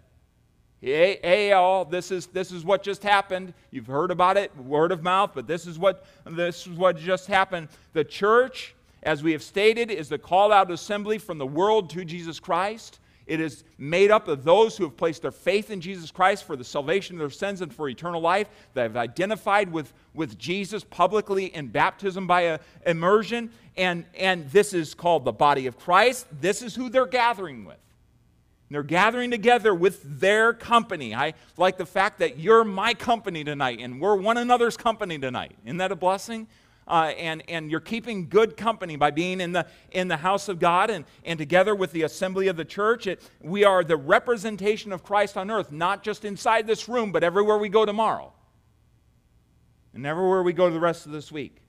Hey, 0.80 1.20
hey 1.22 1.52
all 1.52 1.84
this 1.84 2.10
is 2.10 2.26
this 2.26 2.52
is 2.52 2.64
what 2.64 2.82
just 2.82 3.02
happened. 3.02 3.54
You've 3.70 3.86
heard 3.86 4.10
about 4.10 4.36
it 4.36 4.56
word 4.56 4.92
of 4.92 5.02
mouth 5.02 5.32
but 5.34 5.46
this 5.46 5.66
is 5.66 5.78
what 5.78 6.06
this 6.26 6.66
is 6.66 6.76
what 6.76 6.96
just 6.96 7.26
happened. 7.26 7.68
The 7.92 8.04
church 8.04 8.74
as 9.02 9.22
we 9.22 9.32
have 9.32 9.42
stated 9.42 9.90
is 9.90 10.08
the 10.08 10.18
called 10.18 10.52
out 10.52 10.70
assembly 10.70 11.18
from 11.18 11.38
the 11.38 11.46
world 11.46 11.90
to 11.90 12.04
jesus 12.04 12.38
christ 12.38 12.99
it 13.30 13.40
is 13.40 13.62
made 13.78 14.10
up 14.10 14.26
of 14.26 14.42
those 14.42 14.76
who 14.76 14.82
have 14.82 14.96
placed 14.96 15.22
their 15.22 15.30
faith 15.30 15.70
in 15.70 15.80
Jesus 15.80 16.10
Christ 16.10 16.42
for 16.42 16.56
the 16.56 16.64
salvation 16.64 17.14
of 17.14 17.20
their 17.20 17.30
sins 17.30 17.60
and 17.60 17.72
for 17.72 17.88
eternal 17.88 18.20
life, 18.20 18.48
that 18.74 18.82
have 18.82 18.96
identified 18.96 19.70
with, 19.70 19.92
with 20.14 20.36
Jesus 20.36 20.82
publicly 20.82 21.46
in 21.46 21.68
baptism 21.68 22.26
by 22.26 22.40
a, 22.40 22.58
immersion. 22.84 23.52
And, 23.76 24.04
and 24.18 24.50
this 24.50 24.74
is 24.74 24.94
called 24.94 25.24
the 25.24 25.32
body 25.32 25.68
of 25.68 25.78
Christ. 25.78 26.26
This 26.40 26.60
is 26.60 26.74
who 26.74 26.90
they're 26.90 27.06
gathering 27.06 27.64
with. 27.64 27.78
they're 28.68 28.82
gathering 28.82 29.30
together 29.30 29.72
with 29.74 30.20
their 30.20 30.52
company. 30.52 31.14
I 31.14 31.34
like 31.56 31.78
the 31.78 31.86
fact 31.86 32.18
that 32.18 32.36
you're 32.38 32.64
my 32.64 32.94
company 32.94 33.44
tonight 33.44 33.78
and 33.80 34.00
we're 34.00 34.16
one 34.16 34.38
another's 34.38 34.76
company 34.76 35.20
tonight. 35.20 35.56
Isn't 35.64 35.76
that 35.76 35.92
a 35.92 35.96
blessing? 35.96 36.48
Uh, 36.90 37.12
and, 37.16 37.42
and 37.48 37.70
you're 37.70 37.80
keeping 37.80 38.28
good 38.28 38.56
company 38.56 38.96
by 38.96 39.10
being 39.10 39.40
in 39.40 39.52
the, 39.52 39.66
in 39.92 40.08
the 40.08 40.16
house 40.16 40.48
of 40.48 40.58
God 40.58 40.90
and, 40.90 41.04
and 41.24 41.38
together 41.38 41.74
with 41.74 41.92
the 41.92 42.02
assembly 42.02 42.48
of 42.48 42.56
the 42.56 42.64
church. 42.64 43.06
It, 43.06 43.22
we 43.40 43.64
are 43.64 43.84
the 43.84 43.96
representation 43.96 44.92
of 44.92 45.02
Christ 45.02 45.36
on 45.36 45.50
earth, 45.50 45.70
not 45.70 46.02
just 46.02 46.24
inside 46.24 46.66
this 46.66 46.88
room, 46.88 47.12
but 47.12 47.22
everywhere 47.22 47.58
we 47.58 47.68
go 47.68 47.86
tomorrow 47.86 48.32
and 49.94 50.04
everywhere 50.04 50.42
we 50.42 50.52
go 50.52 50.68
the 50.68 50.80
rest 50.80 51.06
of 51.06 51.12
this 51.12 51.30
week. 51.30 51.62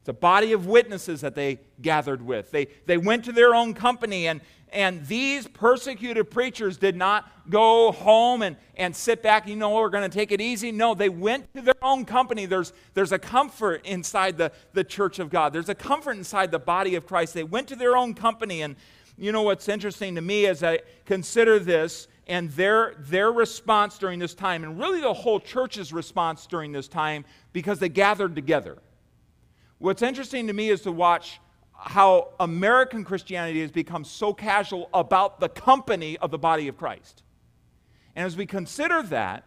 It's 0.00 0.08
a 0.08 0.12
body 0.12 0.52
of 0.52 0.66
witnesses 0.66 1.20
that 1.22 1.34
they 1.34 1.58
gathered 1.80 2.22
with. 2.22 2.50
They, 2.50 2.66
they 2.86 2.96
went 2.96 3.24
to 3.24 3.32
their 3.32 3.54
own 3.54 3.74
company, 3.74 4.28
and, 4.28 4.40
and 4.72 5.06
these 5.06 5.46
persecuted 5.46 6.30
preachers 6.30 6.76
did 6.76 6.96
not 6.96 7.30
go 7.48 7.92
home 7.92 8.42
and, 8.42 8.56
and 8.76 8.94
sit 8.94 9.22
back, 9.22 9.46
you 9.46 9.56
know, 9.56 9.74
we're 9.74 9.88
going 9.88 10.08
to 10.08 10.14
take 10.14 10.32
it 10.32 10.40
easy. 10.40 10.72
No, 10.72 10.94
they 10.94 11.08
went 11.08 11.52
to 11.54 11.62
their 11.62 11.74
own 11.82 12.04
company. 12.04 12.46
There's, 12.46 12.72
there's 12.94 13.12
a 13.12 13.18
comfort 13.18 13.86
inside 13.86 14.36
the, 14.36 14.52
the 14.72 14.84
church 14.84 15.18
of 15.18 15.30
God, 15.30 15.52
there's 15.52 15.68
a 15.68 15.74
comfort 15.74 16.16
inside 16.16 16.50
the 16.50 16.58
body 16.58 16.94
of 16.94 17.06
Christ. 17.06 17.34
They 17.34 17.44
went 17.44 17.68
to 17.68 17.76
their 17.76 17.96
own 17.96 18.14
company. 18.14 18.62
And 18.62 18.76
you 19.16 19.32
know 19.32 19.42
what's 19.42 19.68
interesting 19.68 20.14
to 20.16 20.20
me 20.20 20.46
as 20.46 20.62
I 20.62 20.80
consider 21.04 21.58
this 21.58 22.08
and 22.26 22.50
their, 22.50 22.94
their 22.98 23.30
response 23.30 23.98
during 23.98 24.18
this 24.18 24.34
time, 24.34 24.64
and 24.64 24.78
really 24.78 25.00
the 25.00 25.14
whole 25.14 25.38
church's 25.38 25.92
response 25.92 26.46
during 26.46 26.72
this 26.72 26.88
time, 26.88 27.24
because 27.52 27.78
they 27.78 27.88
gathered 27.88 28.34
together. 28.34 28.78
What's 29.78 30.02
interesting 30.02 30.48
to 30.48 30.52
me 30.52 30.70
is 30.70 30.80
to 30.82 30.92
watch 30.92 31.40
how 31.78 32.30
American 32.40 33.04
Christianity 33.04 33.60
has 33.60 33.70
become 33.70 34.04
so 34.04 34.32
casual 34.32 34.88
about 34.94 35.40
the 35.40 35.48
company 35.48 36.16
of 36.18 36.30
the 36.30 36.38
body 36.38 36.68
of 36.68 36.76
Christ. 36.76 37.22
And 38.14 38.26
as 38.26 38.36
we 38.36 38.46
consider 38.46 39.02
that, 39.04 39.44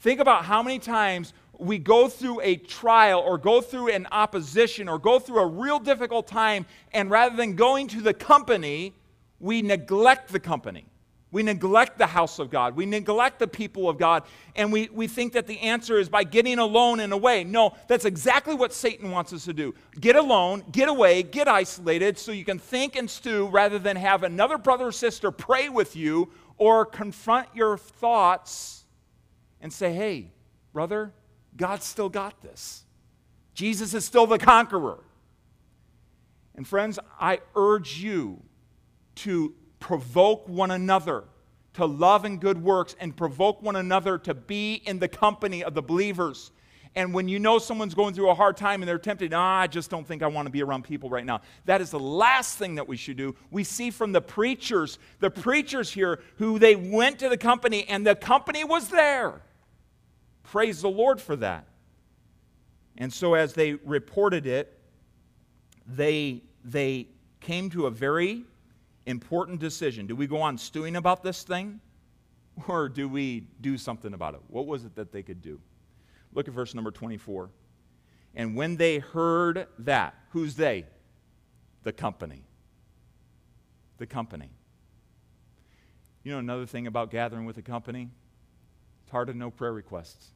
think 0.00 0.20
about 0.20 0.44
how 0.44 0.62
many 0.62 0.78
times 0.78 1.34
we 1.58 1.78
go 1.78 2.08
through 2.08 2.40
a 2.40 2.56
trial 2.56 3.20
or 3.20 3.36
go 3.36 3.60
through 3.60 3.88
an 3.88 4.06
opposition 4.12 4.88
or 4.88 4.98
go 4.98 5.18
through 5.18 5.40
a 5.40 5.46
real 5.46 5.78
difficult 5.78 6.26
time, 6.26 6.66
and 6.92 7.10
rather 7.10 7.36
than 7.36 7.54
going 7.54 7.88
to 7.88 8.00
the 8.00 8.14
company, 8.14 8.94
we 9.40 9.60
neglect 9.62 10.32
the 10.32 10.40
company. 10.40 10.86
We 11.30 11.42
neglect 11.42 11.98
the 11.98 12.06
house 12.06 12.38
of 12.38 12.50
God. 12.50 12.74
We 12.74 12.86
neglect 12.86 13.38
the 13.38 13.46
people 13.46 13.88
of 13.88 13.98
God. 13.98 14.22
And 14.56 14.72
we, 14.72 14.88
we 14.90 15.06
think 15.06 15.34
that 15.34 15.46
the 15.46 15.60
answer 15.60 15.98
is 15.98 16.08
by 16.08 16.24
getting 16.24 16.58
alone 16.58 17.00
and 17.00 17.12
away. 17.12 17.44
No, 17.44 17.74
that's 17.86 18.06
exactly 18.06 18.54
what 18.54 18.72
Satan 18.72 19.10
wants 19.10 19.34
us 19.34 19.44
to 19.44 19.52
do. 19.52 19.74
Get 20.00 20.16
alone, 20.16 20.64
get 20.72 20.88
away, 20.88 21.22
get 21.22 21.46
isolated 21.46 22.18
so 22.18 22.32
you 22.32 22.46
can 22.46 22.58
think 22.58 22.96
and 22.96 23.10
stew 23.10 23.46
rather 23.48 23.78
than 23.78 23.96
have 23.96 24.22
another 24.22 24.56
brother 24.56 24.86
or 24.86 24.92
sister 24.92 25.30
pray 25.30 25.68
with 25.68 25.96
you 25.96 26.30
or 26.56 26.86
confront 26.86 27.48
your 27.54 27.76
thoughts 27.76 28.84
and 29.60 29.70
say, 29.70 29.92
hey, 29.92 30.32
brother, 30.72 31.12
God 31.56 31.82
still 31.82 32.08
got 32.08 32.40
this. 32.40 32.84
Jesus 33.52 33.92
is 33.92 34.04
still 34.04 34.26
the 34.26 34.38
conqueror. 34.38 35.00
And 36.54 36.66
friends, 36.66 36.98
I 37.20 37.40
urge 37.54 37.98
you 37.98 38.42
to 39.16 39.54
provoke 39.80 40.48
one 40.48 40.70
another 40.70 41.24
to 41.74 41.86
love 41.86 42.24
and 42.24 42.40
good 42.40 42.62
works 42.62 42.96
and 43.00 43.16
provoke 43.16 43.62
one 43.62 43.76
another 43.76 44.18
to 44.18 44.34
be 44.34 44.74
in 44.74 44.98
the 44.98 45.08
company 45.08 45.62
of 45.62 45.74
the 45.74 45.82
believers. 45.82 46.50
And 46.94 47.14
when 47.14 47.28
you 47.28 47.38
know 47.38 47.58
someone's 47.58 47.94
going 47.94 48.14
through 48.14 48.30
a 48.30 48.34
hard 48.34 48.56
time 48.56 48.82
and 48.82 48.88
they're 48.88 48.98
tempted, 48.98 49.32
ah, 49.32 49.60
I 49.60 49.66
just 49.68 49.90
don't 49.90 50.06
think 50.06 50.22
I 50.22 50.26
want 50.26 50.46
to 50.46 50.50
be 50.50 50.62
around 50.62 50.82
people 50.84 51.08
right 51.10 51.24
now. 51.24 51.42
That 51.66 51.80
is 51.80 51.90
the 51.90 52.00
last 52.00 52.58
thing 52.58 52.74
that 52.76 52.88
we 52.88 52.96
should 52.96 53.16
do. 53.16 53.36
We 53.50 53.62
see 53.62 53.90
from 53.90 54.10
the 54.10 54.20
preachers, 54.20 54.98
the 55.20 55.30
preachers 55.30 55.92
here, 55.92 56.20
who 56.38 56.58
they 56.58 56.74
went 56.74 57.20
to 57.20 57.28
the 57.28 57.36
company 57.36 57.86
and 57.88 58.06
the 58.06 58.16
company 58.16 58.64
was 58.64 58.88
there. 58.88 59.42
Praise 60.42 60.82
the 60.82 60.88
Lord 60.88 61.20
for 61.20 61.36
that. 61.36 61.66
And 62.96 63.12
so 63.12 63.34
as 63.34 63.52
they 63.52 63.74
reported 63.74 64.46
it, 64.46 64.76
they, 65.86 66.42
they 66.64 67.06
came 67.40 67.70
to 67.70 67.86
a 67.86 67.90
very 67.90 68.44
important 69.08 69.58
decision. 69.58 70.06
Do 70.06 70.14
we 70.14 70.26
go 70.26 70.40
on 70.40 70.58
stewing 70.58 70.96
about 70.96 71.22
this 71.22 71.42
thing? 71.42 71.80
Or 72.66 72.88
do 72.88 73.08
we 73.08 73.46
do 73.60 73.78
something 73.78 74.12
about 74.12 74.34
it? 74.34 74.40
What 74.48 74.66
was 74.66 74.84
it 74.84 74.94
that 74.96 75.12
they 75.12 75.22
could 75.22 75.40
do? 75.40 75.60
Look 76.32 76.48
at 76.48 76.54
verse 76.54 76.74
number 76.74 76.90
24. 76.90 77.50
And 78.34 78.54
when 78.54 78.76
they 78.76 78.98
heard 78.98 79.66
that, 79.80 80.14
who's 80.30 80.54
they? 80.54 80.84
The 81.84 81.92
company. 81.92 82.44
The 83.96 84.06
company. 84.06 84.50
You 86.22 86.32
know 86.32 86.38
another 86.38 86.66
thing 86.66 86.86
about 86.86 87.10
gathering 87.10 87.46
with 87.46 87.56
a 87.58 87.62
company? 87.62 88.10
It's 89.04 89.10
hard 89.10 89.28
to 89.28 89.34
know 89.34 89.50
prayer 89.50 89.72
requests. 89.72 90.32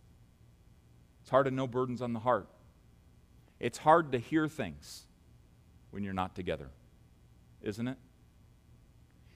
It's 1.21 1.31
hard 1.31 1.45
to 1.47 1.51
know 1.51 1.67
burdens 1.67 2.01
on 2.01 2.13
the 2.13 2.21
heart. 2.21 2.49
It's 3.61 3.79
hard 3.79 4.13
to 4.13 4.19
hear 4.19 4.49
things 4.49 5.05
when 5.91 6.03
you're 6.03 6.15
not 6.15 6.35
together, 6.35 6.71
isn't 7.61 7.87
it? 7.87 7.99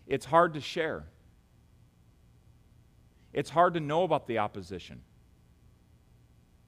It's 0.06 0.24
hard 0.24 0.54
to 0.54 0.60
share. 0.60 1.04
It's 3.32 3.50
hard 3.50 3.74
to 3.74 3.80
know 3.80 4.04
about 4.04 4.26
the 4.26 4.38
opposition. 4.38 5.02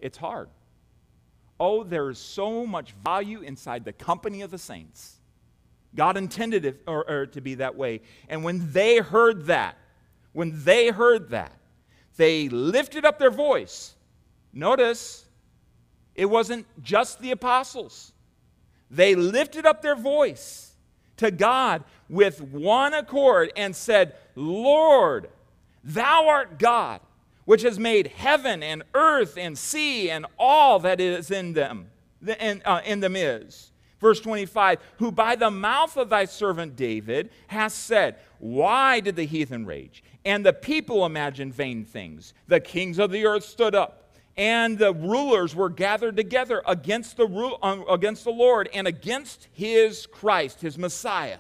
It's 0.01 0.19
hard. 0.19 0.49
Oh, 1.59 1.83
there 1.83 2.09
is 2.11 2.19
so 2.19 2.67
much 2.67 2.93
value 3.05 3.41
inside 3.41 3.85
the 3.85 3.93
company 3.93 4.43
of 4.43 4.51
the 4.51 4.59
saints. 4.59 5.17
God 5.95 6.17
intended 6.17 6.65
it 6.65 6.83
or, 6.87 7.09
or 7.09 7.27
to 7.27 7.41
be 7.41 7.55
that 7.57 7.75
way. 7.75 8.03
And 8.29 8.45
when 8.45 8.73
they 8.73 8.99
heard 8.99 9.47
that, 9.47 9.77
when 10.33 10.63
they 10.65 10.89
heard 10.89 11.31
that, 11.31 11.53
they 12.17 12.49
lifted 12.49 13.05
up 13.05 13.19
their 13.19 13.31
voice. 13.31 13.95
Notice, 14.53 15.25
it 16.15 16.27
wasn't 16.27 16.67
just 16.83 17.21
the 17.21 17.31
apostles. 17.31 18.13
They 18.91 19.15
lifted 19.15 19.67
up 19.67 19.83
their 19.83 19.97
voice 19.97 20.73
to 21.17 21.31
God 21.31 21.85
with 22.09 22.41
one 22.41 22.95
accord 22.95 23.53
and 23.57 23.75
said, 23.75 24.15
Lord, 24.35 25.29
thou 25.85 26.29
art 26.29 26.59
God, 26.59 27.01
which 27.45 27.63
has 27.63 27.79
made 27.79 28.09
heaven 28.09 28.63
and 28.63 28.83
earth 28.95 29.37
and 29.37 29.57
sea 29.57 30.11
and 30.11 30.27
all 30.39 30.79
that 30.81 31.01
is 31.01 31.31
in 31.31 31.53
them, 31.53 31.91
in, 32.41 32.63
uh, 32.65 32.81
in 32.85 33.01
them 33.01 33.17
is. 33.17 33.73
Verse 34.01 34.21
25, 34.21 34.79
who 34.99 35.11
by 35.11 35.35
the 35.35 35.51
mouth 35.51 35.97
of 35.97 36.09
thy 36.09 36.25
servant 36.25 36.77
David 36.77 37.31
has 37.49 37.75
said, 37.75 38.17
Why 38.39 39.01
did 39.01 39.17
the 39.17 39.25
heathen 39.25 39.67
rage? 39.67 40.05
And 40.25 40.47
the 40.47 40.53
people 40.53 41.05
imagine 41.05 41.51
vain 41.51 41.85
things. 41.85 42.33
The 42.47 42.61
kings 42.61 42.99
of 42.99 43.11
the 43.11 43.27
earth 43.27 43.45
stood 43.45 43.75
up 43.75 44.09
and 44.39 44.79
the 44.79 44.95
rulers 44.95 45.57
were 45.57 45.69
gathered 45.69 46.17
together 46.17 46.63
against 46.65 47.17
the, 47.17 47.27
uh, 47.27 47.83
against 47.91 48.23
the 48.23 48.31
Lord 48.31 48.69
and 48.73 48.87
against 48.87 49.49
his 49.53 50.07
Christ, 50.07 50.61
his 50.61 50.79
Messiah. 50.79 51.39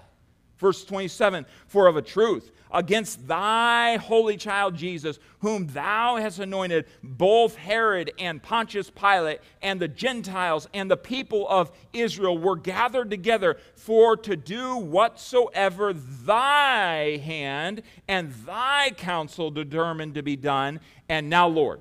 Verse 0.58 0.84
27 0.84 1.46
For 1.66 1.86
of 1.86 1.96
a 1.96 2.02
truth, 2.02 2.50
against 2.70 3.26
thy 3.26 3.96
holy 3.96 4.36
child 4.36 4.76
Jesus, 4.76 5.18
whom 5.40 5.66
thou 5.68 6.16
hast 6.16 6.38
anointed, 6.38 6.86
both 7.02 7.56
Herod 7.56 8.12
and 8.18 8.42
Pontius 8.42 8.90
Pilate 8.90 9.40
and 9.62 9.80
the 9.80 9.88
Gentiles 9.88 10.68
and 10.74 10.90
the 10.90 10.96
people 10.96 11.48
of 11.48 11.70
Israel 11.92 12.36
were 12.36 12.56
gathered 12.56 13.10
together 13.10 13.56
for 13.74 14.16
to 14.18 14.36
do 14.36 14.76
whatsoever 14.76 15.92
thy 15.92 17.18
hand 17.18 17.82
and 18.06 18.32
thy 18.44 18.90
counsel 18.90 19.50
determined 19.50 20.14
to 20.14 20.22
be 20.22 20.36
done. 20.36 20.80
And 21.08 21.30
now, 21.30 21.48
Lord, 21.48 21.80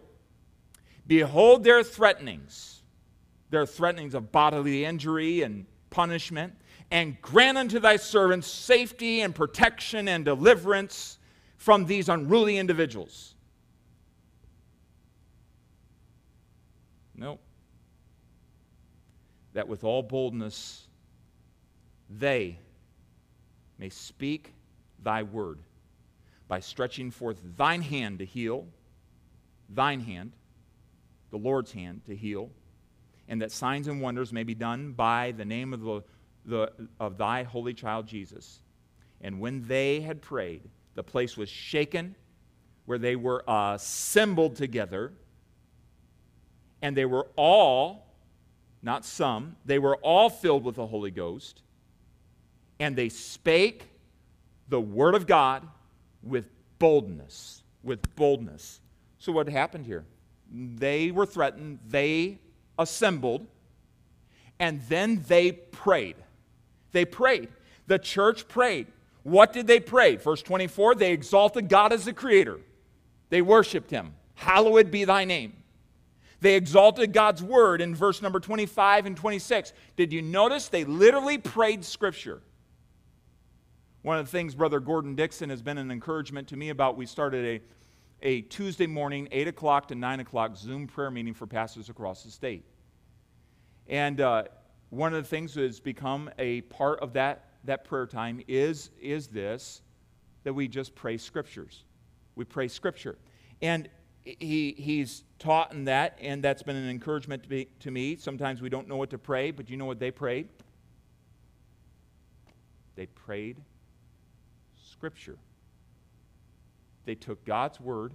behold 1.06 1.64
their 1.64 1.84
threatenings, 1.84 2.84
their 3.50 3.66
threatenings 3.66 4.14
of 4.14 4.32
bodily 4.32 4.86
injury 4.86 5.42
and 5.42 5.66
punishment 5.90 6.54
and 6.90 7.22
grant 7.22 7.58
unto 7.58 7.80
thy 7.80 7.98
servants 7.98 8.48
safety 8.48 9.22
and 9.22 9.36
protection 9.36 10.08
and 10.08 10.24
deliverance 10.24 11.20
from 11.58 11.86
these 11.86 12.08
unruly 12.08 12.58
individuals. 12.58 13.36
No. 17.16 17.40
That 19.54 19.68
with 19.68 19.84
all 19.84 20.04
boldness 20.04 20.88
they 22.10 22.58
may 23.78 23.90
speak 23.90 24.54
thy 25.04 25.24
word 25.24 25.60
by 26.48 26.60
stretching 26.60 27.12
forth 27.12 27.40
thine 27.58 27.82
hand 27.82 28.20
to 28.20 28.26
heal, 28.26 28.66
thine 29.70 30.00
hand, 30.00 30.32
the 31.32 31.38
Lord's 31.38 31.74
hand 31.74 32.02
to 32.06 32.16
heal, 32.16 32.50
and 33.28 33.42
that 33.42 33.52
signs 33.52 33.88
and 33.88 34.02
wonders 34.02 34.32
may 34.32 34.44
be 34.44 34.56
done 34.56 34.94
by 34.94 35.34
the 35.34 35.44
name 35.44 35.74
of 35.74 35.82
the 35.82 36.02
the, 36.48 36.72
of 37.00 37.18
thy 37.18 37.44
holy 37.44 37.74
child 37.74 38.08
Jesus. 38.08 38.62
And 39.22 39.40
when 39.40 39.68
they 39.68 40.00
had 40.02 40.22
prayed, 40.22 40.62
the 40.96 41.04
place 41.04 41.38
was 41.38 41.50
shaken 41.50 42.16
where 42.86 42.98
they 42.98 43.16
were 43.16 43.44
assembled 43.48 44.56
together, 44.56 45.12
and 46.82 46.96
they 46.96 47.06
were 47.06 47.28
all, 47.36 48.08
not 48.82 49.04
some, 49.04 49.58
they 49.66 49.78
were 49.78 49.98
all 49.98 50.30
filled 50.30 50.64
with 50.64 50.76
the 50.76 50.88
Holy 50.88 51.12
Ghost, 51.12 51.62
and 52.80 52.96
they 52.96 53.10
spake 53.10 53.84
the 54.70 54.80
word 54.80 55.16
of 55.16 55.28
God 55.28 55.68
with 56.24 56.50
boldness. 56.80 57.64
With 57.84 58.16
boldness. 58.16 58.80
So, 59.20 59.32
what 59.32 59.50
happened 59.50 59.86
here? 59.86 60.06
They 60.50 61.12
were 61.12 61.26
threatened, 61.26 61.80
they 61.88 62.40
assembled, 62.80 63.46
and 64.60 64.82
then 64.84 65.24
they 65.28 65.52
prayed. 65.52 66.16
They 66.98 67.06
prayed. 67.06 67.50
The 67.86 68.00
church 68.00 68.48
prayed. 68.48 68.88
What 69.22 69.54
did 69.54 69.68
they 69.68 69.80
pray? 69.80 70.16
Verse 70.16 70.42
24 70.42 70.96
they 70.96 71.12
exalted 71.12 71.70
God 71.70 71.94
as 71.94 72.06
the 72.06 72.14
creator, 72.14 72.60
they 73.30 73.44
worshiped 73.44 73.92
him. 73.92 74.16
Hallowed 74.34 74.90
be 74.90 75.06
thy 75.06 75.24
name. 75.24 75.54
They 76.42 76.56
exalted 76.56 77.14
God's 77.14 77.44
word 77.44 77.82
in 77.82 77.94
verse 77.94 78.24
number 78.24 78.40
25 78.40 79.06
and 79.06 79.16
26. 79.16 79.74
Did 79.96 80.12
you 80.12 80.24
notice 80.24 80.70
they 80.70 80.86
literally 80.86 81.38
prayed 81.38 81.86
scripture? 81.86 82.42
One 84.02 84.18
of 84.18 84.26
the 84.26 84.32
things 84.32 84.56
Brother 84.56 84.80
Gordon 84.80 85.14
Dixon 85.14 85.52
has 85.52 85.62
been 85.62 85.78
an 85.78 85.92
encouragement 85.92 86.48
to 86.48 86.58
me 86.58 86.70
about, 86.70 86.98
we 86.98 87.06
started 87.06 87.62
a, 88.24 88.28
a 88.28 88.42
Tuesday 88.42 88.88
morning, 88.88 89.28
8 89.32 89.50
o'clock 89.50 89.88
to 89.90 89.96
9 89.96 90.20
o'clock 90.20 90.56
Zoom 90.56 90.88
prayer 90.88 91.12
meeting 91.12 91.36
for 91.36 91.46
pastors 91.46 91.90
across 91.90 92.24
the 92.24 92.32
state. 92.32 92.64
And 93.88 94.20
uh, 94.20 94.46
one 94.90 95.14
of 95.14 95.24
the 95.24 95.30
things 95.30 95.54
that 95.54 95.64
has 95.64 95.80
become 95.80 96.30
a 96.40 96.62
part 96.62 97.00
of 97.00 97.14
that, 97.14 97.50
that 97.66 97.84
prayer 97.84 98.06
time 98.06 98.42
is, 98.48 98.90
is 99.02 99.28
this 99.28 99.82
that 100.44 100.54
we 100.54 100.68
just 100.68 100.96
pray 100.96 101.18
scriptures. 101.18 101.84
We 102.36 102.46
pray 102.46 102.70
scripture. 102.70 103.18
And 103.62 103.90
he, 104.24 104.76
he's 104.78 105.24
taught 105.40 105.74
in 105.74 105.86
that, 105.86 106.18
and 106.22 106.44
that's 106.44 106.64
been 106.64 106.76
an 106.76 106.90
encouragement 106.90 107.44
to, 107.44 107.50
be, 107.50 107.68
to 107.80 107.92
me. 107.92 108.16
Sometimes 108.16 108.62
we 108.62 108.70
don't 108.70 108.88
know 108.88 108.96
what 108.96 109.10
to 109.10 109.18
pray, 109.18 109.52
but 109.52 109.70
you 109.70 109.78
know 109.78 109.86
what 109.86 110.00
they 110.00 110.12
prayed? 110.12 110.48
They 112.96 113.08
prayed 113.08 113.58
scripture. 114.92 115.38
They 117.06 117.16
took 117.16 117.46
God's 117.46 117.80
word 117.80 118.14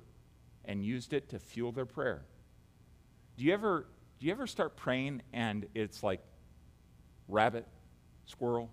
and 0.64 0.84
used 0.84 1.12
it 1.12 1.28
to 1.30 1.38
fuel 1.38 1.72
their 1.72 1.86
prayer. 1.86 2.24
Do 3.36 3.44
you 3.44 3.52
ever 3.52 3.86
do 4.18 4.26
you 4.26 4.32
ever 4.32 4.46
start 4.46 4.76
praying 4.76 5.22
and 5.32 5.66
it's 5.74 6.02
like 6.02 6.20
rabbit, 7.32 7.66
squirrel. 8.26 8.70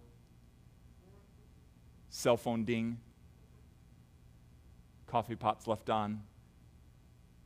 cell 2.10 2.38
phone 2.38 2.66
ding, 2.66 3.00
coffee 5.08 5.36
pots 5.36 5.68
left 5.68 5.90
on. 5.90 6.22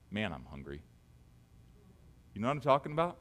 Man, 0.09 0.33
I'm 0.33 0.45
hungry. 0.49 0.81
You 2.33 2.41
know 2.41 2.47
what 2.47 2.53
I'm 2.53 2.61
talking 2.61 2.91
about? 2.91 3.17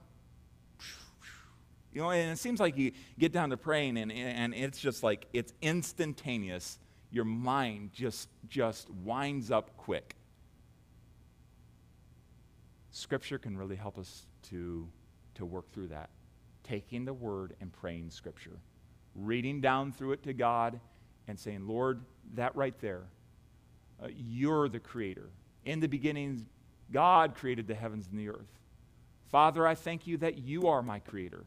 You 1.93 2.01
know, 2.01 2.11
and 2.11 2.33
it 2.33 2.39
seems 2.39 2.59
like 2.59 2.79
you 2.79 2.93
get 3.19 3.33
down 3.33 3.51
to 3.51 3.59
praying 3.59 3.99
and, 3.99 4.11
and 4.11 4.55
it's 4.55 4.81
just 4.81 5.03
like 5.03 5.27
it's 5.35 5.53
instantaneous. 5.61 6.79
Your 7.11 7.27
mind 7.27 7.91
just 7.93 8.31
just 8.49 8.89
winds 8.89 9.51
up 9.51 9.77
quick. 9.77 10.17
Scripture 12.91 13.39
can 13.39 13.57
really 13.57 13.77
help 13.77 13.99
us 13.99 14.27
to, 14.51 14.89
to 15.35 15.45
work 15.45 15.71
through 15.73 15.89
that. 15.89 16.11
Taking 16.73 17.05
the 17.05 17.13
word 17.13 17.55
and 17.61 17.71
praying 17.71 18.09
Scripture. 18.09 18.59
Reading 19.15 19.61
down 19.61 19.93
through 19.93 20.13
it 20.13 20.23
to 20.23 20.33
God 20.33 20.81
and 21.29 21.39
saying, 21.39 21.69
Lord, 21.69 22.01
that 22.33 22.57
right 22.57 22.75
there, 22.81 23.03
uh, 24.03 24.09
you're 24.17 24.71
the 24.71 24.81
creator. 24.81 25.29
In 25.67 25.81
the 25.81 25.87
beginning, 25.87 26.47
God 26.91 27.35
created 27.35 27.67
the 27.67 27.75
heavens 27.75 28.09
and 28.11 28.19
the 28.19 28.31
earth. 28.31 28.59
Father, 29.31 29.67
I 29.67 29.75
thank 29.75 30.07
you 30.07 30.17
that 30.17 30.39
you 30.39 30.67
are 30.67 30.83
my 30.83 30.99
creator. 30.99 31.45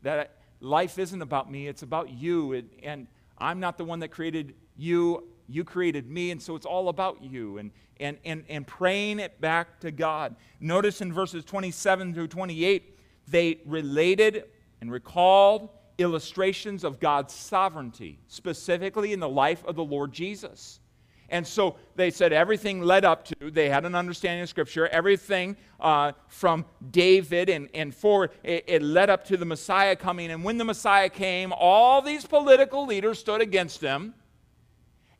That 0.00 0.38
life 0.60 0.98
isn't 0.98 1.20
about 1.20 1.52
me, 1.52 1.68
it's 1.68 1.82
about 1.82 2.08
you. 2.08 2.64
And 2.82 3.08
I'm 3.36 3.60
not 3.60 3.76
the 3.76 3.84
one 3.84 3.98
that 3.98 4.08
created 4.08 4.54
you, 4.74 5.24
you 5.50 5.64
created 5.64 6.10
me, 6.10 6.30
and 6.30 6.40
so 6.40 6.56
it's 6.56 6.64
all 6.64 6.88
about 6.88 7.22
you. 7.22 7.58
And, 7.58 7.72
and, 8.00 8.16
and, 8.24 8.42
and 8.48 8.66
praying 8.66 9.18
it 9.18 9.38
back 9.38 9.80
to 9.80 9.90
God. 9.90 10.34
Notice 10.60 11.02
in 11.02 11.12
verses 11.12 11.44
27 11.44 12.14
through 12.14 12.28
28, 12.28 12.94
they 13.28 13.60
related 13.64 14.44
and 14.80 14.90
recalled 14.90 15.70
illustrations 15.98 16.84
of 16.84 17.00
God's 17.00 17.32
sovereignty, 17.32 18.18
specifically 18.28 19.12
in 19.12 19.20
the 19.20 19.28
life 19.28 19.64
of 19.64 19.76
the 19.76 19.84
Lord 19.84 20.12
Jesus. 20.12 20.80
And 21.28 21.44
so 21.44 21.76
they 21.96 22.10
said 22.10 22.32
everything 22.32 22.82
led 22.82 23.04
up 23.04 23.24
to, 23.24 23.50
they 23.50 23.68
had 23.68 23.84
an 23.84 23.94
understanding 23.94 24.42
of 24.42 24.48
Scripture, 24.48 24.86
everything 24.88 25.56
uh, 25.80 26.12
from 26.28 26.64
David 26.90 27.48
and, 27.48 27.68
and 27.74 27.92
forward, 27.94 28.30
it, 28.44 28.64
it 28.68 28.82
led 28.82 29.10
up 29.10 29.24
to 29.26 29.36
the 29.36 29.44
Messiah 29.44 29.96
coming. 29.96 30.30
And 30.30 30.44
when 30.44 30.58
the 30.58 30.64
Messiah 30.64 31.08
came, 31.08 31.52
all 31.52 32.00
these 32.00 32.24
political 32.24 32.86
leaders 32.86 33.18
stood 33.18 33.40
against 33.40 33.80
him. 33.80 34.14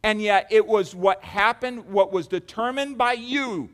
And 0.04 0.22
yet 0.22 0.46
it 0.50 0.64
was 0.64 0.94
what 0.94 1.24
happened, 1.24 1.86
what 1.86 2.12
was 2.12 2.28
determined 2.28 2.96
by 2.96 3.14
you 3.14 3.70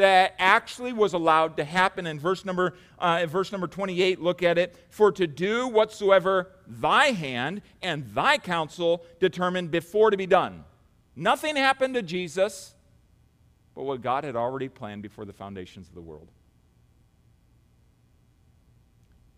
that 0.00 0.34
actually 0.38 0.94
was 0.94 1.12
allowed 1.12 1.58
to 1.58 1.64
happen. 1.64 2.06
In 2.06 2.18
verse 2.18 2.46
number 2.46 2.74
uh, 2.98 3.26
verse 3.26 3.52
number 3.52 3.66
28 3.66 4.18
look 4.18 4.42
at 4.42 4.56
it. 4.56 4.74
For 4.88 5.12
to 5.12 5.26
do 5.26 5.68
whatsoever 5.68 6.48
thy 6.66 7.08
hand 7.08 7.60
and 7.82 8.06
thy 8.14 8.38
counsel 8.38 9.04
determined 9.20 9.70
before 9.70 10.10
to 10.10 10.16
be 10.16 10.26
done. 10.26 10.64
Nothing 11.14 11.54
happened 11.54 11.94
to 11.94 12.02
jesus 12.02 12.74
but 13.74 13.84
what 13.84 14.00
god 14.00 14.24
had 14.24 14.36
already 14.36 14.68
planned 14.68 15.02
before 15.02 15.26
the 15.26 15.34
foundations 15.34 15.88
of 15.88 15.94
the 15.94 16.00
world. 16.00 16.28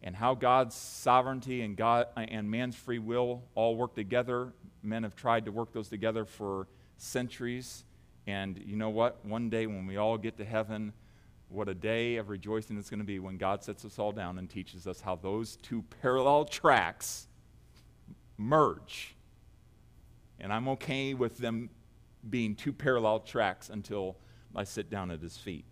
And 0.00 0.14
how 0.14 0.34
god's 0.36 0.76
sovereignty 0.76 1.62
and 1.62 1.76
god 1.76 2.06
and 2.16 2.48
man's 2.48 2.76
free 2.76 3.00
will 3.00 3.42
all 3.56 3.74
work 3.74 3.96
together. 3.96 4.52
Men 4.80 5.02
have 5.02 5.16
tried 5.16 5.46
to 5.46 5.52
work 5.52 5.72
those 5.72 5.88
together 5.88 6.24
for 6.24 6.68
centuries 6.98 7.82
and 8.26 8.60
you 8.64 8.76
know 8.76 8.90
what? 8.90 9.24
One 9.24 9.50
day 9.50 9.66
when 9.66 9.86
we 9.86 9.96
all 9.96 10.16
get 10.16 10.36
to 10.38 10.44
heaven, 10.44 10.92
what 11.48 11.68
a 11.68 11.74
day 11.74 12.16
of 12.16 12.28
rejoicing 12.28 12.78
it's 12.78 12.88
going 12.88 13.00
to 13.00 13.06
be 13.06 13.18
when 13.18 13.36
God 13.36 13.62
sets 13.62 13.84
us 13.84 13.98
all 13.98 14.12
down 14.12 14.38
and 14.38 14.48
teaches 14.48 14.86
us 14.86 15.00
how 15.00 15.16
those 15.16 15.56
two 15.56 15.84
parallel 16.00 16.44
tracks 16.44 17.26
merge. 18.38 19.14
And 20.40 20.52
I'm 20.52 20.68
okay 20.68 21.14
with 21.14 21.38
them 21.38 21.70
being 22.28 22.54
two 22.54 22.72
parallel 22.72 23.20
tracks 23.20 23.68
until 23.68 24.16
I 24.54 24.64
sit 24.64 24.88
down 24.90 25.10
at 25.10 25.20
his 25.20 25.36
feet. 25.36 25.64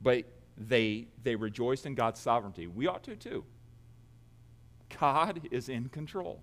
But 0.00 0.24
they, 0.56 1.08
they 1.22 1.34
rejoiced 1.34 1.86
in 1.86 1.94
God's 1.94 2.20
sovereignty. 2.20 2.66
We 2.66 2.86
ought 2.86 3.02
to 3.04 3.16
too. 3.16 3.44
God 5.00 5.48
is 5.50 5.68
in 5.68 5.88
control. 5.88 6.42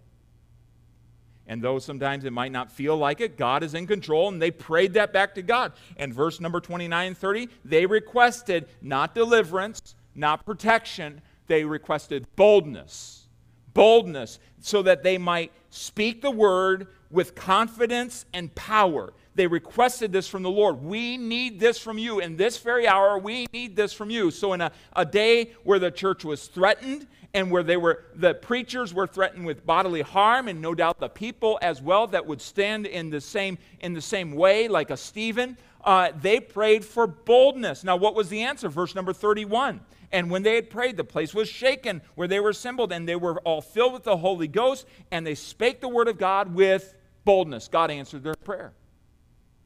And 1.50 1.64
though 1.64 1.80
sometimes 1.80 2.26
it 2.26 2.32
might 2.32 2.52
not 2.52 2.72
feel 2.72 2.96
like 2.96 3.20
it, 3.20 3.36
God 3.36 3.64
is 3.64 3.74
in 3.74 3.88
control, 3.88 4.30
and 4.30 4.40
they 4.40 4.52
prayed 4.52 4.94
that 4.94 5.12
back 5.12 5.34
to 5.34 5.42
God. 5.42 5.74
And 5.98 6.14
verse 6.14 6.40
number 6.40 6.62
29 6.62 7.08
and 7.08 7.18
30, 7.18 7.50
they 7.66 7.88
requested 7.88 8.68
not 8.84 9.16
deliverance, 9.16 9.96
not 10.14 10.46
protection, 10.46 11.22
they 11.48 11.66
requested 11.66 12.28
boldness. 12.36 13.26
Boldness, 13.74 14.38
so 14.60 14.84
that 14.84 15.02
they 15.02 15.18
might 15.18 15.52
speak 15.72 16.22
the 16.22 16.30
word 16.30 16.88
with 17.10 17.34
confidence 17.34 18.26
and 18.32 18.54
power. 18.54 19.12
They 19.34 19.48
requested 19.48 20.12
this 20.12 20.28
from 20.28 20.44
the 20.44 20.52
Lord. 20.52 20.84
We 20.84 21.18
need 21.18 21.60
this 21.60 21.80
from 21.80 21.98
you. 21.98 22.20
In 22.20 22.38
this 22.38 22.58
very 22.58 22.88
hour, 22.88 23.18
we 23.18 23.48
need 23.54 23.76
this 23.76 23.92
from 23.92 24.12
you. 24.12 24.30
So, 24.30 24.54
in 24.54 24.62
a, 24.62 24.72
a 24.94 25.06
day 25.06 25.54
where 25.64 25.80
the 25.80 25.92
church 25.92 26.24
was 26.24 26.48
threatened 26.48 27.08
and 27.34 27.52
where 27.52 27.64
they 27.64 27.78
were 27.78 28.06
the 28.16 28.34
preachers 28.34 28.94
were 28.94 29.08
threatened 29.08 29.46
with 29.46 29.66
bodily 29.66 30.02
harm 30.02 30.48
and 30.48 30.62
no 30.62 30.74
doubt 30.74 31.00
the 31.00 31.10
people 31.10 31.60
as 31.62 31.82
well 31.82 32.08
that 32.08 32.26
would 32.26 32.42
stand 32.42 32.86
in 32.86 33.10
the 33.10 33.22
same 33.22 33.58
in 33.82 33.94
the 33.94 34.02
same 34.02 34.32
way 34.32 34.68
like 34.68 34.90
a 34.90 34.98
stephen 34.98 35.58
uh, 35.82 36.12
they 36.22 36.42
prayed 36.42 36.84
for 36.84 37.08
boldness. 37.08 37.86
Now 37.86 37.96
what 37.96 38.14
was 38.14 38.28
the 38.28 38.42
answer? 38.44 38.70
Verse 38.70 38.96
number 38.96 39.14
31 39.14 39.82
and 40.12 40.32
when 40.32 40.42
they 40.42 40.56
had 40.56 40.70
prayed 40.70 40.98
the 40.98 41.04
place 41.04 41.34
was 41.34 41.48
shaken 41.48 42.02
where 42.16 42.28
they 42.28 42.40
were 42.40 42.50
assembled 42.50 42.92
and 42.92 43.08
they 43.08 43.16
were 43.16 43.40
all 43.42 43.62
filled 43.62 43.94
with 43.94 44.04
the 44.04 44.18
holy 44.18 44.48
ghost 44.48 44.86
and 45.12 45.26
they 45.26 45.36
spake 45.36 45.82
the 45.82 45.88
word 45.88 46.08
of 46.08 46.18
god 46.18 46.54
with 46.54 46.96
boldness. 47.26 47.68
God 47.68 47.92
answered 47.92 48.24
their 48.24 48.34
prayer. 48.34 48.74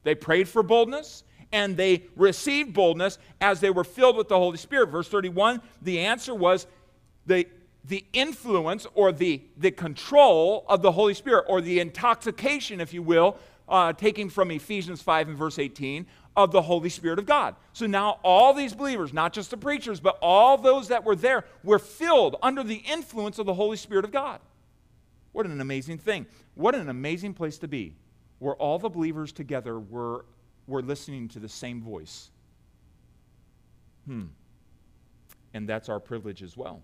They 0.03 0.15
prayed 0.15 0.49
for 0.49 0.63
boldness 0.63 1.23
and 1.53 1.77
they 1.77 2.03
received 2.15 2.73
boldness 2.73 3.19
as 3.39 3.59
they 3.59 3.69
were 3.69 3.83
filled 3.83 4.17
with 4.17 4.27
the 4.27 4.37
Holy 4.37 4.57
Spirit. 4.57 4.89
Verse 4.89 5.07
31, 5.07 5.61
the 5.83 5.99
answer 5.99 6.33
was 6.33 6.67
the, 7.25 7.47
the 7.85 8.05
influence 8.13 8.85
or 8.93 9.11
the, 9.11 9.41
the 9.57 9.71
control 9.71 10.65
of 10.67 10.81
the 10.81 10.91
Holy 10.91 11.13
Spirit, 11.13 11.45
or 11.47 11.61
the 11.61 11.79
intoxication, 11.79 12.81
if 12.81 12.93
you 12.93 13.03
will, 13.03 13.37
uh, 13.67 13.93
taking 13.93 14.29
from 14.29 14.51
Ephesians 14.51 15.01
5 15.01 15.29
and 15.29 15.37
verse 15.37 15.59
18, 15.59 16.05
of 16.35 16.51
the 16.51 16.61
Holy 16.61 16.89
Spirit 16.89 17.19
of 17.19 17.25
God. 17.25 17.55
So 17.73 17.85
now 17.85 18.19
all 18.23 18.53
these 18.53 18.73
believers, 18.73 19.13
not 19.13 19.33
just 19.33 19.51
the 19.51 19.57
preachers, 19.57 19.99
but 19.99 20.17
all 20.21 20.57
those 20.57 20.87
that 20.87 21.03
were 21.03 21.15
there, 21.15 21.45
were 21.63 21.79
filled 21.79 22.37
under 22.41 22.63
the 22.63 22.83
influence 22.91 23.39
of 23.39 23.45
the 23.45 23.53
Holy 23.53 23.77
Spirit 23.77 24.05
of 24.05 24.11
God. 24.11 24.39
What 25.31 25.45
an 25.45 25.61
amazing 25.61 25.97
thing. 25.99 26.25
What 26.55 26.75
an 26.75 26.89
amazing 26.89 27.33
place 27.33 27.57
to 27.59 27.67
be, 27.67 27.95
where 28.39 28.55
all 28.55 28.79
the 28.79 28.89
believers 28.89 29.31
together 29.31 29.79
were, 29.79 30.25
were 30.67 30.81
listening 30.81 31.27
to 31.29 31.39
the 31.39 31.49
same 31.49 31.81
voice. 31.81 32.29
Hmm. 34.05 34.25
And 35.53 35.69
that's 35.69 35.89
our 35.89 35.99
privilege 35.99 36.41
as 36.41 36.57
well. 36.57 36.81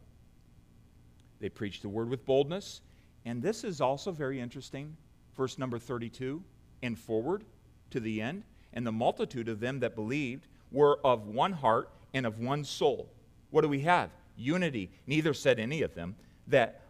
They 1.40 1.50
preached 1.50 1.82
the 1.82 1.90
word 1.90 2.10
with 2.10 2.26
boldness. 2.26 2.82
And 3.26 3.42
this 3.42 3.64
is 3.64 3.82
also 3.82 4.12
very 4.12 4.40
interesting. 4.40 4.96
Verse 5.36 5.58
number 5.58 5.80
32 5.80 6.44
and 6.82 6.98
forward 6.98 7.44
to 7.92 8.00
the 8.00 8.22
end. 8.22 8.44
And 8.74 8.86
the 8.86 8.92
multitude 8.92 9.50
of 9.50 9.60
them 9.60 9.80
that 9.80 9.96
believed 9.96 10.48
were 10.72 11.00
of 11.04 11.28
one 11.28 11.54
heart 11.54 11.90
and 12.14 12.26
of 12.26 12.40
one 12.40 12.64
soul. 12.64 13.10
What 13.50 13.62
do 13.62 13.70
we 13.70 13.82
have? 13.82 14.12
Unity. 14.38 14.92
Neither 15.08 15.34
said 15.34 15.60
any 15.60 15.82
of 15.82 15.96
them 15.96 16.16
that 16.48 16.82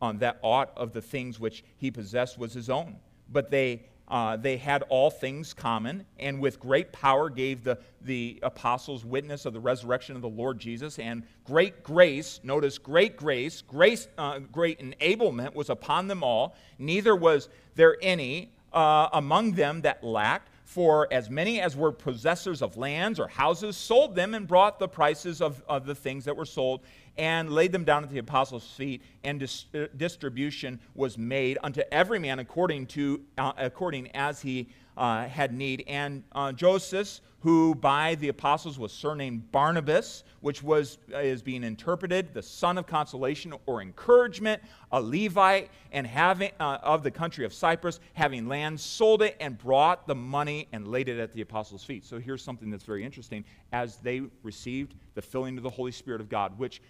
on 0.00 0.10
um, 0.10 0.18
that 0.18 0.38
aught 0.42 0.72
of 0.76 0.92
the 0.92 1.02
things 1.02 1.40
which 1.40 1.64
he 1.76 1.90
possessed 1.90 2.38
was 2.38 2.52
his 2.52 2.70
own, 2.70 2.96
but 3.28 3.50
they 3.50 3.82
uh, 4.08 4.36
they 4.36 4.56
had 4.56 4.82
all 4.88 5.10
things 5.10 5.52
common, 5.52 6.04
and 6.18 6.40
with 6.40 6.58
great 6.58 6.92
power 6.92 7.28
gave 7.28 7.62
the, 7.62 7.78
the 8.00 8.38
apostles 8.42 9.04
witness 9.04 9.44
of 9.44 9.52
the 9.52 9.60
resurrection 9.60 10.16
of 10.16 10.22
the 10.22 10.28
Lord 10.28 10.58
Jesus. 10.58 10.98
And 10.98 11.22
great 11.44 11.82
grace, 11.82 12.40
notice 12.42 12.78
great 12.78 13.16
grace, 13.16 13.62
grace, 13.62 14.08
uh, 14.16 14.38
great 14.38 14.80
enablement 14.80 15.54
was 15.54 15.68
upon 15.68 16.08
them 16.08 16.22
all. 16.22 16.56
Neither 16.78 17.14
was 17.14 17.50
there 17.74 17.96
any 18.00 18.50
uh, 18.72 19.08
among 19.12 19.52
them 19.52 19.82
that 19.82 20.02
lacked. 20.02 20.50
For 20.64 21.08
as 21.10 21.30
many 21.30 21.62
as 21.62 21.74
were 21.74 21.92
possessors 21.92 22.60
of 22.60 22.76
lands 22.76 23.18
or 23.18 23.26
houses 23.26 23.74
sold 23.74 24.14
them 24.14 24.34
and 24.34 24.46
brought 24.46 24.78
the 24.78 24.86
prices 24.86 25.40
of, 25.40 25.62
of 25.66 25.86
the 25.86 25.94
things 25.94 26.26
that 26.26 26.36
were 26.36 26.44
sold 26.44 26.82
and 27.18 27.50
laid 27.50 27.72
them 27.72 27.84
down 27.84 28.04
at 28.04 28.10
the 28.10 28.18
apostles' 28.18 28.70
feet, 28.70 29.02
and 29.24 29.40
dis- 29.40 29.66
uh, 29.74 29.86
distribution 29.96 30.80
was 30.94 31.18
made 31.18 31.58
unto 31.62 31.82
every 31.90 32.18
man 32.18 32.38
according 32.38 32.86
to 32.86 33.20
uh, 33.36 33.52
according 33.58 34.08
as 34.12 34.40
he 34.40 34.68
uh, 34.96 35.26
had 35.26 35.52
need. 35.52 35.84
And 35.86 36.24
uh, 36.32 36.52
Joseph, 36.52 37.20
who 37.40 37.74
by 37.74 38.16
the 38.16 38.28
apostles 38.28 38.78
was 38.78 38.92
surnamed 38.92 39.50
Barnabas, 39.52 40.24
which 40.40 40.62
was 40.62 40.98
uh, 41.14 41.18
is 41.18 41.40
being 41.40 41.62
interpreted 41.62 42.34
the 42.34 42.42
son 42.42 42.76
of 42.78 42.86
consolation 42.86 43.54
or 43.66 43.80
encouragement, 43.80 44.60
a 44.90 45.00
Levite, 45.00 45.70
and 45.92 46.06
having 46.06 46.50
uh, 46.58 46.78
of 46.82 47.04
the 47.04 47.10
country 47.10 47.44
of 47.44 47.54
Cyprus, 47.54 48.00
having 48.14 48.48
land, 48.48 48.78
sold 48.78 49.22
it 49.22 49.36
and 49.40 49.56
brought 49.56 50.06
the 50.06 50.14
money 50.16 50.66
and 50.72 50.88
laid 50.88 51.08
it 51.08 51.20
at 51.20 51.32
the 51.32 51.40
apostles' 51.40 51.84
feet. 51.84 52.04
So 52.04 52.18
here's 52.18 52.42
something 52.42 52.70
that's 52.70 52.84
very 52.84 53.04
interesting: 53.04 53.44
as 53.72 53.96
they 53.96 54.22
received 54.42 54.94
the 55.14 55.22
filling 55.22 55.56
of 55.56 55.62
the 55.62 55.70
Holy 55.70 55.92
Spirit 55.92 56.20
of 56.20 56.28
God, 56.28 56.58
which 56.58 56.82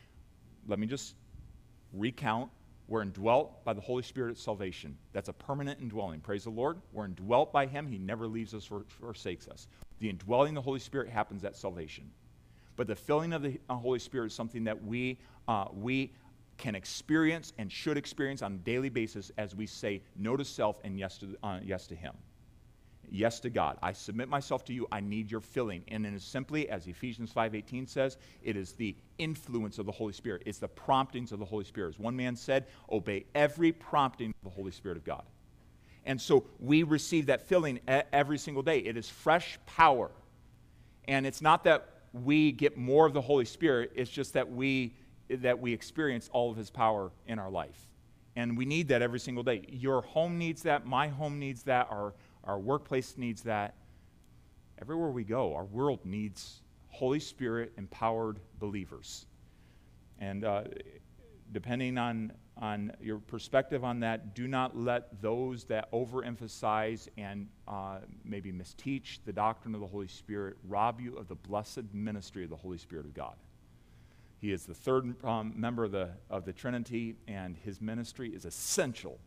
let 0.68 0.78
me 0.78 0.86
just 0.86 1.16
recount 1.92 2.50
We're 2.86 3.02
indwelt 3.02 3.64
by 3.64 3.74
the 3.74 3.80
Holy 3.82 4.02
Spirit 4.02 4.32
at 4.32 4.38
salvation. 4.38 4.96
That's 5.12 5.28
a 5.28 5.32
permanent 5.32 5.80
indwelling. 5.80 6.20
Praise 6.20 6.44
the 6.44 6.50
Lord. 6.50 6.80
We're 6.92 7.04
indwelt 7.06 7.52
by 7.52 7.66
Him. 7.66 7.86
He 7.86 7.98
never 7.98 8.26
leaves 8.26 8.54
us 8.54 8.70
or 8.70 8.84
forsakes 8.88 9.48
us. 9.48 9.66
The 10.00 10.08
indwelling 10.08 10.50
of 10.50 10.54
the 10.56 10.62
Holy 10.62 10.80
Spirit 10.80 11.10
happens 11.10 11.44
at 11.44 11.56
salvation. 11.56 12.10
But 12.76 12.86
the 12.86 12.96
filling 12.96 13.32
of 13.34 13.42
the 13.42 13.60
uh, 13.68 13.74
Holy 13.74 13.98
Spirit 13.98 14.28
is 14.28 14.34
something 14.34 14.64
that 14.64 14.84
we, 14.84 15.18
uh, 15.48 15.66
we 15.72 16.14
can 16.58 16.74
experience 16.74 17.52
and 17.58 17.70
should 17.70 17.96
experience 17.98 18.42
on 18.42 18.54
a 18.54 18.58
daily 18.58 18.88
basis 18.88 19.32
as 19.36 19.54
we 19.54 19.66
say 19.66 20.02
no 20.16 20.36
to 20.36 20.44
self 20.44 20.80
and 20.84 20.98
yes 20.98 21.18
to, 21.18 21.36
uh, 21.42 21.60
yes 21.62 21.86
to 21.88 21.94
Him 21.94 22.14
yes 23.10 23.40
to 23.40 23.50
God. 23.50 23.78
I 23.82 23.92
submit 23.92 24.28
myself 24.28 24.64
to 24.66 24.72
you. 24.72 24.86
I 24.92 25.00
need 25.00 25.30
your 25.30 25.40
filling. 25.40 25.82
And 25.88 26.04
then 26.04 26.14
as 26.14 26.24
simply 26.24 26.68
as 26.68 26.86
Ephesians 26.86 27.32
5:18 27.32 27.88
says, 27.88 28.16
it 28.42 28.56
is 28.56 28.72
the 28.72 28.94
influence 29.18 29.78
of 29.78 29.86
the 29.86 29.92
Holy 29.92 30.12
Spirit. 30.12 30.42
It's 30.46 30.58
the 30.58 30.68
promptings 30.68 31.32
of 31.32 31.38
the 31.38 31.44
Holy 31.44 31.64
Spirit. 31.64 31.94
As 31.94 31.98
one 31.98 32.16
man 32.16 32.36
said, 32.36 32.66
obey 32.90 33.24
every 33.34 33.72
prompting 33.72 34.30
of 34.30 34.44
the 34.44 34.50
Holy 34.50 34.72
Spirit 34.72 34.96
of 34.96 35.04
God. 35.04 35.22
And 36.04 36.20
so 36.20 36.44
we 36.58 36.84
receive 36.84 37.26
that 37.26 37.42
filling 37.42 37.80
every 37.86 38.38
single 38.38 38.62
day. 38.62 38.78
It 38.78 38.96
is 38.96 39.08
fresh 39.08 39.58
power. 39.66 40.10
And 41.06 41.26
it's 41.26 41.42
not 41.42 41.64
that 41.64 41.88
we 42.12 42.52
get 42.52 42.78
more 42.78 43.06
of 43.06 43.12
the 43.12 43.20
Holy 43.20 43.44
Spirit, 43.44 43.92
it's 43.94 44.10
just 44.10 44.32
that 44.32 44.50
we 44.50 44.94
that 45.28 45.58
we 45.58 45.74
experience 45.74 46.30
all 46.32 46.50
of 46.50 46.56
his 46.56 46.70
power 46.70 47.10
in 47.26 47.38
our 47.38 47.50
life. 47.50 47.86
And 48.34 48.56
we 48.56 48.64
need 48.64 48.88
that 48.88 49.02
every 49.02 49.20
single 49.20 49.42
day. 49.42 49.64
Your 49.68 50.00
home 50.00 50.38
needs 50.38 50.62
that, 50.62 50.86
my 50.86 51.08
home 51.08 51.38
needs 51.38 51.64
that, 51.64 51.88
our 51.90 52.14
our 52.48 52.58
workplace 52.58 53.16
needs 53.16 53.42
that. 53.42 53.74
Everywhere 54.80 55.10
we 55.10 55.22
go, 55.22 55.54
our 55.54 55.66
world 55.66 56.00
needs 56.04 56.62
Holy 56.88 57.20
Spirit 57.20 57.72
empowered 57.76 58.40
believers. 58.58 59.26
And 60.18 60.44
uh, 60.44 60.64
depending 61.52 61.98
on, 61.98 62.32
on 62.56 62.92
your 63.00 63.18
perspective 63.18 63.84
on 63.84 64.00
that, 64.00 64.34
do 64.34 64.48
not 64.48 64.76
let 64.76 65.20
those 65.20 65.64
that 65.64 65.92
overemphasize 65.92 67.08
and 67.18 67.48
uh, 67.68 67.98
maybe 68.24 68.50
misteach 68.50 69.18
the 69.26 69.32
doctrine 69.32 69.74
of 69.74 69.80
the 69.80 69.86
Holy 69.86 70.08
Spirit 70.08 70.56
rob 70.66 71.00
you 71.00 71.16
of 71.16 71.28
the 71.28 71.34
blessed 71.34 71.92
ministry 71.92 72.44
of 72.44 72.50
the 72.50 72.56
Holy 72.56 72.78
Spirit 72.78 73.04
of 73.04 73.14
God. 73.14 73.34
He 74.40 74.52
is 74.52 74.64
the 74.64 74.74
third 74.74 75.22
um, 75.24 75.52
member 75.54 75.84
of 75.84 75.92
the, 75.92 76.10
of 76.30 76.44
the 76.44 76.52
Trinity, 76.52 77.16
and 77.26 77.56
his 77.56 77.80
ministry 77.80 78.30
is 78.30 78.44
essential 78.44 79.18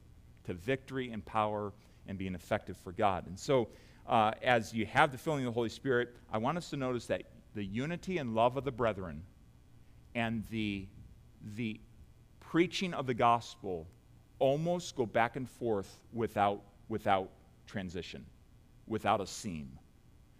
to 0.45 0.53
victory 0.53 1.11
and 1.11 1.23
power 1.23 1.73
and 2.07 2.17
being 2.17 2.35
effective 2.35 2.77
for 2.77 2.91
God. 2.91 3.27
And 3.27 3.39
so, 3.39 3.69
uh, 4.07 4.31
as 4.41 4.73
you 4.73 4.85
have 4.87 5.11
the 5.11 5.17
filling 5.17 5.45
of 5.45 5.53
the 5.53 5.55
Holy 5.55 5.69
Spirit, 5.69 6.15
I 6.31 6.37
want 6.37 6.57
us 6.57 6.69
to 6.71 6.77
notice 6.77 7.05
that 7.07 7.23
the 7.53 7.63
unity 7.63 8.17
and 8.17 8.33
love 8.33 8.57
of 8.57 8.63
the 8.63 8.71
brethren 8.71 9.23
and 10.15 10.43
the, 10.49 10.87
the 11.55 11.79
preaching 12.39 12.93
of 12.93 13.07
the 13.07 13.13
gospel 13.13 13.87
almost 14.39 14.95
go 14.95 15.05
back 15.05 15.35
and 15.35 15.47
forth 15.47 15.99
without, 16.13 16.61
without 16.89 17.29
transition, 17.67 18.25
without 18.87 19.21
a 19.21 19.27
seam. 19.27 19.77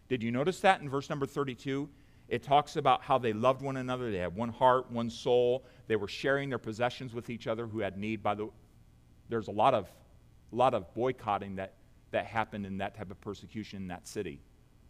Did 0.09 0.23
you 0.23 0.31
notice 0.31 0.59
that 0.61 0.81
in 0.81 0.89
verse 0.89 1.09
number 1.09 1.25
32? 1.25 1.87
It 2.27 2.43
talks 2.43 2.77
about 2.77 3.01
how 3.01 3.17
they 3.17 3.33
loved 3.33 3.61
one 3.61 3.77
another. 3.77 4.11
They 4.11 4.17
had 4.17 4.35
one 4.35 4.49
heart, 4.49 4.89
one 4.91 5.09
soul. 5.09 5.65
They 5.87 5.97
were 5.97 6.07
sharing 6.07 6.49
their 6.49 6.57
possessions 6.57 7.13
with 7.13 7.29
each 7.29 7.45
other 7.45 7.67
who 7.67 7.79
had 7.79 7.97
need. 7.97 8.23
By 8.23 8.35
the, 8.35 8.49
there's 9.29 9.47
a 9.49 9.51
lot 9.51 9.73
of 9.73 9.91
a 10.51 10.55
lot 10.55 10.73
of 10.73 10.93
boycotting 10.93 11.55
that, 11.55 11.73
that 12.11 12.25
happened 12.25 12.65
in 12.65 12.77
that 12.79 12.95
type 12.95 13.11
of 13.11 13.19
persecution 13.21 13.81
in 13.81 13.87
that 13.87 14.07
city. 14.07 14.39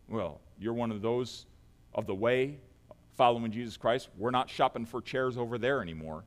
Well, 0.08 0.42
you're 0.60 0.74
one 0.74 0.92
of 0.92 1.02
those 1.02 1.46
of 1.94 2.06
the 2.08 2.16
way, 2.16 2.58
following 3.16 3.52
Jesus 3.52 3.78
Christ. 3.78 4.10
We're 4.18 4.32
not 4.32 4.50
shopping 4.50 4.86
for 4.86 5.02
chairs 5.02 5.38
over 5.38 5.58
there 5.58 5.82
anymore. 5.82 6.24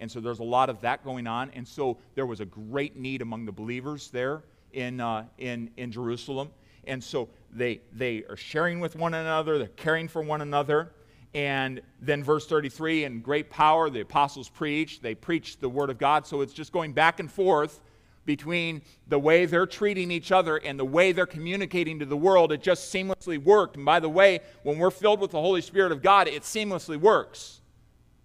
And 0.00 0.10
so 0.10 0.20
there's 0.20 0.40
a 0.40 0.44
lot 0.44 0.70
of 0.70 0.80
that 0.80 1.04
going 1.04 1.26
on. 1.26 1.50
And 1.54 1.66
so 1.66 1.98
there 2.14 2.26
was 2.26 2.40
a 2.40 2.44
great 2.44 2.96
need 2.96 3.22
among 3.22 3.44
the 3.44 3.52
believers 3.52 4.10
there 4.10 4.42
in, 4.72 5.00
uh, 5.00 5.24
in, 5.38 5.70
in 5.76 5.92
Jerusalem. 5.92 6.50
And 6.86 7.02
so 7.02 7.28
they, 7.52 7.80
they 7.92 8.24
are 8.28 8.36
sharing 8.36 8.80
with 8.80 8.96
one 8.96 9.14
another, 9.14 9.58
they're 9.58 9.68
caring 9.68 10.08
for 10.08 10.22
one 10.22 10.40
another. 10.40 10.92
And 11.32 11.80
then, 12.00 12.22
verse 12.22 12.46
33 12.46 13.04
in 13.04 13.20
great 13.20 13.50
power, 13.50 13.90
the 13.90 14.00
apostles 14.00 14.48
preached, 14.48 15.02
they 15.02 15.16
preached 15.16 15.60
the 15.60 15.68
word 15.68 15.90
of 15.90 15.98
God. 15.98 16.26
So 16.26 16.42
it's 16.42 16.52
just 16.52 16.72
going 16.72 16.92
back 16.92 17.18
and 17.18 17.30
forth 17.30 17.80
between 18.24 18.82
the 19.08 19.18
way 19.18 19.46
they're 19.46 19.66
treating 19.66 20.10
each 20.10 20.32
other 20.32 20.56
and 20.56 20.78
the 20.78 20.84
way 20.84 21.12
they're 21.12 21.26
communicating 21.26 21.98
to 21.98 22.06
the 22.06 22.16
world. 22.16 22.52
It 22.52 22.62
just 22.62 22.92
seamlessly 22.92 23.42
worked. 23.42 23.76
And 23.76 23.84
by 23.84 24.00
the 24.00 24.08
way, 24.08 24.40
when 24.62 24.78
we're 24.78 24.90
filled 24.90 25.20
with 25.20 25.30
the 25.30 25.40
Holy 25.40 25.60
Spirit 25.60 25.92
of 25.92 26.02
God, 26.02 26.28
it 26.28 26.42
seamlessly 26.42 26.98
works. 26.98 27.60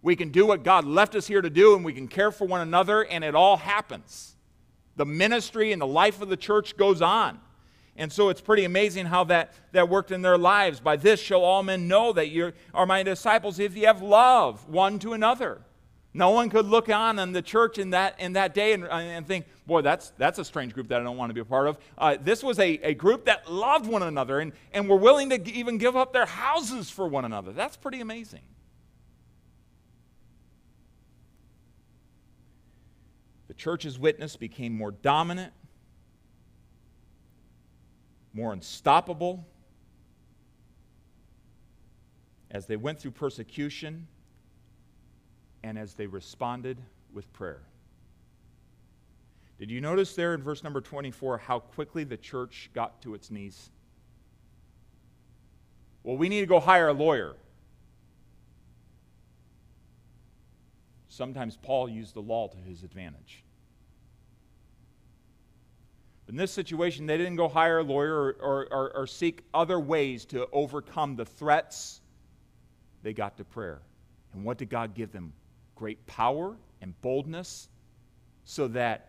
We 0.02 0.16
can 0.16 0.30
do 0.30 0.46
what 0.46 0.64
God 0.64 0.86
left 0.86 1.16
us 1.16 1.28
here 1.28 1.42
to 1.42 1.50
do, 1.50 1.76
and 1.76 1.84
we 1.84 1.94
can 1.94 2.08
care 2.08 2.32
for 2.32 2.48
one 2.48 2.62
another, 2.62 3.04
and 3.04 3.24
it 3.24 3.36
all 3.36 3.58
happens. 3.58 4.36
The 4.96 5.06
ministry 5.06 5.74
and 5.74 5.82
the 5.82 5.88
life 5.88 6.22
of 6.22 6.30
the 6.30 6.38
church 6.38 6.78
goes 6.78 7.02
on. 7.02 7.40
And 7.98 8.12
so 8.12 8.30
it's 8.30 8.40
pretty 8.40 8.64
amazing 8.64 9.08
how 9.08 9.26
that, 9.26 9.54
that 9.74 9.90
worked 9.90 10.12
in 10.12 10.22
their 10.22 10.38
lives. 10.38 10.80
By 10.80 10.96
this 10.96 11.20
shall 11.20 11.42
all 11.42 11.64
men 11.64 11.90
know 11.90 12.14
that 12.14 12.30
you 12.30 12.54
are 12.74 12.86
my 12.86 13.04
disciples 13.04 13.60
if 13.60 13.76
you 13.76 13.88
have 13.88 14.02
love 14.02 14.70
one 14.70 15.00
to 15.00 15.12
another. 15.12 15.62
No 16.14 16.32
one 16.32 16.50
could 16.50 16.66
look 16.66 16.90
on 16.90 17.20
in 17.20 17.34
the 17.34 17.42
church 17.42 17.78
in 17.78 17.92
that, 17.92 18.20
in 18.20 18.34
that 18.34 18.56
day 18.56 18.74
and, 18.74 18.84
and 18.86 19.28
think, 19.28 19.46
boy, 19.68 19.82
that's, 19.82 20.12
that's 20.18 20.40
a 20.40 20.46
strange 20.46 20.74
group 20.74 20.88
that 20.88 21.00
I 21.00 21.04
don't 21.04 21.18
want 21.18 21.30
to 21.30 21.36
be 21.36 21.42
a 21.42 21.46
part 21.46 21.68
of. 21.68 21.78
Uh, 21.98 22.18
this 22.20 22.44
was 22.44 22.58
a, 22.58 22.80
a 22.84 22.94
group 22.96 23.26
that 23.26 23.52
loved 23.52 23.86
one 23.86 24.02
another 24.02 24.40
and, 24.40 24.54
and 24.74 24.90
were 24.90 24.98
willing 24.98 25.30
to 25.30 25.52
even 25.52 25.78
give 25.78 25.96
up 25.96 26.12
their 26.12 26.26
houses 26.26 26.90
for 26.90 27.08
one 27.08 27.26
another. 27.26 27.54
That's 27.54 27.78
pretty 27.78 28.02
amazing. 28.02 28.42
The 33.48 33.54
church's 33.54 34.00
witness 34.00 34.36
became 34.36 34.76
more 34.76 34.92
dominant, 34.92 35.54
more 38.34 38.52
unstoppable. 38.52 39.46
As 42.50 42.66
they 42.66 42.78
went 42.78 43.00
through 43.00 43.12
persecution, 43.12 44.08
and 45.64 45.78
as 45.78 45.94
they 45.94 46.08
responded 46.08 46.78
with 47.14 47.32
prayer. 47.34 47.62
Did 49.60 49.70
you 49.70 49.82
notice 49.82 50.16
there 50.16 50.34
in 50.34 50.42
verse 50.42 50.64
number 50.64 50.80
24 50.80 51.38
how 51.38 51.60
quickly 51.60 52.06
the 52.06 52.18
church 52.18 52.70
got 52.74 53.02
to 53.02 53.14
its 53.14 53.30
knees? 53.30 53.70
Well, 56.04 56.16
we 56.16 56.30
need 56.30 56.40
to 56.42 56.48
go 56.48 56.60
hire 56.60 56.88
a 56.88 56.94
lawyer. 56.94 57.36
Sometimes 61.10 61.58
Paul 61.58 61.90
used 61.90 62.14
the 62.14 62.22
law 62.22 62.48
to 62.48 62.58
his 62.58 62.84
advantage. 62.84 63.44
In 66.30 66.36
this 66.36 66.52
situation, 66.52 67.08
they 67.08 67.18
didn't 67.18 67.36
go 67.36 67.50
hire 67.50 67.80
a 67.80 67.84
lawyer 67.84 68.16
or, 68.16 68.36
or, 68.40 68.68
or, 68.72 68.98
or 68.98 69.08
seek 69.08 69.44
other 69.54 69.80
ways 69.80 70.26
to 70.26 70.48
overcome 70.54 71.16
the 71.16 71.26
threats. 71.26 72.02
They 73.04 73.14
got 73.14 73.36
to 73.38 73.44
prayer. 73.44 73.82
And 74.34 74.46
what 74.46 74.58
did 74.58 74.70
God 74.70 74.94
give 74.94 75.12
them? 75.12 75.34
Great 75.80 76.06
power 76.06 76.58
and 76.82 77.00
boldness 77.02 77.70
so 78.44 78.68
that 78.68 79.06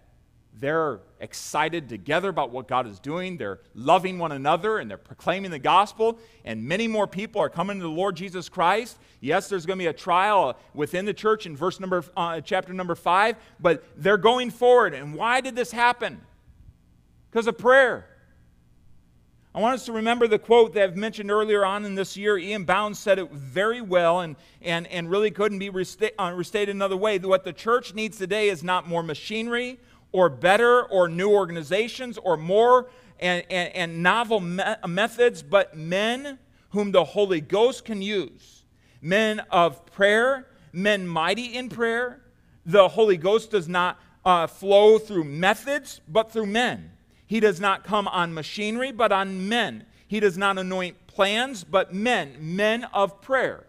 they're 0.59 1.01
excited 1.21 1.89
together 1.89 2.29
about 2.29 2.51
what 2.51 2.69
God 2.69 2.87
is 2.87 3.01
doing. 3.01 3.37
They're 3.37 3.61
loving 3.75 4.19
one 4.19 4.33
another 4.33 4.79
and 4.79 4.89
they're 4.89 4.99
proclaiming 4.99 5.51
the 5.51 5.59
gospel. 5.59 6.19
And 6.45 6.63
many 6.65 6.87
more 6.87 7.07
people 7.07 7.41
are 7.41 7.49
coming 7.49 7.79
to 7.79 7.83
the 7.83 7.89
Lord 7.89 8.17
Jesus 8.17 8.49
Christ. 8.49 8.99
Yes, 9.21 9.49
there's 9.49 9.67
going 9.67 9.79
to 9.79 9.83
be 9.83 9.89
a 9.89 9.93
trial 9.93 10.57
within 10.75 11.05
the 11.05 11.15
church 11.15 11.47
in 11.47 11.57
verse 11.57 11.81
number, 11.81 12.05
uh, 12.17 12.41
chapter 12.41 12.73
number 12.73 12.95
five, 12.95 13.37
but 13.59 13.85
they're 13.97 14.17
going 14.17 14.51
forward. 14.51 14.95
And 14.95 15.15
why 15.15 15.41
did 15.41 15.57
this 15.57 15.73
happen? 15.73 16.21
Because 17.31 17.47
of 17.47 17.59
prayer. 17.59 18.10
I 19.53 19.61
want 19.61 19.75
us 19.75 19.85
to 19.87 19.93
remember 19.93 20.29
the 20.29 20.39
quote 20.39 20.75
that 20.75 20.85
I've 20.85 20.97
mentioned 20.97 21.29
earlier 21.29 21.65
on 21.65 21.85
in 21.85 21.97
this 21.97 22.17
year. 22.17 22.39
E.M. 22.39 22.65
Bounds 22.65 23.01
said 23.01 23.19
it 23.19 23.33
very 23.33 23.81
well 23.81 24.21
and, 24.21 24.37
and, 24.63 24.87
and 24.87 25.11
really 25.11 25.33
couldn't 25.33 25.59
be 25.59 25.71
resta- 25.71 26.13
uh, 26.21 26.33
restated 26.37 26.73
another 26.73 26.97
way. 26.97 27.19
What 27.19 27.43
the 27.43 27.53
church 27.53 27.93
needs 27.93 28.17
today 28.17 28.49
is 28.49 28.63
not 28.63 28.87
more 28.87 29.03
machinery 29.03 29.81
or 30.13 30.29
better 30.29 30.85
or 30.85 31.09
new 31.09 31.33
organizations 31.33 32.17
or 32.17 32.37
more 32.37 32.91
and, 33.19 33.45
and, 33.51 33.75
and 33.75 34.03
novel 34.05 34.39
me- 34.39 34.63
methods, 34.87 35.43
but 35.43 35.77
men 35.77 36.39
whom 36.69 36.93
the 36.93 37.03
Holy 37.03 37.41
Ghost 37.41 37.85
can 37.85 38.01
use. 38.01 38.63
Men 39.03 39.41
of 39.51 39.85
prayer, 39.87 40.47
men 40.73 41.09
mighty 41.09 41.57
in 41.57 41.69
prayer. 41.69 42.23
The 42.67 42.87
Holy 42.87 43.17
Ghost 43.17 43.51
does 43.51 43.69
not 43.69 43.99
uh, 44.25 44.47
flow 44.47 44.99
through 44.99 45.25
methods, 45.25 46.01
but 46.07 46.31
through 46.31 46.47
men. 46.47 46.93
He 47.31 47.39
does 47.39 47.61
not 47.61 47.85
come 47.85 48.09
on 48.09 48.35
machinery, 48.35 48.91
but 48.91 49.13
on 49.13 49.49
men. 49.49 49.87
He 50.09 50.19
does 50.19 50.37
not 50.37 50.59
anoint 50.59 51.07
plans, 51.07 51.63
but 51.63 51.95
men, 51.95 52.35
men 52.41 52.83
of 52.93 53.23
prayer. 53.23 53.65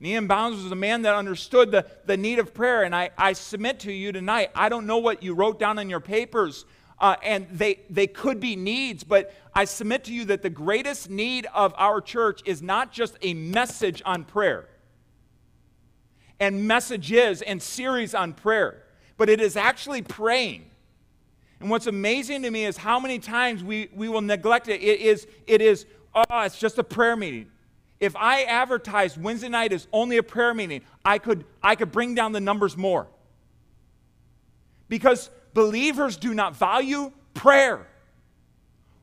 E.M. 0.00 0.28
Bounds 0.28 0.62
was 0.62 0.70
a 0.70 0.76
man 0.76 1.02
that 1.02 1.16
understood 1.16 1.72
the, 1.72 1.84
the 2.04 2.16
need 2.16 2.38
of 2.38 2.54
prayer. 2.54 2.84
And 2.84 2.94
I, 2.94 3.10
I 3.18 3.32
submit 3.32 3.80
to 3.80 3.92
you 3.92 4.12
tonight, 4.12 4.52
I 4.54 4.68
don't 4.68 4.86
know 4.86 4.98
what 4.98 5.24
you 5.24 5.34
wrote 5.34 5.58
down 5.58 5.80
in 5.80 5.90
your 5.90 5.98
papers, 5.98 6.64
uh, 7.00 7.16
and 7.24 7.48
they, 7.50 7.80
they 7.90 8.06
could 8.06 8.38
be 8.38 8.54
needs, 8.54 9.02
but 9.02 9.34
I 9.52 9.64
submit 9.64 10.04
to 10.04 10.12
you 10.12 10.24
that 10.26 10.42
the 10.42 10.50
greatest 10.50 11.10
need 11.10 11.48
of 11.52 11.74
our 11.76 12.00
church 12.00 12.42
is 12.44 12.62
not 12.62 12.92
just 12.92 13.16
a 13.20 13.34
message 13.34 14.00
on 14.06 14.22
prayer 14.22 14.68
and 16.38 16.68
messages 16.68 17.42
and 17.42 17.60
series 17.60 18.14
on 18.14 18.32
prayer 18.32 18.84
but 19.18 19.28
it 19.28 19.40
is 19.40 19.56
actually 19.56 20.00
praying. 20.00 20.64
And 21.60 21.70
what's 21.70 21.86
amazing 21.86 22.42
to 22.42 22.50
me 22.50 22.64
is 22.64 22.76
how 22.76 23.00
many 23.00 23.18
times 23.18 23.64
we, 23.64 23.88
we 23.94 24.08
will 24.08 24.20
neglect 24.20 24.68
it. 24.68 24.80
It 24.80 25.00
is, 25.00 25.26
it 25.46 25.60
is, 25.60 25.86
oh, 26.14 26.24
it's 26.42 26.58
just 26.58 26.78
a 26.78 26.84
prayer 26.84 27.16
meeting. 27.16 27.50
If 28.00 28.14
I 28.14 28.42
advertised 28.44 29.20
Wednesday 29.20 29.48
night 29.48 29.72
is 29.72 29.88
only 29.92 30.18
a 30.18 30.22
prayer 30.22 30.54
meeting, 30.54 30.82
I 31.04 31.18
could, 31.18 31.44
I 31.62 31.74
could 31.74 31.90
bring 31.90 32.14
down 32.14 32.32
the 32.32 32.40
numbers 32.40 32.76
more. 32.76 33.08
Because 34.88 35.30
believers 35.52 36.16
do 36.16 36.32
not 36.32 36.54
value 36.54 37.10
prayer. 37.34 37.86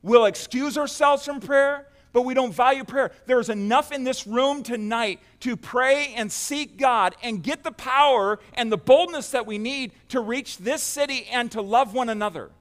We'll 0.02 0.26
excuse 0.26 0.78
ourselves 0.78 1.26
from 1.26 1.42
prayer, 1.42 1.88
but 2.16 2.22
we 2.22 2.34
don't 2.34 2.54
value 2.54 2.86
prayer. 2.86 3.12
There's 3.26 3.50
enough 3.50 3.92
in 3.92 4.06
this 4.06 4.26
room 4.26 4.64
tonight 4.64 5.20
to 5.42 5.58
pray 5.58 6.14
and 6.16 6.32
seek 6.32 6.78
God 6.78 7.14
and 7.22 7.44
get 7.44 7.66
the 7.66 7.74
power 7.74 8.40
and 8.54 8.72
the 8.72 8.78
boldness 8.78 9.32
that 9.32 9.46
we 9.46 9.58
need 9.58 9.92
to 10.08 10.22
reach 10.22 10.58
this 10.60 10.82
city 10.82 11.28
and 11.30 11.52
to 11.52 11.62
love 11.62 11.94
one 11.94 12.08
another. 12.08 12.52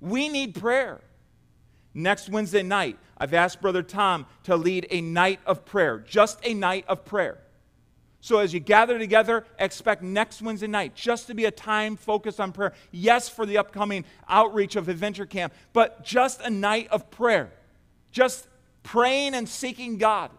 We 0.00 0.28
need 0.28 0.56
prayer. 0.56 1.02
Next 1.94 2.28
Wednesday 2.28 2.64
night, 2.64 2.98
I've 3.16 3.32
asked 3.32 3.60
Brother 3.60 3.84
Tom 3.84 4.26
to 4.42 4.56
lead 4.56 4.88
a 4.90 5.00
night 5.00 5.38
of 5.46 5.64
prayer, 5.64 6.00
just 6.00 6.44
a 6.44 6.52
night 6.52 6.86
of 6.88 7.04
prayer. 7.04 7.38
So 8.20 8.40
as 8.40 8.52
you 8.52 8.58
gather 8.58 8.98
together, 8.98 9.44
expect 9.56 10.02
next 10.02 10.42
Wednesday 10.42 10.66
night 10.66 10.96
just 10.96 11.28
to 11.28 11.34
be 11.34 11.44
a 11.44 11.52
time 11.52 11.94
focused 11.94 12.40
on 12.40 12.50
prayer. 12.50 12.72
Yes, 12.90 13.28
for 13.28 13.46
the 13.46 13.58
upcoming 13.58 14.04
outreach 14.28 14.74
of 14.74 14.88
Adventure 14.88 15.26
Camp, 15.26 15.54
but 15.72 16.04
just 16.04 16.40
a 16.40 16.50
night 16.50 16.88
of 16.90 17.08
prayer. 17.12 17.52
Just 18.14 18.46
praying 18.84 19.34
and 19.34 19.48
seeking 19.48 19.98
God. 19.98 20.30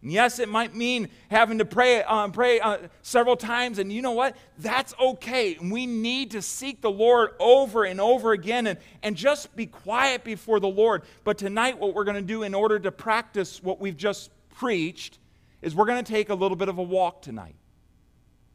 And 0.00 0.12
yes, 0.12 0.38
it 0.38 0.48
might 0.48 0.76
mean 0.76 1.08
having 1.28 1.58
to 1.58 1.64
pray, 1.64 2.04
uh, 2.04 2.28
pray 2.28 2.60
uh, 2.60 2.78
several 3.02 3.36
times, 3.36 3.80
and 3.80 3.92
you 3.92 4.00
know 4.00 4.12
what? 4.12 4.36
That's 4.60 4.94
okay. 5.00 5.56
And 5.56 5.72
we 5.72 5.86
need 5.86 6.30
to 6.30 6.42
seek 6.42 6.80
the 6.80 6.90
Lord 6.90 7.30
over 7.40 7.82
and 7.82 8.00
over 8.00 8.30
again 8.30 8.68
and, 8.68 8.78
and 9.02 9.16
just 9.16 9.56
be 9.56 9.66
quiet 9.66 10.22
before 10.22 10.60
the 10.60 10.68
Lord. 10.68 11.02
But 11.24 11.36
tonight, 11.36 11.80
what 11.80 11.94
we're 11.94 12.04
going 12.04 12.14
to 12.14 12.22
do 12.22 12.44
in 12.44 12.54
order 12.54 12.78
to 12.78 12.92
practice 12.92 13.60
what 13.60 13.80
we've 13.80 13.96
just 13.96 14.30
preached 14.50 15.18
is 15.62 15.74
we're 15.74 15.86
going 15.86 16.04
to 16.04 16.12
take 16.12 16.28
a 16.28 16.34
little 16.34 16.56
bit 16.56 16.68
of 16.68 16.78
a 16.78 16.82
walk 16.82 17.22
tonight, 17.22 17.56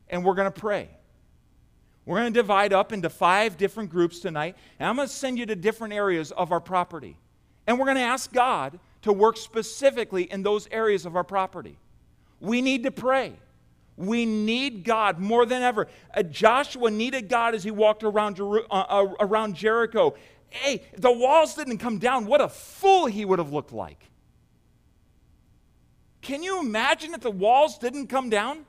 and 0.07 0.24
we're 0.24 0.36
going 0.36 0.49
to 0.49 0.59
pray. 0.59 0.88
We're 2.05 2.19
going 2.19 2.34
to 2.34 2.39
divide 2.39 2.72
up 2.72 2.93
into 2.93 3.09
five 3.09 3.57
different 3.57 3.89
groups 3.89 4.22
tonight, 4.22 4.55
and 4.80 4.88
I'm 4.88 4.95
going 4.95 5.09
to 5.09 5.13
send 5.13 5.38
you 5.38 5.45
to 5.47 5.57
different 5.57 5.93
areas 5.93 6.32
of 6.32 6.53
our 6.53 6.61
property. 6.61 7.17
And 7.72 7.80
we're 7.80 7.86
going 7.86 7.95
to 7.95 8.03
ask 8.03 8.34
God 8.34 8.78
to 9.03 9.13
work 9.13 9.38
specifically 9.38 10.24
in 10.24 10.43
those 10.43 10.67
areas 10.72 11.05
of 11.05 11.15
our 11.15 11.24
property. 11.24 11.78
We 12.41 12.61
need 12.61 12.84
to 12.84 12.91
pray. 12.91 13.32
We 13.95 14.26
need 14.26 14.84
God 14.84 15.19
more 15.19 15.45
than 15.45 15.61
ever. 15.61 15.88
Uh, 16.13 16.24
Joshua 16.24 16.91
needed 16.91 17.30
God 17.30 17.55
as 17.55 17.63
he 17.63 17.72
walked 17.72 18.03
around, 18.03 18.41
uh, 18.41 18.57
uh, 18.69 19.13
around 19.22 19.55
Jericho. 19.55 20.15
Hey, 20.49 20.84
the 20.97 21.13
walls 21.13 21.55
didn't 21.55 21.78
come 21.78 21.97
down. 21.97 22.26
What 22.26 22.41
a 22.41 22.49
fool 22.49 23.05
he 23.05 23.24
would 23.24 23.39
have 23.39 23.53
looked 23.53 23.72
like. 23.72 24.09
Can 26.22 26.43
you 26.43 26.59
imagine 26.59 27.13
if 27.13 27.22
the 27.22 27.32
walls 27.32 27.78
didn't 27.78 28.07
come 28.07 28.30
down? 28.30 28.65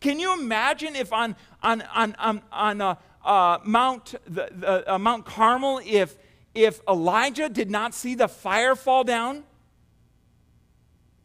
Can 0.00 0.18
you 0.18 0.34
imagine 0.34 0.96
if 0.96 1.12
on, 1.12 1.36
on, 1.62 1.82
on, 1.94 2.16
on, 2.18 2.42
on 2.50 2.80
uh, 2.80 2.94
uh, 3.24 3.58
Mount, 3.62 4.16
the, 4.26 4.48
the, 4.50 4.94
uh, 4.94 4.98
Mount 4.98 5.24
Carmel, 5.24 5.80
if, 5.84 6.16
if 6.54 6.80
Elijah 6.88 7.48
did 7.48 7.70
not 7.70 7.94
see 7.94 8.14
the 8.14 8.28
fire 8.28 8.74
fall 8.74 9.04
down? 9.04 9.44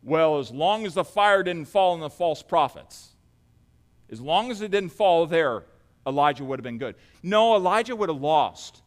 Well, 0.03 0.39
as 0.39 0.51
long 0.51 0.85
as 0.85 0.93
the 0.93 1.03
fire 1.03 1.43
didn't 1.43 1.65
fall 1.65 1.93
on 1.93 1.99
the 1.99 2.09
false 2.09 2.41
prophets, 2.41 3.09
as 4.11 4.21
long 4.21 4.49
as 4.49 4.61
it 4.61 4.71
didn't 4.71 4.91
fall 4.91 5.25
there, 5.27 5.63
Elijah 6.07 6.43
would 6.43 6.59
have 6.59 6.63
been 6.63 6.77
good. 6.77 6.95
No, 7.21 7.55
Elijah 7.55 7.95
would 7.95 8.09
have 8.09 8.21
lost 8.21 8.81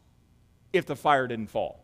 if 0.72 0.86
the 0.86 0.96
fire 0.96 1.26
didn't 1.26 1.48
fall. 1.50 1.81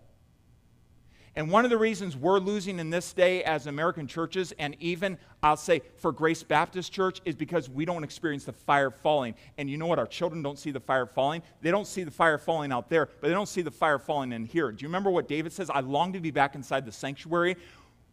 And 1.38 1.52
one 1.52 1.64
of 1.64 1.70
the 1.70 1.78
reasons 1.78 2.16
we're 2.16 2.40
losing 2.40 2.80
in 2.80 2.90
this 2.90 3.12
day 3.12 3.44
as 3.44 3.68
American 3.68 4.08
churches, 4.08 4.52
and 4.58 4.76
even 4.80 5.16
I'll 5.40 5.56
say 5.56 5.82
for 5.94 6.10
Grace 6.10 6.42
Baptist 6.42 6.92
Church, 6.92 7.20
is 7.24 7.36
because 7.36 7.70
we 7.70 7.84
don't 7.84 8.02
experience 8.02 8.42
the 8.42 8.52
fire 8.52 8.90
falling. 8.90 9.36
And 9.56 9.70
you 9.70 9.76
know 9.76 9.86
what? 9.86 10.00
Our 10.00 10.06
children 10.08 10.42
don't 10.42 10.58
see 10.58 10.72
the 10.72 10.80
fire 10.80 11.06
falling. 11.06 11.42
They 11.60 11.70
don't 11.70 11.86
see 11.86 12.02
the 12.02 12.10
fire 12.10 12.38
falling 12.38 12.72
out 12.72 12.90
there, 12.90 13.06
but 13.20 13.28
they 13.28 13.34
don't 13.34 13.48
see 13.48 13.62
the 13.62 13.70
fire 13.70 14.00
falling 14.00 14.32
in 14.32 14.46
here. 14.46 14.72
Do 14.72 14.82
you 14.82 14.88
remember 14.88 15.12
what 15.12 15.28
David 15.28 15.52
says? 15.52 15.70
I 15.70 15.78
long 15.78 16.12
to 16.14 16.18
be 16.18 16.32
back 16.32 16.56
inside 16.56 16.84
the 16.84 16.90
sanctuary 16.90 17.56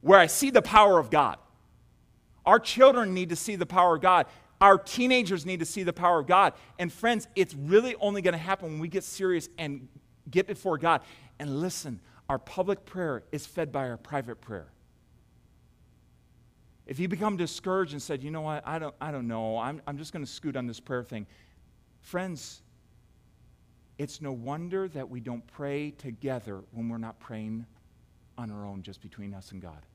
where 0.01 0.19
I 0.19 0.27
see 0.27 0.51
the 0.51 0.61
power 0.61 0.99
of 0.99 1.09
God. 1.09 1.39
Our 2.45 2.59
children 2.59 3.15
need 3.15 3.29
to 3.29 3.35
see 3.35 3.55
the 3.55 3.65
power 3.65 3.95
of 3.95 4.03
God. 4.03 4.27
Our 4.61 4.77
teenagers 4.77 5.47
need 5.47 5.61
to 5.61 5.65
see 5.65 5.81
the 5.81 5.93
power 5.93 6.19
of 6.19 6.27
God. 6.27 6.53
And 6.77 6.93
friends, 6.93 7.27
it's 7.35 7.55
really 7.55 7.95
only 7.95 8.21
going 8.21 8.33
to 8.33 8.37
happen 8.37 8.73
when 8.73 8.79
we 8.79 8.87
get 8.87 9.03
serious 9.03 9.49
and 9.57 9.87
get 10.29 10.45
before 10.45 10.77
God. 10.77 11.01
And 11.39 11.59
listen, 11.59 11.99
our 12.29 12.39
public 12.39 12.85
prayer 12.85 13.23
is 13.31 13.45
fed 13.45 13.71
by 13.71 13.89
our 13.89 13.97
private 13.97 14.41
prayer. 14.41 14.67
If 16.87 16.99
you 16.99 17.07
become 17.07 17.37
discouraged 17.37 17.93
and 17.93 18.01
said, 18.01 18.23
you 18.23 18.31
know 18.31 18.41
what, 18.41 18.65
I 18.67 18.79
don't, 18.79 18.95
I 19.01 19.11
don't 19.11 19.27
know, 19.27 19.57
I'm, 19.57 19.81
I'm 19.87 19.97
just 19.97 20.13
going 20.13 20.23
to 20.23 20.31
scoot 20.31 20.55
on 20.55 20.67
this 20.67 20.79
prayer 20.79 21.03
thing. 21.03 21.25
Friends, 22.01 22.61
it's 23.97 24.21
no 24.21 24.31
wonder 24.31 24.87
that 24.89 25.09
we 25.09 25.19
don't 25.19 25.45
pray 25.47 25.91
together 25.91 26.61
when 26.71 26.89
we're 26.89 26.97
not 26.97 27.19
praying 27.19 27.65
on 28.37 28.51
our 28.51 28.65
own, 28.65 28.83
just 28.83 29.01
between 29.01 29.33
us 29.33 29.51
and 29.51 29.61
God. 29.61 29.85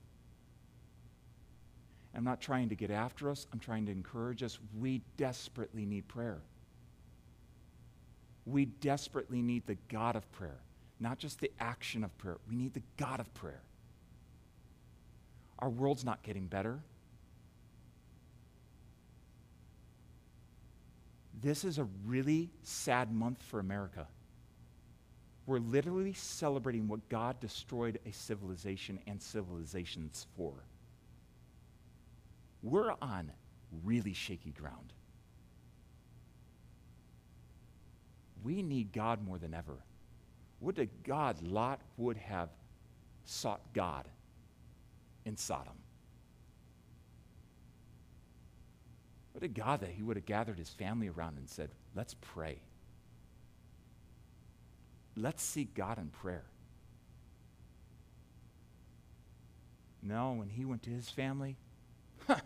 I'm 2.15 2.25
not 2.25 2.41
trying 2.41 2.69
to 2.71 2.75
get 2.75 2.91
after 2.91 3.31
us, 3.31 3.47
I'm 3.53 3.61
trying 3.61 3.87
to 3.87 3.93
encourage 3.93 4.43
us. 4.43 4.59
We 4.79 5.03
desperately 5.17 5.87
need 5.87 6.09
prayer. 6.09 6.39
We 8.47 8.65
desperately 8.65 9.43
need 9.43 9.67
the 9.67 9.77
God 9.89 10.17
of 10.17 10.31
prayer 10.33 10.59
not 11.01 11.19
just 11.19 11.41
the 11.41 11.51
action 11.59 12.05
of 12.05 12.17
prayer. 12.19 12.37
We 12.49 12.55
need 12.55 12.75
the 12.75 12.83
God 12.99 13.21
of 13.21 13.33
prayer. 13.35 13.63
Our 15.59 15.71
world's 15.71 16.05
not 16.05 16.23
getting 16.23 16.47
better. 16.47 16.81
This 21.41 21.65
is 21.65 21.79
a 21.79 21.85
really 22.05 22.51
sad 22.63 23.11
month 23.13 23.43
for 23.43 23.61
America. 23.61 24.07
We're 25.47 25.59
literally 25.59 26.13
celebrating 26.13 26.87
what 26.87 27.09
God 27.09 27.41
destroyed 27.41 27.99
a 28.07 28.13
civilization 28.13 28.99
and 29.07 29.21
civilizations 29.21 30.27
for. 30.37 30.53
We're 32.63 32.95
on 33.01 33.33
really 33.85 34.13
shaky 34.13 34.51
ground. 34.51 34.93
We 38.45 38.63
need 38.63 38.93
God 38.93 39.25
more 39.25 39.39
than 39.39 39.55
ever. 39.55 39.79
Would 40.61 40.77
to 40.77 40.87
God 41.05 41.43
Lot 41.43 41.81
would 41.97 42.17
have 42.19 42.51
sought 43.25 43.61
God 43.73 44.07
in 45.25 45.37
Sodom. 45.37 45.75
Would 49.35 49.41
to 49.41 49.49
God 49.49 49.81
that 49.81 49.91
he 49.91 50.03
would 50.03 50.17
have 50.17 50.27
gathered 50.27 50.59
his 50.59 50.71
family 50.71 51.09
around 51.09 51.39
and 51.39 51.49
said, 51.49 51.71
Let's 51.95 52.15
pray. 52.15 52.59
Let's 55.17 55.43
seek 55.43 55.75
God 55.75 55.99
in 55.99 56.09
prayer. 56.09 56.45
No, 60.03 60.33
when 60.33 60.49
he 60.49 60.65
went 60.65 60.83
to 60.85 60.91
his 60.91 61.11
family, 61.11 61.57
huh, 62.27 62.37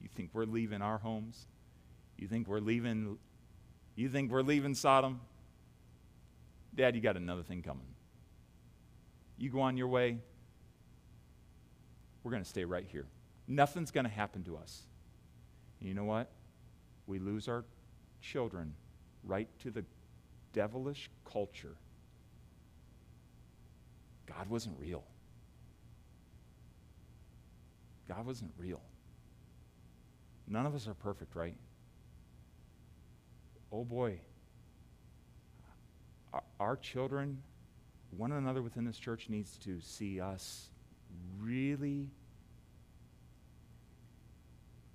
you 0.00 0.08
think 0.14 0.30
we're 0.32 0.44
leaving 0.44 0.82
our 0.82 0.98
homes? 0.98 1.46
You 2.18 2.26
think 2.26 2.48
we're 2.48 2.60
leaving 2.60 3.18
you 3.94 4.08
think 4.08 4.30
we're 4.30 4.42
leaving 4.42 4.74
Sodom? 4.74 5.20
Dad, 6.76 6.94
you 6.94 7.00
got 7.00 7.16
another 7.16 7.42
thing 7.42 7.62
coming. 7.62 7.86
You 9.38 9.50
go 9.50 9.60
on 9.60 9.76
your 9.76 9.88
way, 9.88 10.18
we're 12.22 12.30
going 12.30 12.42
to 12.42 12.48
stay 12.48 12.64
right 12.64 12.86
here. 12.90 13.06
Nothing's 13.48 13.90
going 13.90 14.04
to 14.04 14.10
happen 14.10 14.42
to 14.44 14.56
us. 14.56 14.82
And 15.80 15.88
you 15.88 15.94
know 15.94 16.04
what? 16.04 16.30
We 17.06 17.18
lose 17.18 17.48
our 17.48 17.64
children 18.20 18.74
right 19.24 19.48
to 19.60 19.70
the 19.70 19.84
devilish 20.52 21.10
culture. 21.30 21.76
God 24.26 24.48
wasn't 24.48 24.76
real. 24.80 25.04
God 28.08 28.26
wasn't 28.26 28.52
real. 28.58 28.80
None 30.48 30.66
of 30.66 30.74
us 30.74 30.86
are 30.88 30.94
perfect, 30.94 31.34
right? 31.34 31.56
Oh 33.72 33.84
boy, 33.84 34.18
our 36.58 36.76
children, 36.76 37.42
one 38.16 38.32
another 38.32 38.62
within 38.62 38.84
this 38.84 38.98
church 38.98 39.28
needs 39.28 39.56
to 39.58 39.80
see 39.80 40.20
us 40.20 40.70
really 41.40 42.08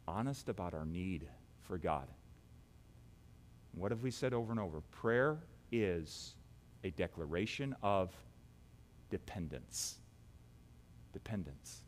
honest 0.07 0.49
about 0.49 0.73
our 0.73 0.85
need 0.85 1.27
for 1.61 1.77
God. 1.77 2.07
What 3.73 3.91
have 3.91 4.03
we 4.03 4.11
said 4.11 4.33
over 4.33 4.51
and 4.51 4.59
over? 4.59 4.81
Prayer 4.91 5.37
is 5.71 6.35
a 6.83 6.89
declaration 6.91 7.75
of 7.81 8.11
dependence. 9.09 9.97
Dependence. 11.13 11.81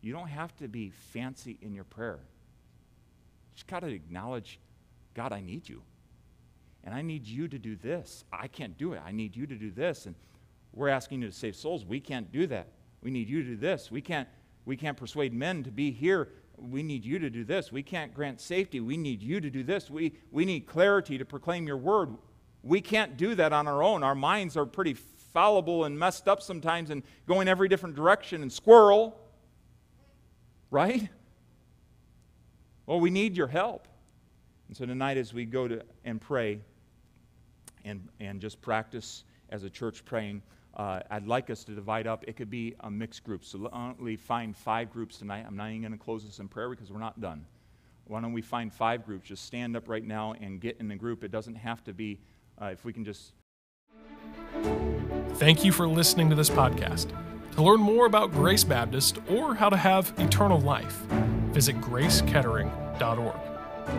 You 0.00 0.12
don't 0.12 0.28
have 0.28 0.56
to 0.56 0.68
be 0.68 0.90
fancy 0.90 1.58
in 1.60 1.74
your 1.74 1.84
prayer. 1.84 2.20
just 3.54 3.66
got 3.66 3.80
to 3.80 3.88
acknowledge, 3.88 4.58
God, 5.14 5.32
I 5.32 5.40
need 5.40 5.68
you. 5.68 5.82
And 6.84 6.94
I 6.94 7.02
need 7.02 7.26
you 7.26 7.48
to 7.48 7.58
do 7.58 7.76
this. 7.76 8.24
I 8.32 8.48
can't 8.48 8.76
do 8.76 8.92
it. 8.92 9.02
I 9.04 9.12
need 9.12 9.36
you 9.36 9.46
to 9.46 9.54
do 9.54 9.70
this. 9.70 10.06
And 10.06 10.14
we're 10.72 10.88
asking 10.88 11.22
you 11.22 11.28
to 11.28 11.34
save 11.34 11.54
souls. 11.54 11.84
We 11.84 12.00
can't 12.00 12.32
do 12.32 12.46
that. 12.48 12.68
We 13.02 13.10
need 13.10 13.28
you 13.28 13.42
to 13.42 13.48
do 13.50 13.56
this. 13.56 13.90
We 13.90 14.00
can't, 14.00 14.28
we 14.64 14.76
can't 14.76 14.96
persuade 14.96 15.32
men 15.32 15.62
to 15.64 15.70
be 15.70 15.90
here. 15.90 16.28
We 16.56 16.82
need 16.82 17.04
you 17.04 17.18
to 17.18 17.30
do 17.30 17.44
this. 17.44 17.72
We 17.72 17.82
can't 17.82 18.14
grant 18.14 18.40
safety. 18.40 18.80
We 18.80 18.96
need 18.96 19.22
you 19.22 19.40
to 19.40 19.50
do 19.50 19.62
this. 19.62 19.90
We, 19.90 20.14
we 20.30 20.44
need 20.44 20.66
clarity 20.66 21.18
to 21.18 21.24
proclaim 21.24 21.66
your 21.66 21.76
word. 21.76 22.16
We 22.62 22.80
can't 22.80 23.16
do 23.16 23.34
that 23.34 23.52
on 23.52 23.66
our 23.66 23.82
own. 23.82 24.02
Our 24.02 24.14
minds 24.14 24.56
are 24.56 24.66
pretty 24.66 24.94
fallible 24.94 25.84
and 25.84 25.98
messed 25.98 26.28
up 26.28 26.42
sometimes 26.42 26.90
and 26.90 27.02
going 27.26 27.48
every 27.48 27.68
different 27.68 27.96
direction 27.96 28.42
and 28.42 28.52
squirrel. 28.52 29.18
Right? 30.70 31.08
Well, 32.86 33.00
we 33.00 33.10
need 33.10 33.36
your 33.36 33.48
help. 33.48 33.88
And 34.68 34.76
so 34.76 34.86
tonight, 34.86 35.16
as 35.16 35.34
we 35.34 35.44
go 35.44 35.68
to 35.68 35.82
and 36.04 36.20
pray 36.20 36.60
and, 37.84 38.08
and 38.20 38.40
just 38.40 38.60
practice 38.60 39.24
as 39.50 39.64
a 39.64 39.70
church 39.70 40.04
praying, 40.04 40.42
uh, 40.76 41.00
I'd 41.10 41.26
like 41.26 41.50
us 41.50 41.64
to 41.64 41.74
divide 41.74 42.06
up. 42.06 42.24
It 42.26 42.36
could 42.36 42.50
be 42.50 42.74
a 42.80 42.90
mixed 42.90 43.24
group. 43.24 43.44
So 43.44 43.58
why 43.58 43.70
don't 43.70 44.02
we 44.02 44.16
find 44.16 44.56
five 44.56 44.90
groups 44.92 45.18
tonight? 45.18 45.44
I'm 45.46 45.56
not 45.56 45.68
even 45.68 45.82
going 45.82 45.92
to 45.92 45.98
close 45.98 46.24
this 46.24 46.38
in 46.38 46.48
prayer 46.48 46.70
because 46.70 46.90
we're 46.90 46.98
not 46.98 47.20
done. 47.20 47.44
Why 48.06 48.20
don't 48.20 48.32
we 48.32 48.42
find 48.42 48.72
five 48.72 49.04
groups? 49.04 49.28
Just 49.28 49.44
stand 49.44 49.76
up 49.76 49.88
right 49.88 50.04
now 50.04 50.34
and 50.40 50.60
get 50.60 50.78
in 50.80 50.90
a 50.90 50.96
group. 50.96 51.22
It 51.24 51.30
doesn't 51.30 51.54
have 51.54 51.84
to 51.84 51.92
be, 51.92 52.18
uh, 52.60 52.66
if 52.66 52.84
we 52.84 52.92
can 52.92 53.04
just. 53.04 53.32
Thank 55.34 55.64
you 55.64 55.72
for 55.72 55.86
listening 55.86 56.28
to 56.30 56.36
this 56.36 56.50
podcast. 56.50 57.08
To 57.52 57.62
learn 57.62 57.80
more 57.80 58.06
about 58.06 58.32
Grace 58.32 58.64
Baptist 58.64 59.18
or 59.28 59.54
how 59.54 59.68
to 59.68 59.76
have 59.76 60.14
eternal 60.18 60.58
life, 60.60 61.02
visit 61.52 61.80
gracekettering.org. 61.80 63.36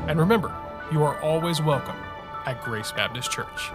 And 0.08 0.20
remember, 0.20 0.56
you 0.92 1.04
are 1.04 1.20
always 1.22 1.62
welcome 1.62 1.96
at 2.46 2.64
Grace 2.64 2.92
Baptist 2.92 3.32
Church. 3.32 3.72